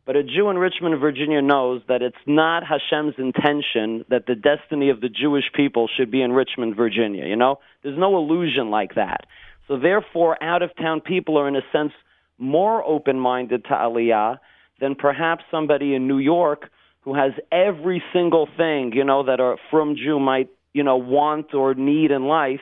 [0.05, 4.89] but a Jew in Richmond, Virginia knows that it's not Hashem's intention that the destiny
[4.89, 7.25] of the Jewish people should be in Richmond, Virginia.
[7.25, 9.25] You know, there's no illusion like that.
[9.67, 11.93] So therefore, out of town people are in a sense
[12.37, 14.39] more open minded to Aliyah
[14.79, 16.69] than perhaps somebody in New York
[17.01, 21.53] who has every single thing, you know, that a from Jew might, you know, want
[21.53, 22.61] or need in life.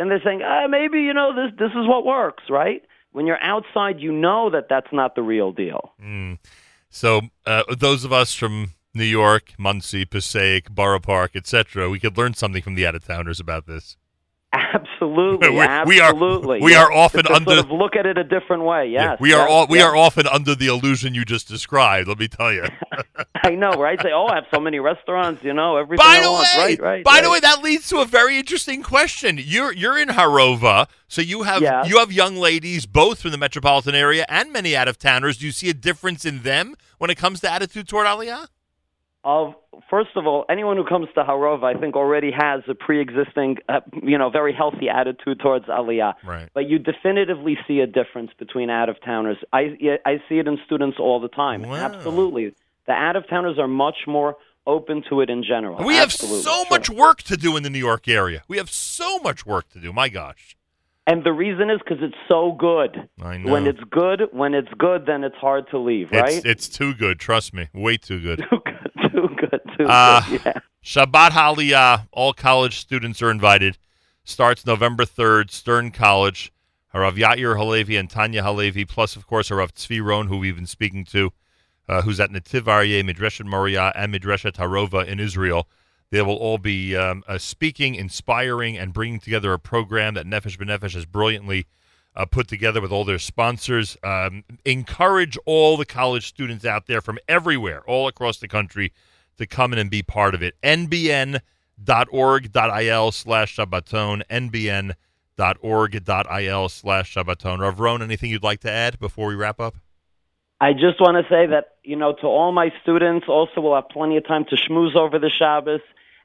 [0.00, 2.82] Then they're saying, ah, maybe, you know, this this is what works, right?
[3.12, 5.92] When you're outside, you know that that's not the real deal.
[6.02, 6.38] Mm.
[6.88, 12.16] So uh, those of us from New York, Monsey, Passaic, Borough Park, etc., we could
[12.16, 13.98] learn something from the out of towners about this.
[14.74, 16.60] Absolutely, we are- absolutely.
[16.60, 18.88] we Yes, are often to under- sort of look at it a different way.
[18.88, 19.86] Yes, we are yes, all we yes.
[19.86, 22.08] are often under the illusion you just described.
[22.08, 22.64] Let me tell you.
[23.42, 24.00] I know, right?
[24.00, 25.42] Say, oh, I have so many restaurants.
[25.42, 26.04] You know, everything.
[26.06, 27.04] By the way, right, right.
[27.04, 27.24] by right.
[27.24, 29.38] the way, that leads to a very interesting question.
[29.42, 31.84] You're you're in Harova, so you have Yeah.
[31.84, 35.38] you have young ladies both from the metropolitan area and many out of towners.
[35.38, 38.46] Do you see a difference in them when it comes to attitude toward Aliyah?
[39.24, 39.54] Of
[39.88, 43.80] first of all, anyone who comes to Harova, I think, already has a pre-existing, uh,
[44.02, 46.14] you know, very healthy attitude towards Aliyah.
[46.24, 46.48] Right.
[46.54, 49.38] But you definitively see a difference between out-of-towners.
[49.52, 51.64] I I see it in students all the time.
[51.64, 52.54] Absolutely,
[52.86, 55.84] the out-of-towners are much more open to it in general.
[55.84, 56.42] We have Absolutely.
[56.42, 58.42] so much work to do in the New York area.
[58.46, 59.92] We have so much work to do.
[59.92, 60.56] My gosh.
[61.06, 63.08] And the reason is because it's so good.
[63.20, 63.52] I know.
[63.52, 66.34] When it's good, when it's good, then it's hard to leave, right?
[66.34, 67.18] It's, it's too good.
[67.18, 67.68] Trust me.
[67.74, 68.44] Way too good.
[68.50, 68.79] too good,
[69.78, 70.40] too Uh, good.
[70.44, 70.60] Yeah.
[70.84, 72.08] Shabbat Haliyah.
[72.12, 73.78] All college students are invited.
[74.24, 76.52] Starts November 3rd, Stern College.
[76.94, 80.66] Harav Yair Halevi and Tanya Halevi, plus, of course, Harav Tzvi Ron, who we've been
[80.66, 81.32] speaking to,
[81.88, 85.68] uh, who's at Nativ Aryeh, Midreshet Moriah, and Midreshet Harova in Israel.
[86.10, 90.58] They will all be um, uh, speaking, inspiring, and bringing together a program that Nefesh
[90.58, 91.66] B'Nefesh has brilliantly
[92.16, 93.96] uh, put together with all their sponsors.
[94.02, 98.92] Um, encourage all the college students out there from everywhere, all across the country,
[99.38, 100.54] to come in and be part of it.
[100.62, 101.42] nbn.org.il
[103.12, 104.98] slash Shabbaton, nbn.org.il
[106.68, 107.58] slash Shabbaton.
[107.60, 109.76] Rav Ron, anything you'd like to add before we wrap up?
[110.62, 113.88] I just want to say that, you know, to all my students, also we'll have
[113.88, 115.80] plenty of time to schmooze over the Shabbos.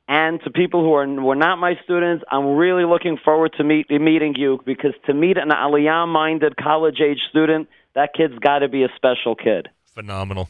[0.08, 3.90] And to people who are were not my students, I'm really looking forward to meet,
[3.90, 8.90] meeting you because to meet an Aliyah-minded college-age student, that kid's got to be a
[8.96, 9.70] special kid.
[9.96, 10.50] Phenomenal.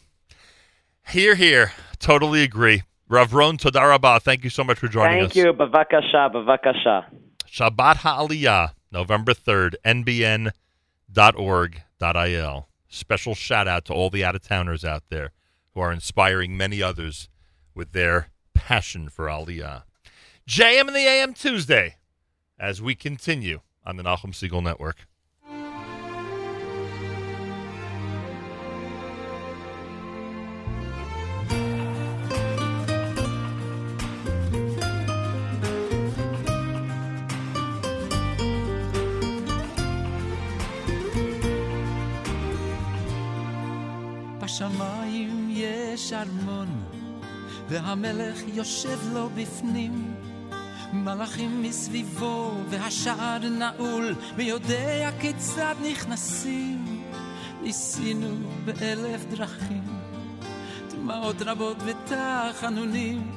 [1.08, 1.72] Here, here.
[2.00, 2.84] Totally agree.
[3.08, 5.34] Rav Ron Todarabah, thank you so much for joining Thank us.
[5.36, 5.54] Thank you.
[5.54, 7.06] Bavakasha, bavakasha.
[7.48, 10.52] Shabbat Ha'aliyah, November 3rd, nbn.org.il.
[12.90, 15.32] Special shout out to all the out of towners out there
[15.74, 17.30] who are inspiring many others
[17.74, 18.30] with their
[18.66, 19.84] passion for Aliyah.
[20.50, 21.98] JM and the AM Tuesday
[22.60, 25.06] as we continue on the Nachum Segal Network.
[44.42, 46.95] בשמיים יש ארמון
[47.70, 50.16] והמלך יושב לו בפנים.
[50.94, 56.86] מלאכים מסביבו, והשער נעול, מי יודע כיצד נכנסים.
[57.62, 58.28] ניסינו
[58.66, 59.84] באלף דרכים,
[60.92, 63.32] דמעות רבות ותחנונים,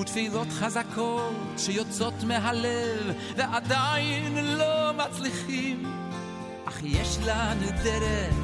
[0.00, 5.82] ותפילות חזקות שיוצאות מהלב, ועדיין לא מצליחים.
[6.64, 8.34] אך יש לנו דרך,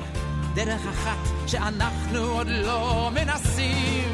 [0.54, 4.12] דרך אחת שאנחנו עוד לא מנסים.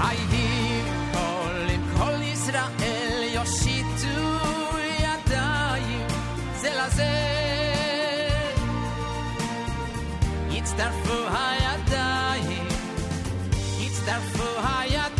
[0.00, 4.48] היהי כל עם כל ישראל יושיטו
[4.98, 6.06] ידיים
[6.56, 7.36] זה לזה.
[10.50, 12.68] יצטרפו הידיים,
[13.80, 15.19] יצטרפו הידיים,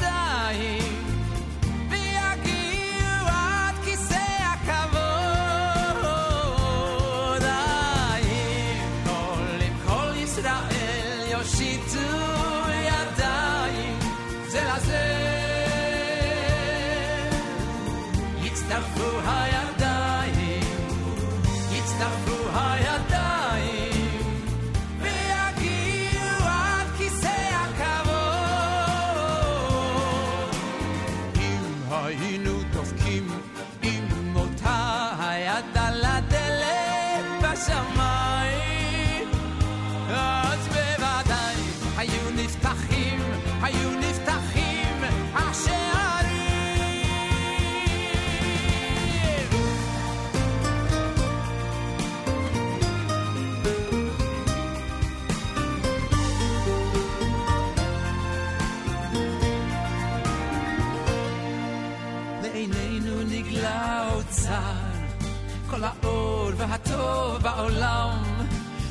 [66.60, 68.23] והטוב בעולם,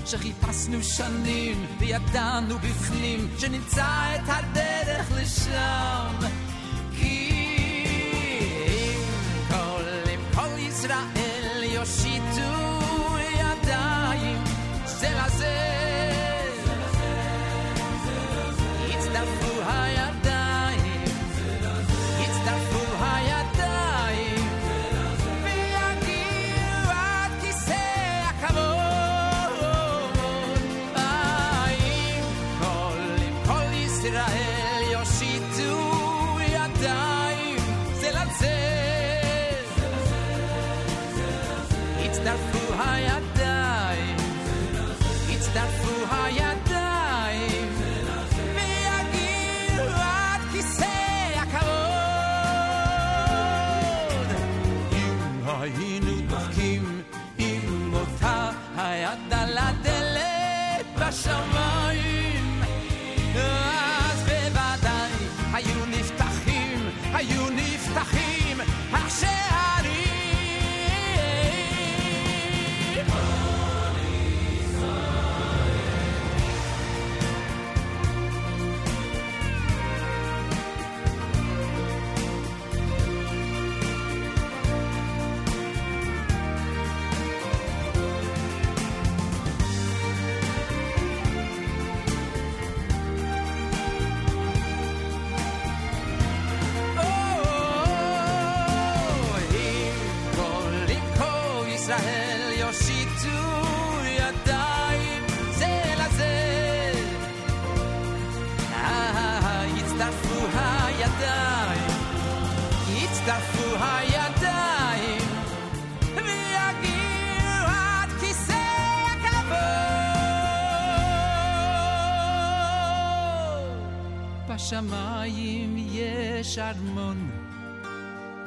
[0.06, 3.86] שחיפשנו שנים וידענו בפנים שנמצא
[4.16, 6.16] את הדרך לשם.
[6.98, 7.30] כי
[8.68, 9.02] אם
[9.50, 12.76] כל, אם כל ישראל יושיטו
[13.40, 14.44] ידיים
[14.86, 15.89] זה לזה,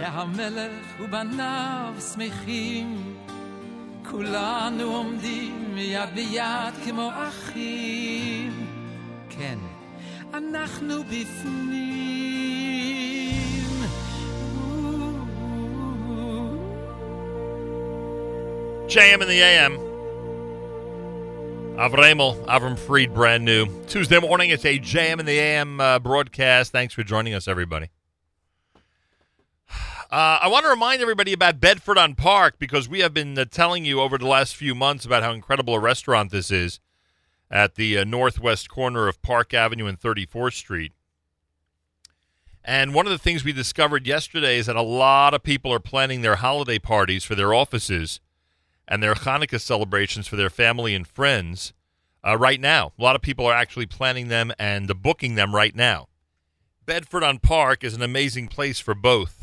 [0.03, 3.15] והמלך ובניו שמחים,
[4.11, 8.67] כולנו עומדים יד ביד כמו אחים.
[9.29, 9.59] כן,
[10.33, 11.83] אנחנו בפנים.
[18.87, 19.73] JM in the AM.
[21.85, 23.65] Avramel, Avram Fried, brand new.
[23.87, 26.71] Tuesday morning, it's a JM in the AM uh, broadcast.
[26.71, 27.87] Thanks for joining us, everybody.
[30.13, 33.45] Uh, I want to remind everybody about Bedford on Park because we have been uh,
[33.45, 36.79] telling you over the last few months about how incredible a restaurant this is
[37.49, 40.91] at the uh, northwest corner of Park Avenue and 34th Street.
[42.63, 45.79] And one of the things we discovered yesterday is that a lot of people are
[45.79, 48.19] planning their holiday parties for their offices
[48.87, 51.73] and their Hanukkah celebrations for their family and friends
[52.23, 52.93] uh, right now.
[52.99, 56.07] A lot of people are actually planning them and booking them right now.
[56.85, 59.42] Bedford on Park is an amazing place for both.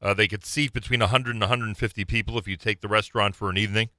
[0.00, 3.50] Uh, they could seat between 100 and 150 people if you take the restaurant for
[3.50, 3.90] an evening.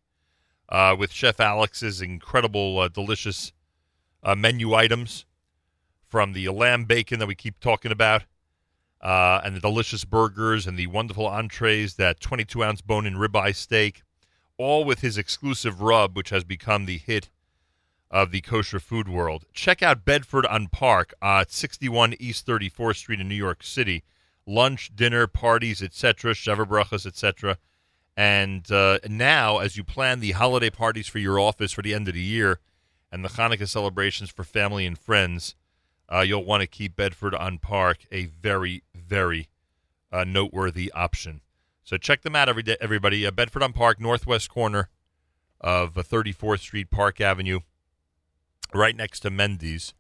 [0.69, 3.51] Uh, with Chef Alex's incredible, uh, delicious
[4.23, 5.25] uh, menu items
[6.07, 8.23] from the lamb bacon that we keep talking about,
[9.01, 13.55] uh, and the delicious burgers and the wonderful entrees, that 22 ounce bone in ribeye
[13.55, 14.03] steak,
[14.57, 17.29] all with his exclusive rub, which has become the hit
[18.11, 19.45] of the kosher food world.
[19.53, 24.03] Check out Bedford on Park at 61 East 34th Street in New York City.
[24.49, 27.57] Lunch, dinner, parties, etc., Sheva Brachas, etc.
[28.17, 32.07] And uh, now, as you plan the holiday parties for your office for the end
[32.07, 32.59] of the year
[33.11, 35.55] and the Hanukkah celebrations for family and friends,
[36.11, 39.47] uh, you'll want to keep Bedford on Park a very, very
[40.11, 41.41] uh, noteworthy option.
[41.83, 43.25] So check them out every day, everybody.
[43.25, 44.89] Uh, Bedford on Park, northwest corner
[45.61, 47.59] of uh, 34th Street, Park Avenue,
[48.73, 49.93] right next to Mendy's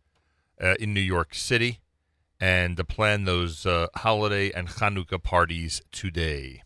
[0.61, 1.79] uh, in New York City.
[2.39, 6.63] And to plan those uh, holiday and Hanukkah parties today.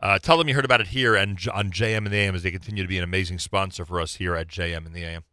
[0.00, 2.42] Uh, tell them you heard about it here and on JM and the AM as
[2.42, 5.24] they continue to be an amazing sponsor for us here at JM and the AM.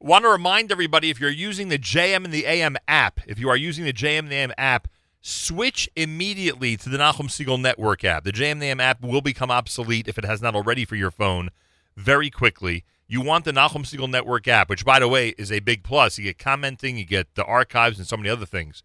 [0.00, 3.48] Want to remind everybody if you're using the JM and the AM app, if you
[3.50, 4.88] are using the JM and the AM app,
[5.20, 8.24] switch immediately to the Nachum Segal Network app.
[8.24, 10.96] The JM and the AM app will become obsolete if it has not already for
[10.96, 11.50] your phone
[11.96, 12.84] very quickly.
[13.06, 16.18] You want the Nachum Segal Network app, which, by the way, is a big plus.
[16.18, 18.82] You get commenting, you get the archives, and so many other things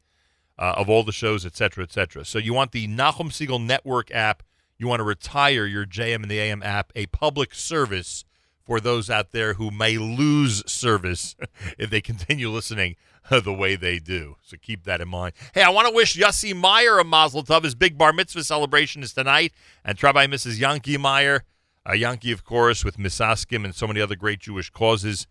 [0.60, 2.26] uh, of all the shows, et cetera, et cetera.
[2.26, 4.44] So you want the Nachum Segal Network app.
[4.78, 8.26] You want to retire your JM and the AM app, a public service
[8.62, 11.36] for those out there who may lose service
[11.80, 12.98] if they continue listening
[13.30, 14.36] the way they do.
[14.42, 15.34] So keep that in mind.
[15.54, 17.64] Hey, I want to wish Yossi Meyer a Mazel Tov.
[17.64, 19.54] His big bar mitzvah celebration is tonight.
[19.84, 20.60] And Rabbi Mrs.
[20.60, 21.46] Yanky Meyer,
[21.86, 25.26] uh, Yanky, of course, with Misaskim and so many other great Jewish causes.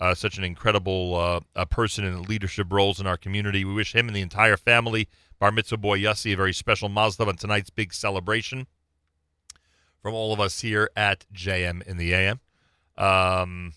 [0.00, 3.66] Uh, such an incredible uh, person in leadership roles in our community.
[3.66, 7.28] We wish him and the entire family, bar mitzvah boy Yossi, a very special Tov
[7.28, 8.66] on tonight's big celebration
[10.00, 12.40] from all of us here at JM in the AM.
[12.96, 13.74] Um,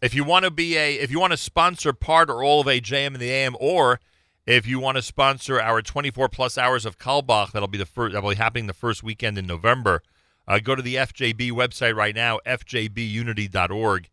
[0.00, 2.66] if you want to be a, if you want to sponsor part or all of
[2.66, 4.00] a JM in the AM, or
[4.46, 8.14] if you want to sponsor our 24 plus hours of Carlebach, that'll be the first,
[8.14, 10.02] that'll be happening the first weekend in November.
[10.48, 14.08] Uh, go to the FJB website right now, fjbunity.org,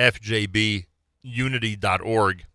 [0.00, 2.46] fjbunity.org,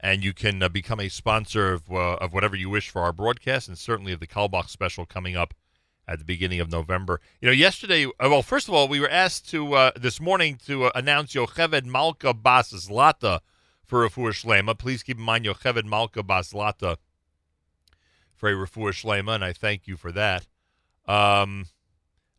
[0.00, 3.12] and you can uh, become a sponsor of, uh, of whatever you wish for our
[3.12, 5.54] broadcast, and certainly of the Carlebach special coming up
[6.06, 7.20] at the beginning of November.
[7.40, 10.58] You know, yesterday, uh, well, first of all, we were asked to uh, this morning
[10.66, 13.40] to uh, announce Yocheved Malka Bas Zlata
[13.84, 14.78] for Refuah Shlema.
[14.78, 16.96] Please keep in mind Yocheved Malka Bas Zlata
[18.38, 20.46] for a Shlema, and I thank you for that.
[21.06, 21.66] Um,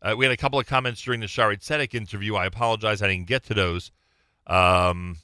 [0.02, 2.34] uh, we had a couple of comments during the Shaare Zedek interview.
[2.34, 3.90] I apologize, I didn't get to those.
[4.46, 5.18] Um,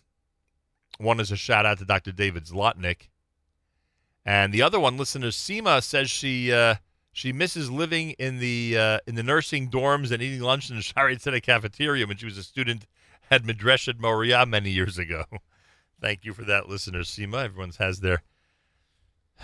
[0.98, 2.12] one is a shout out to Dr.
[2.12, 3.08] David Zlotnick.
[4.24, 6.76] And the other one, listener Seema, says she uh,
[7.12, 10.82] she misses living in the uh, in the nursing dorms and eating lunch in the
[10.82, 12.86] Shaare Zedek cafeteria when she was a student
[13.30, 15.24] at Midreshet Moriah many years ago.
[16.00, 17.44] Thank you for that, listener Seema.
[17.44, 18.22] Everyone has their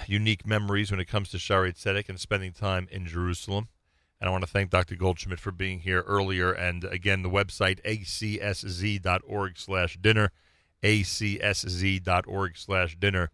[0.06, 3.68] unique memories when it comes to Shaare Zedek and spending time in Jerusalem.
[4.22, 4.94] And I want to thank Dr.
[4.94, 6.52] Goldschmidt for being here earlier.
[6.52, 10.30] And again, the website acsz.org slash dinner,
[10.80, 13.30] acsz.org slash dinner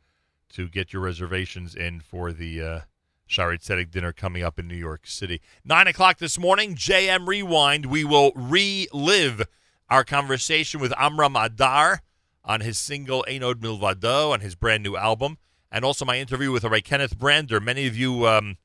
[0.49, 2.81] to get your reservations in for the uh,
[3.29, 5.43] Shaare Zedek dinner coming up in New York City.
[5.63, 7.85] Nine o'clock this morning, JM Rewind.
[7.85, 9.47] We will relive
[9.91, 12.01] our conversation with Amram Adar
[12.43, 15.37] on his single Ein Od Milvado on his brand new album,
[15.71, 17.61] and also my interview with Rav Kenneth Brander.
[17.61, 18.57] Many of you, um,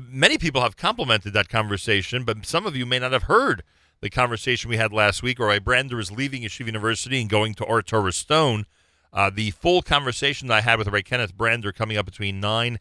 [0.00, 3.62] many people have complimented that conversation, but some of you may not have heard
[4.00, 5.38] the conversation we had last week.
[5.38, 8.66] Rav Brander is leaving Yeshiva University and going to Ohr Torah Stone.
[9.12, 12.78] Uh, the full conversation that I had with Rav Kenneth Brander coming up between 9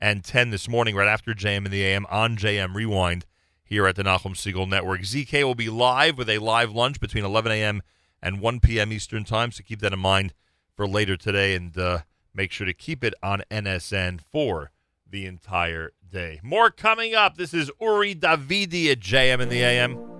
[0.00, 3.26] and 10 this morning, right after JM and the AM on JM Rewind
[3.64, 5.00] here at the Nachum Segal Network.
[5.00, 7.82] ZK will be live with a live lunch between 11 a.m.
[8.22, 8.92] and 1 p.m.
[8.92, 10.34] Eastern Time, so keep that in mind
[10.76, 12.00] for later today and uh,
[12.34, 14.70] make sure to keep it on NSN for
[15.08, 16.38] the entire day.
[16.42, 17.36] More coming up.
[17.36, 20.11] This is Uri Davidi at JM in the AM.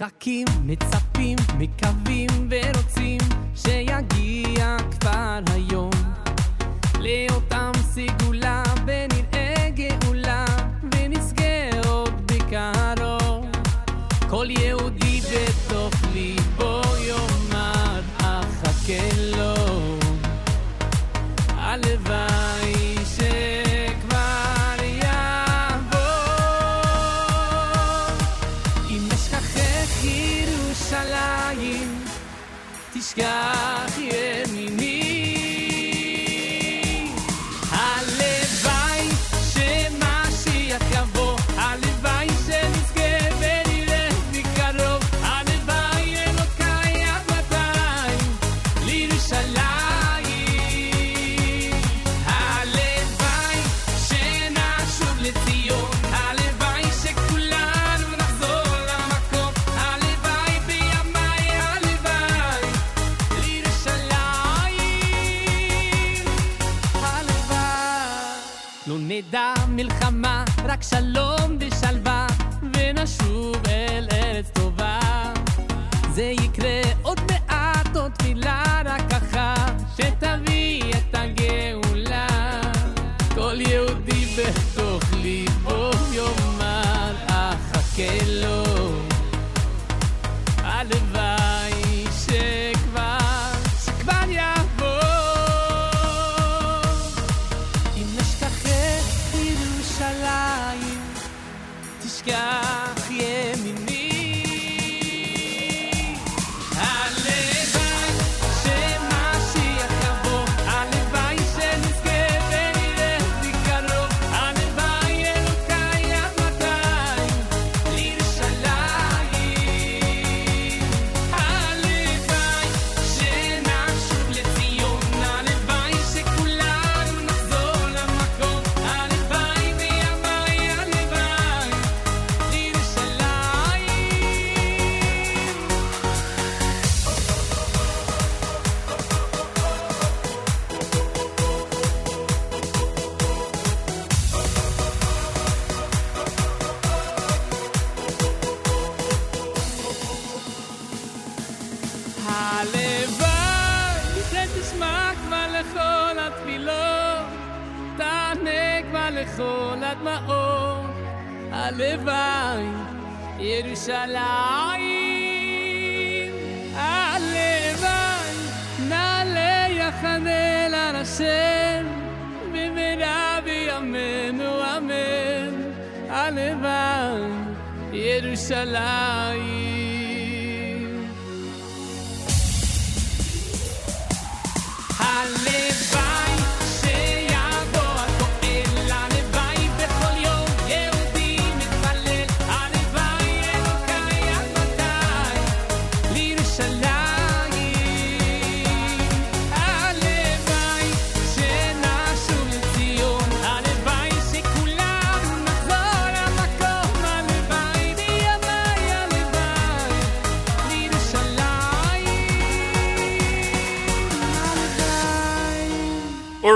[0.00, 3.18] מחכים, מצפים, מקווים ורוצים
[3.54, 5.90] שיגיע כבר היום.
[7.00, 8.39] לאותם סגולה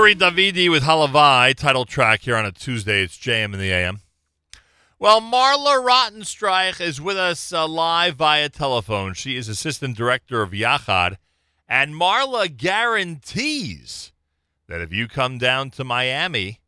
[0.05, 3.01] Uri Davidi with Halavai, title track here on a Tuesday.
[3.01, 4.01] It's JM in the AM.
[4.99, 9.15] Well, Marla Rottenstreich is with us uh, live via telephone.
[9.15, 11.17] She is assistant director of Yachad,
[11.67, 14.11] and Marla guarantees
[14.67, 16.59] that if you come down to Miami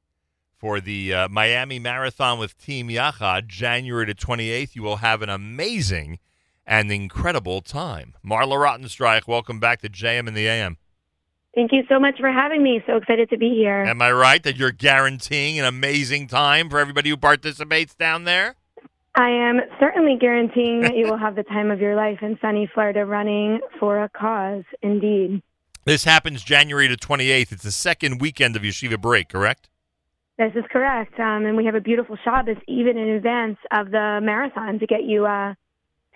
[0.56, 5.30] for the uh, Miami Marathon with Team Yachad, January the 28th, you will have an
[5.30, 6.18] amazing
[6.66, 8.16] and incredible time.
[8.26, 10.78] Marla Rottenstreich, welcome back to JM in the AM.
[11.58, 12.84] Thank you so much for having me.
[12.86, 13.82] So excited to be here.
[13.82, 18.54] Am I right that you're guaranteeing an amazing time for everybody who participates down there?
[19.16, 22.70] I am certainly guaranteeing that you will have the time of your life in sunny
[22.72, 25.42] Florida running for a cause, indeed.
[25.84, 27.52] This happens January the 28th.
[27.52, 29.68] It's the second weekend of Yeshiva break, correct?
[30.38, 31.20] This is correct.
[31.20, 35.06] Um, and we have a beautiful Shabbos even in advance of the marathon to get
[35.06, 35.56] you uh,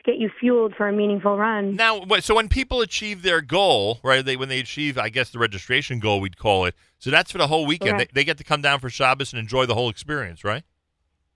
[0.04, 1.76] get you fueled for a meaningful run.
[1.76, 4.24] Now, so when people achieve their goal, right?
[4.24, 6.76] They when they achieve, I guess the registration goal, we'd call it.
[7.00, 8.00] So that's for the whole weekend.
[8.00, 10.64] They, they get to come down for Shabbos and enjoy the whole experience, right?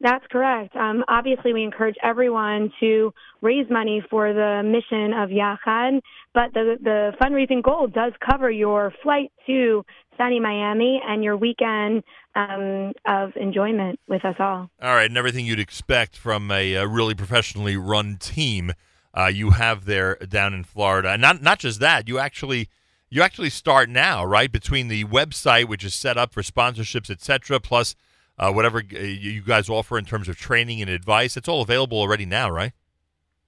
[0.02, 0.76] That's correct.
[0.76, 6.02] Um, obviously, we encourage everyone to raise money for the mission of Yachad,
[6.34, 9.86] but the, the fundraising goal does cover your flight to
[10.18, 12.04] sunny Miami and your weekend
[12.36, 14.70] um, of enjoyment with us all.
[14.82, 18.74] All right, and everything you'd expect from a, uh really professionally run team.
[19.18, 21.10] uh, you have there down in Florida.
[21.10, 22.70] And not not just that, you actually
[23.10, 24.52] you actually start now, right?
[24.52, 27.96] Between the website, which is set up for sponsorships, etc., plus
[28.38, 31.38] uh, whatever uh, you guys offer in terms of training and advice.
[31.38, 32.74] It's all available already now, right?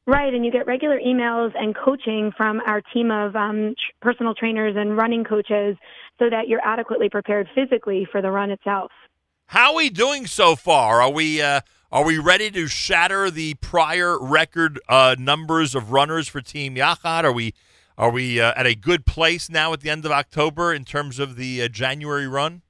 [0.10, 4.34] Right, and you get regular emails and coaching from our team of um, tr- personal
[4.34, 5.76] trainers and running coaches
[6.20, 8.92] so that you're adequately prepared physically for the run itself.
[9.48, 11.02] How are we doing so far?
[11.02, 16.28] Are we uh, are we ready to shatter the prior record uh, numbers of runners
[16.28, 17.24] for Team Yachad?
[17.24, 17.54] Are we
[17.98, 21.18] are we uh, at a good place now at the end of October in terms
[21.18, 22.62] of the uh, January run?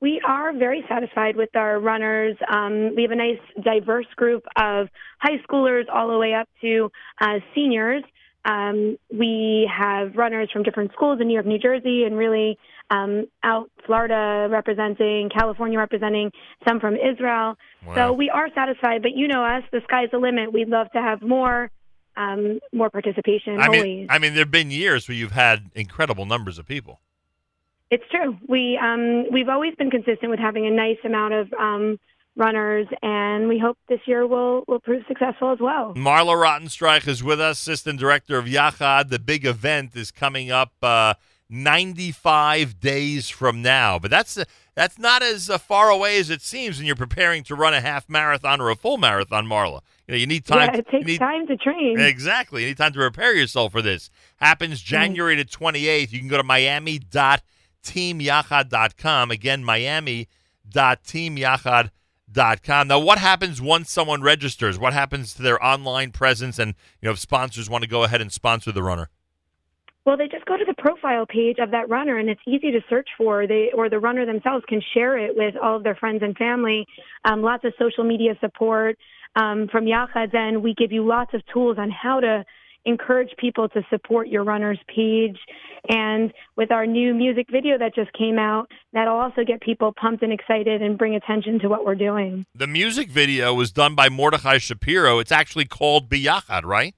[0.00, 2.36] We are very satisfied with our runners.
[2.48, 6.90] Um, we have a nice, diverse group of high schoolers all the way up to
[7.20, 8.04] uh, seniors.
[8.48, 12.58] Um, we have runners from different schools in New York, New Jersey, and really
[12.90, 16.32] um, out Florida representing, California representing,
[16.66, 17.56] some from Israel.
[17.94, 20.50] So we are satisfied, but you know us, the sky's the limit.
[20.50, 21.70] We'd love to have more,
[22.16, 23.60] um, more participation.
[23.60, 23.82] I always.
[23.82, 27.00] mean, I mean, there've been years where you've had incredible numbers of people.
[27.90, 28.36] It's true.
[28.48, 31.98] We um, we've always been consistent with having a nice amount of um,
[32.38, 35.92] runners, and we hope this year will will prove successful as well.
[35.94, 39.10] Marla Rottenstreich is with us, assistant director of Yachad.
[39.10, 41.12] The big event is coming up uh,
[41.50, 44.44] 95 days from now, but that's uh,
[44.74, 47.80] that's not as uh, far away as it seems when you're preparing to run a
[47.80, 49.80] half marathon or a full marathon, Marla.
[50.06, 50.70] You know, you need time.
[50.72, 51.98] yeah, it takes need- time to train.
[51.98, 52.62] Exactly.
[52.62, 54.08] You need time to prepare yourself for this.
[54.36, 56.12] Happens January the 28th.
[56.12, 59.30] You can go to miami.teamyachad.com.
[59.30, 61.90] Again, miami.teamyachad.com.
[62.36, 64.78] Now, what happens once someone registers?
[64.78, 68.20] What happens to their online presence and, you know, if sponsors want to go ahead
[68.20, 69.08] and sponsor the runner?
[70.04, 72.80] Well, they just go to the profile page of that runner, and it's easy to
[72.88, 73.46] search for.
[73.46, 76.86] They or the runner themselves can share it with all of their friends and family.
[77.26, 78.96] Um, lots of social media support
[79.36, 82.44] um, from Yachad, and we give you lots of tools on how to
[82.88, 85.38] encourage people to support your runner's page.
[85.88, 90.22] And with our new music video that just came out, that'll also get people pumped
[90.22, 92.44] and excited and bring attention to what we're doing.
[92.54, 95.18] The music video was done by Mordechai Shapiro.
[95.18, 96.94] It's actually called B'Yachad, right?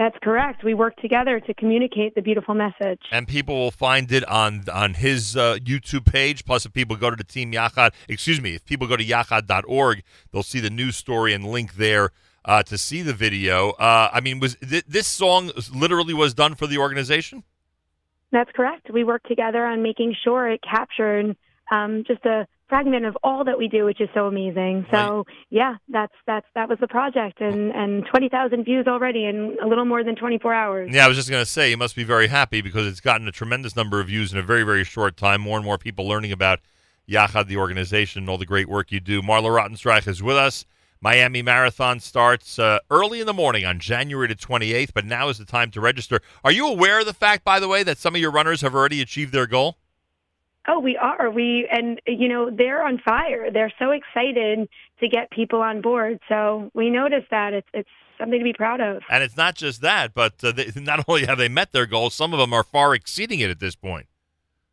[0.00, 0.64] That's correct.
[0.64, 3.00] We work together to communicate the beautiful message.
[3.12, 6.46] and people will find it on on his uh, YouTube page.
[6.46, 10.02] Plus, if people go to the Team Yachad, excuse me, if people go to yachad.org,
[10.32, 12.12] they'll see the news story and link there
[12.44, 13.70] uh, to see the video.
[13.70, 17.44] Uh, I mean, was th- this song literally was done for the organization?
[18.32, 18.90] That's correct.
[18.92, 21.36] We worked together on making sure it captured
[21.70, 24.86] um, just a fragment of all that we do, which is so amazing.
[24.92, 29.56] So yeah, that's that's that was the project, and and twenty thousand views already in
[29.62, 30.90] a little more than twenty four hours.
[30.92, 33.28] Yeah, I was just going to say you must be very happy because it's gotten
[33.28, 35.40] a tremendous number of views in a very very short time.
[35.40, 36.60] More and more people learning about
[37.08, 39.20] Yachad, the organization, and all the great work you do.
[39.20, 40.64] Marla Rottenstreich is with us.
[41.02, 45.38] Miami Marathon starts uh, early in the morning on January the 28th, but now is
[45.38, 46.20] the time to register.
[46.44, 48.74] Are you aware of the fact, by the way, that some of your runners have
[48.74, 49.78] already achieved their goal?
[50.68, 51.30] Oh, we are.
[51.30, 53.50] We and you know they're on fire.
[53.50, 54.68] They're so excited
[55.00, 56.20] to get people on board.
[56.28, 57.88] So we noticed that it's it's
[58.18, 59.02] something to be proud of.
[59.08, 62.10] And it's not just that, but uh, they, not only have they met their goal,
[62.10, 64.06] some of them are far exceeding it at this point.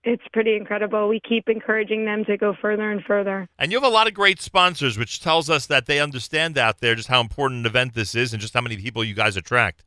[0.08, 1.10] It's pretty incredible.
[1.10, 3.50] We keep encouraging them to go further and further.
[3.60, 6.80] And you have a lot of great sponsors, which tells us that they understand out
[6.80, 9.36] there just how important an event this is and just how many people you guys
[9.36, 9.84] attract.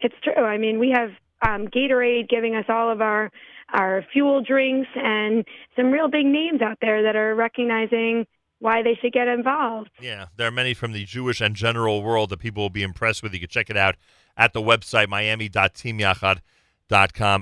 [0.00, 0.44] It's true.
[0.44, 1.10] I mean, we have
[1.46, 3.30] um, Gatorade giving us all of our
[3.72, 5.44] our fuel drinks and
[5.76, 8.26] some real big names out there that are recognizing
[8.58, 9.90] why they should get involved.
[10.00, 13.22] Yeah, there are many from the Jewish and general world that people will be impressed
[13.22, 13.32] with.
[13.32, 13.94] You can check it out
[14.36, 16.40] at the website, miami.teamyachad.com.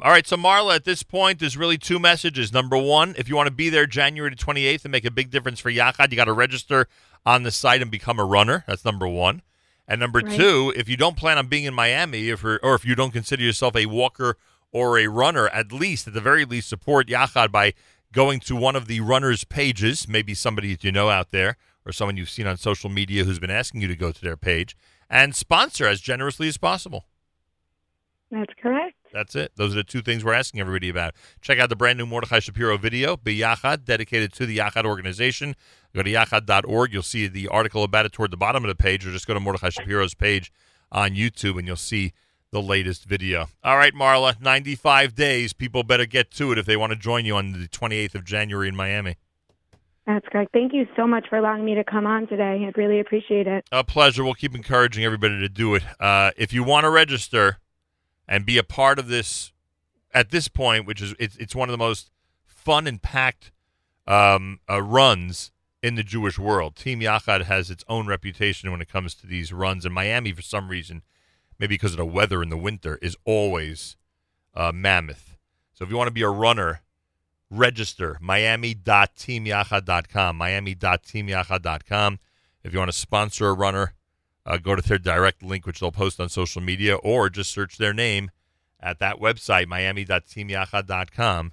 [0.03, 2.53] All right, so Marla, at this point, there's really two messages.
[2.53, 5.61] Number one, if you want to be there January 28th and make a big difference
[5.61, 6.89] for Yachad, you got to register
[7.27, 8.65] on the site and become a runner.
[8.67, 9.43] That's number one.
[9.87, 10.35] And number Right.
[10.35, 13.43] two, if you don't plan on being in Miami, if or if you don't consider
[13.43, 14.39] yourself a walker
[14.73, 17.75] or a runner, at least, at the very least, support Yachad by
[18.13, 21.93] going to one of the runners' pages, maybe somebody that you know out there or
[21.93, 24.75] someone you've seen on social media who's been asking you to go to their page,
[25.11, 27.05] and sponsor as generously as possible.
[28.35, 28.97] That's correct.
[29.13, 29.53] That's it.
[29.55, 31.15] Those are the two things we're asking everybody about.
[31.41, 35.55] Check out the brand new Mordechai Shapiro video, B'Yachad, dedicated to the Yachad organization.
[35.95, 36.93] Go to yachad.org.
[36.93, 39.35] You'll see the article about it toward the bottom of the page, or just go
[39.35, 40.53] to Mordechai Shapiro's page
[40.91, 42.13] on YouTube, and you'll see
[42.51, 43.47] the latest video.
[43.63, 45.53] All right, Marla, 95 days.
[45.53, 48.25] People better get to it if they want to join you on the 28th of
[48.25, 49.15] January in Miami.
[50.09, 50.49] That's great.
[50.53, 52.67] Thank you so much for allowing me to come on today.
[52.67, 53.65] I really appreciate it.
[53.71, 54.25] A pleasure.
[54.25, 55.85] We'll keep encouraging everybody to do it.
[56.01, 57.59] Uh, if you want to register
[58.27, 59.53] and be a part of this
[60.13, 62.11] at this point, which is it's, it's one of the most
[62.47, 63.53] fun and packed
[64.07, 65.51] um, uh, runs
[65.83, 66.77] in the Jewish world.
[66.77, 70.43] Team Yachad has its own reputation when it comes to these runs, and Miami, for
[70.43, 71.03] some reason,
[71.59, 73.97] maybe because of the weather in the winter, is always
[74.55, 75.37] uh, mammoth.
[75.75, 76.81] So if you want to be a runner,
[77.51, 82.19] register miami.teamyachad.com, miami.teamyachad.com.
[82.63, 83.93] If you want to sponsor a runner,
[84.47, 87.79] uh, go to their direct link, which they'll post on social media, or just search
[87.79, 88.31] their name
[88.81, 91.53] at that website, miami.teamyachad.com,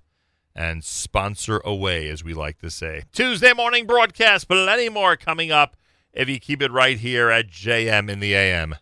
[0.54, 3.04] and sponsor away, as we like to say.
[3.14, 5.78] Tuesday morning broadcast, plenty more coming up
[6.14, 8.76] if you keep it right here at JM in the AM.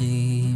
[0.00, 0.47] 你。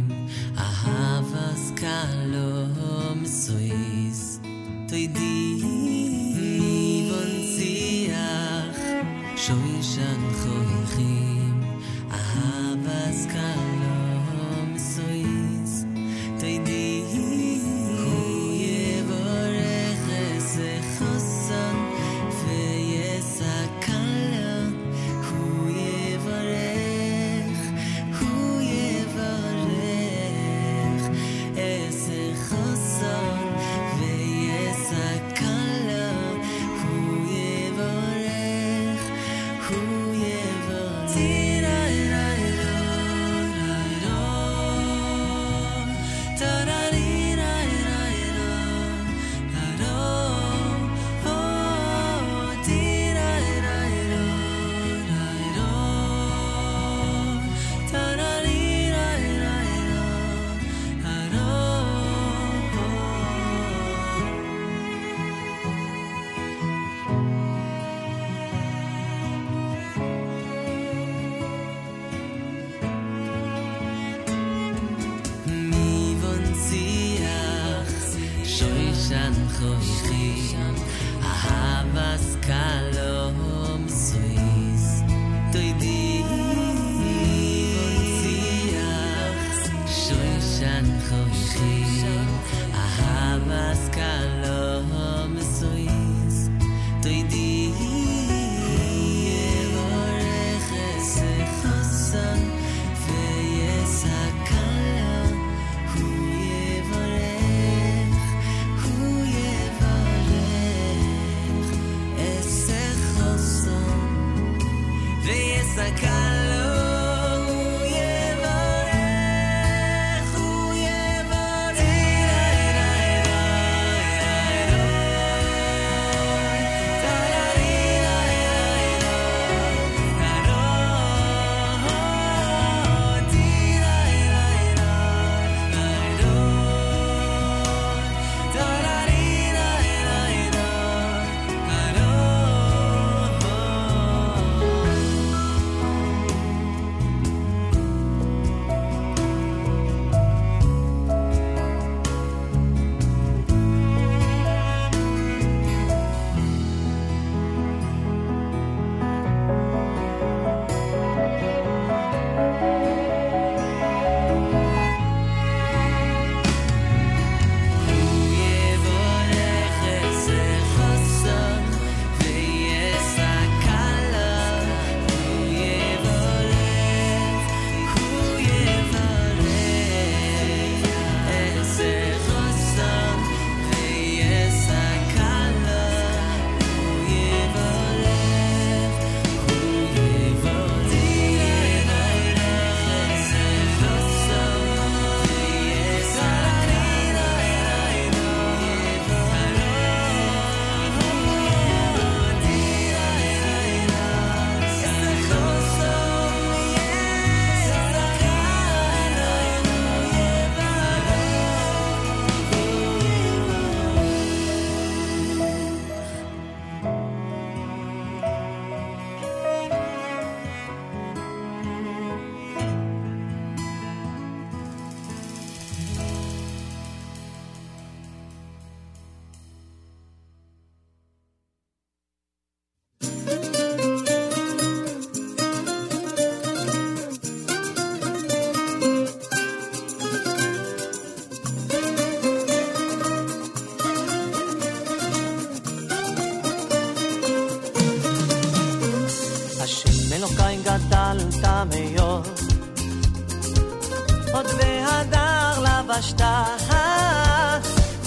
[256.03, 256.21] לבשת,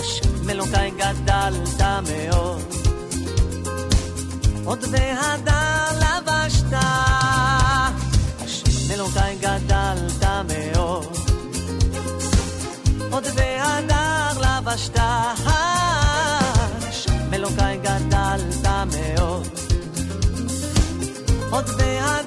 [0.01, 2.63] השם אלוקיי גדלת מאוד.
[4.65, 6.77] עוד בהדר לבשת,
[8.91, 11.17] אלוקיי גדלת מאוד.
[13.11, 14.99] עוד בהדר לבשת,
[16.89, 19.49] השם אלוקיי גדלת מאוד.
[21.51, 22.26] עוד בהדר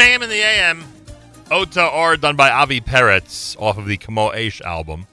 [0.00, 0.82] JM in the AM.
[1.50, 5.06] Ota R done by Avi Peretz off of the Kamo Aish album.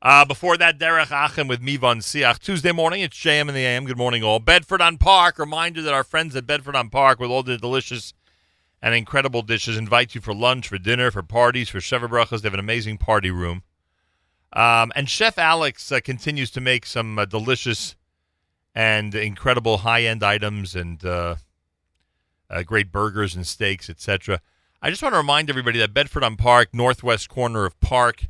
[0.00, 2.38] Uh, before that, Derek Achem with Mivon Siach.
[2.38, 3.86] Tuesday morning, it's JM in the AM.
[3.86, 4.38] Good morning, all.
[4.38, 5.40] Bedford on Park.
[5.40, 8.14] Reminder that our friends at Bedford on Park, with all the delicious
[8.80, 12.30] and incredible dishes, invite you for lunch, for dinner, for parties, for Sheva.
[12.30, 13.64] They have an amazing party room.
[14.52, 17.96] Um, and Chef Alex uh, continues to make some uh, delicious
[18.76, 21.04] and incredible high end items and
[22.50, 24.40] uh, uh, great burgers and steaks, etc.
[24.80, 28.28] I just want to remind everybody that Bedford on Park, northwest corner of Park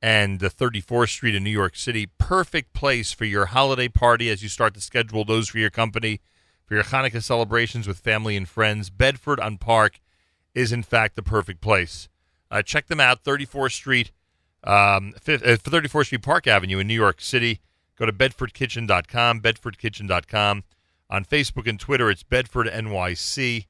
[0.00, 4.42] and the 34th Street in New York City, perfect place for your holiday party as
[4.42, 6.20] you start to schedule those for your company,
[6.64, 8.90] for your Hanukkah celebrations with family and friends.
[8.90, 10.00] Bedford on Park
[10.54, 12.08] is, in fact, the perfect place.
[12.50, 14.10] Uh, check them out, 34th Street,
[14.64, 17.60] um, fifth, uh, 34th Street Park Avenue in New York City.
[17.96, 20.64] Go to bedfordkitchen.com, bedfordkitchen.com.
[21.12, 23.66] On Facebook and Twitter, it's Bedford NYC,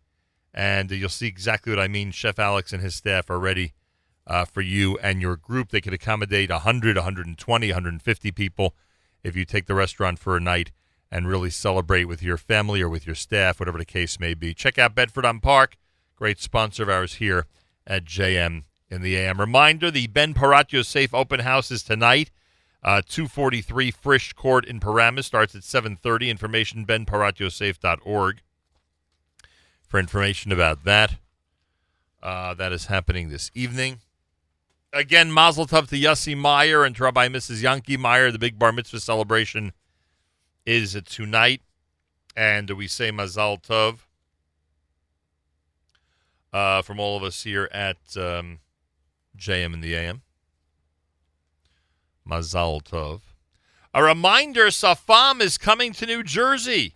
[0.55, 2.13] and you'll see exactly what I mean.
[2.13, 3.73] Chef Alex and his staff are ready
[4.29, 5.71] uh, for you and your group.
[5.71, 8.77] They can accommodate 100, 120, 150 people
[9.25, 10.71] if you take the restaurant for a night
[11.11, 14.55] and really celebrate with your family or with your staff, whatever the case may be.
[14.55, 15.77] Check out Bedford on Park,
[16.15, 17.47] great sponsor of ours here
[17.89, 19.41] at JM in the AM.
[19.41, 22.31] Reminder, the Ben Porat Yosef open house is tonight.
[22.85, 26.29] Uh, 243 Frisch Court in Paramus starts at 7.30.
[26.29, 28.41] Information, benporatyosef.org
[29.87, 31.17] for information about that.
[32.23, 34.01] Uh, that is happening this evening.
[34.93, 37.63] Again, Mazel Tov to Yossi Meyer and to Rabbi Mrs.
[37.63, 38.31] Yanky Meyer.
[38.31, 39.73] The big bar mitzvah celebration
[40.67, 41.63] is tonight.
[42.37, 43.99] And we say Mazel Tov
[46.53, 48.61] uh, from all of us here at um,
[49.37, 50.23] JM and the AM.
[52.29, 53.21] Mazal Tov.
[53.95, 56.95] A reminder Safam is coming to New Jersey.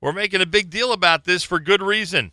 [0.00, 2.32] We're making a big deal about this for good reason.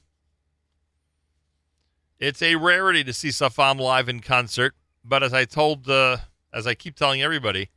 [2.19, 6.17] It's a rarity to see Safam live in concert, but as I told, uh,
[6.53, 7.69] as I keep telling everybody,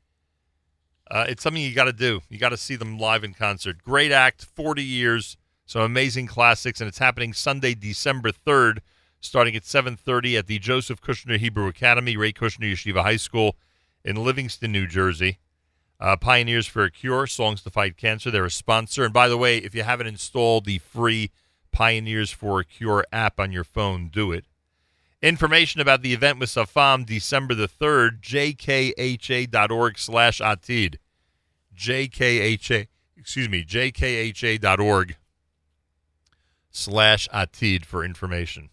[1.11, 2.21] uh, it's something you got to do.
[2.29, 3.83] You got to see them live in concert.
[3.83, 8.79] Great act, 40 years, some amazing classics, and it's happening Sunday, December 3rd,
[9.21, 13.57] starting at 7:30 at the Joseph Kushner Hebrew Academy, Rae Kushner Yeshiva High School
[14.07, 15.41] in Livingston, New Jersey.
[15.99, 18.31] Uh, Pioneers for a Cure, Songs to Fight Cancer.
[18.31, 19.05] They're a sponsor.
[19.05, 21.33] And by the way, if you haven't installed the free
[21.73, 24.45] Pioneers for a Cure app on your phone, do it.
[25.23, 30.97] Information about the event with Safam, December the 3rd, jkha.org slash atid.
[31.77, 32.87] jkha,
[33.17, 35.17] excuse me, jkha.org
[36.71, 38.69] slash atid for information.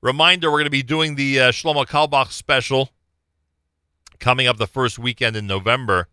[0.00, 2.90] Reminder, we're going to be doing the uh, Shlomo Carlebach special
[4.20, 6.08] coming up the first weekend in November.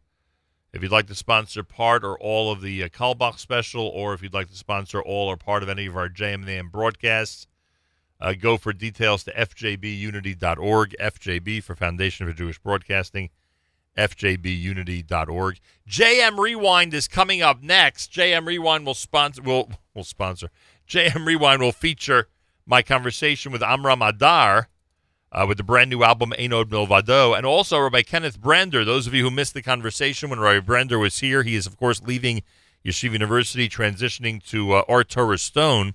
[0.74, 4.22] If you'd like to sponsor part or all of the uh, Carlebach special, or if
[4.22, 7.48] you'd like to sponsor all or part of any of our JMAM broadcasts,
[8.20, 13.30] uh, go for details to fjbunity.org, FJB for Foundation for Jewish Broadcasting,
[13.98, 15.60] fjbunity.org.
[15.90, 18.12] JM Rewind is coming up next.
[18.12, 20.50] JM Rewind will sponsor will will sponsor.
[20.88, 22.28] JM Rewind will feature
[22.66, 24.70] my conversation with Amram Adar
[25.38, 28.84] uh, with the brand new album Ein Od Milvado, and also Rabbi Kenneth Brander.
[28.84, 31.78] Those of you who missed the conversation when Rabbi Brander was here, he is of
[31.78, 32.42] course leaving
[32.84, 35.94] Yeshiva University, transitioning to uh, Ohr Torah Stone.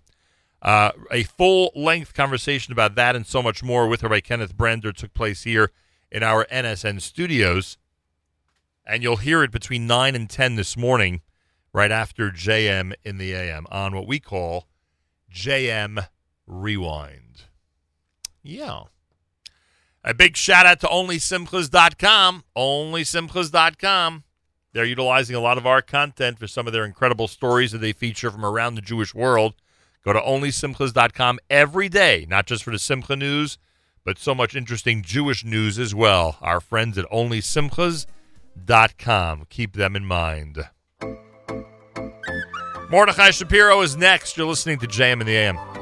[0.61, 4.93] Uh, a full length conversation about that and so much more with Rabbi Kenneth Brander
[4.93, 5.73] took place here
[6.09, 7.79] in our NSN studios.
[8.87, 11.21] And you'll hear it between 9 and 10 this morning,
[11.73, 14.69] right after JM in the AM, on what we call
[15.33, 16.07] JM
[16.47, 17.43] Rewind.
[18.45, 18.85] Yeah.
[20.05, 22.43] A big shout out to OnlySimchas.com.
[22.57, 24.25] OnlySimchas.com.
[24.73, 27.93] They're utilizing a lot of our content for some of their incredible stories that they
[27.93, 29.55] feature from around the Jewish world.
[30.05, 33.59] Go to OnlySimchas.com every day, not just for the Simcha news,
[34.05, 36.39] but so much interesting Jewish news as well.
[36.41, 39.47] Our friends at OnlySimchas.com.
[39.51, 40.69] Keep them in mind.
[42.91, 44.37] Mordechai Shapiro is next.
[44.37, 45.82] You're listening to JM in the AM.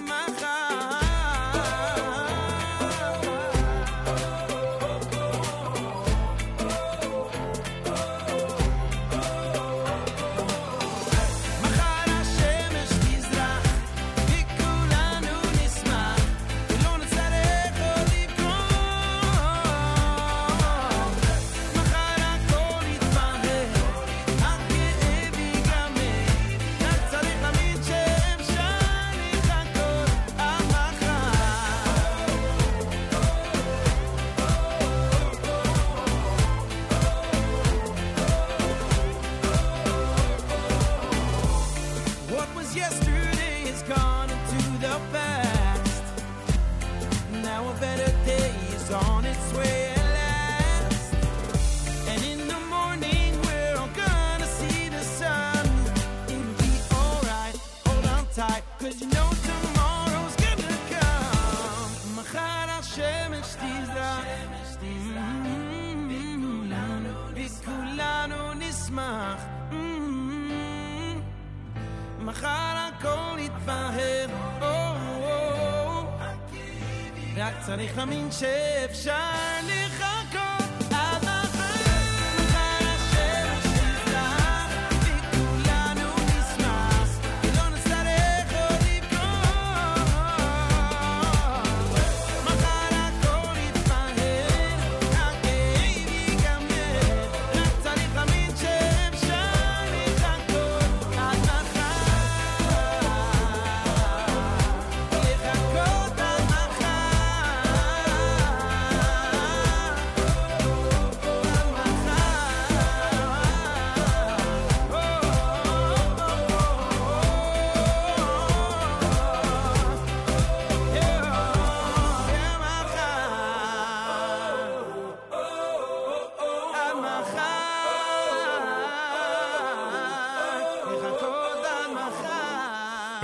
[78.31, 78.60] chances.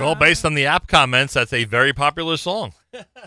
[0.08, 2.72] Well, based on the app comments, that's a very popular song,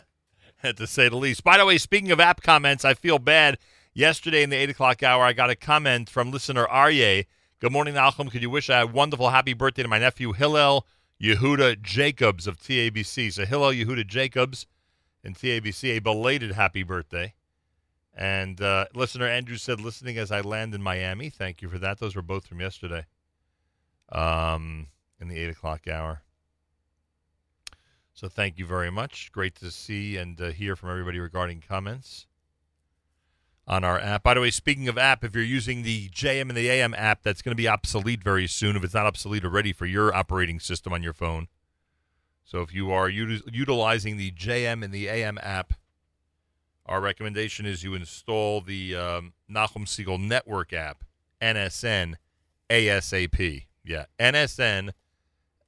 [0.64, 1.44] to say the least.
[1.44, 3.60] By the way, speaking of app comments, I feel bad.
[3.94, 7.28] Yesterday in the 8 o'clock hour, I got a comment from listener Arye.
[7.60, 8.32] Good morning, Malcolm.
[8.32, 10.88] Could you wish a wonderful happy birthday to my nephew, Hillel
[11.22, 13.32] Yehuda Jacobs of TABC?
[13.32, 14.66] So, Hillel Yehuda Jacobs
[15.24, 17.36] in TABC, a belated happy birthday.
[18.12, 21.30] And uh, listener Andrew said, listening as I land in Miami.
[21.30, 22.00] Thank you for that.
[22.00, 23.06] Those were both from yesterday
[24.12, 24.88] um,
[25.20, 26.24] in the 8 o'clock hour.
[28.22, 29.32] So thank you very much.
[29.32, 32.28] Great to see and uh, hear from everybody regarding comments
[33.66, 34.22] on our app.
[34.22, 37.24] By the way, speaking of app, if you're using the JM and the AM app,
[37.24, 40.60] that's going to be obsolete very soon if it's not obsolete already for your operating
[40.60, 41.48] system on your phone.
[42.46, 45.74] So if you are uti- utilizing the JM and the AM app,
[46.86, 51.06] our recommendation is you install the um, Nachum Segal Network app,
[51.42, 52.14] NSN
[52.70, 53.66] ASAP.
[53.84, 54.92] Yeah, NSN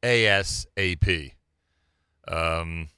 [0.03, 1.31] ASAP.
[2.27, 2.89] Um,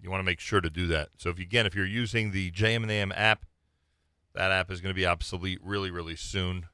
[0.00, 1.10] you want to make sure to do that.
[1.16, 3.46] So if you, again, if you're using the JM and AM app,
[4.34, 6.66] that app is going to be obsolete really, really soon.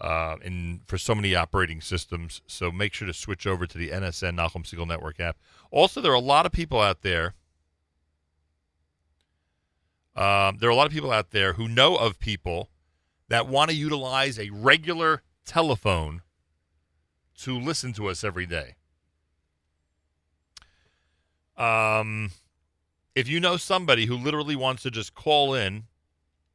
[0.00, 3.90] Uh, in for so many operating systems, so make sure to switch over to the
[3.90, 5.36] NSN Nachum Segal Network app.
[5.70, 7.34] Also, there are a lot of people out there.
[10.16, 12.70] Um, there are a lot of people out there who know of people
[13.28, 16.22] that want to utilize a regular telephone
[17.38, 18.74] to listen to us every day.
[21.56, 22.30] Um,
[23.14, 25.84] if you know somebody who literally wants to just call in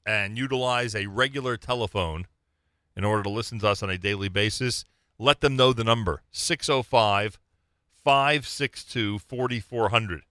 [0.05, 2.25] and utilize a regular telephone
[2.95, 4.83] in order to listen to us on a daily basis,
[5.19, 7.39] let them know the number 605
[8.03, 10.21] 562 4400.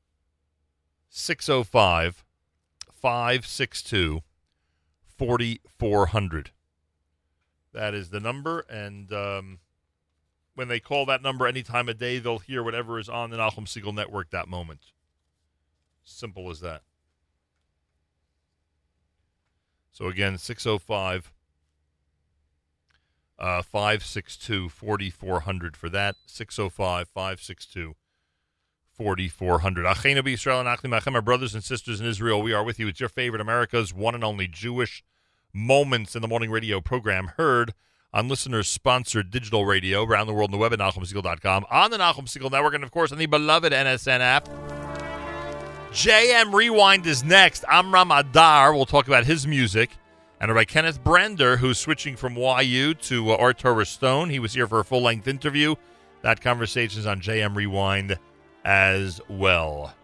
[1.09, 2.25] 605
[2.93, 4.23] 562
[5.17, 6.51] 4400.
[7.73, 8.61] That is the number.
[8.71, 9.59] And um,
[10.57, 13.37] when they call that number any time of day, they'll hear whatever is on the
[13.37, 14.81] Nachum Segal network that moment.
[16.03, 16.81] Simple as that.
[19.93, 21.31] So again, 605
[23.39, 26.17] uh, 562 4400 for that.
[26.27, 27.95] 605 562
[28.95, 29.85] 4400.
[29.85, 32.89] Achenu B'Yisrael and brothers and sisters in Israel, we are with you.
[32.89, 35.05] It's your favorite America's one and only Jewish
[35.53, 37.75] Moments in the Morning radio program heard
[38.17, 41.99] on listeners sponsored digital radio around the world on the web at NachumSegal.com, on the
[41.99, 44.49] Nachum Segal Network, and of course on the beloved NSN app.
[45.93, 47.63] JM Rewind is next.
[47.69, 49.91] Amram Adar will talk about his music.
[50.41, 54.31] And Rabbi Kenneth Brander, who's switching from YU to uh, Stone.
[54.31, 55.75] He was here for a full length interview.
[56.23, 58.19] That conversation is on JM Rewind
[58.65, 59.95] as well.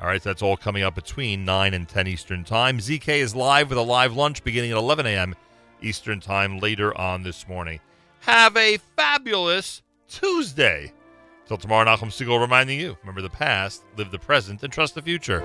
[0.00, 2.78] All right, so that's all coming up between 9 and 10 Eastern Time.
[2.78, 5.34] ZK is live with a live lunch beginning at 11 a.m.
[5.82, 7.80] Eastern Time later on this morning.
[8.20, 10.92] Have a fabulous Tuesday.
[11.46, 15.02] Till tomorrow, Nachum Segal reminding you remember the past, live the present, and trust the
[15.02, 15.40] future.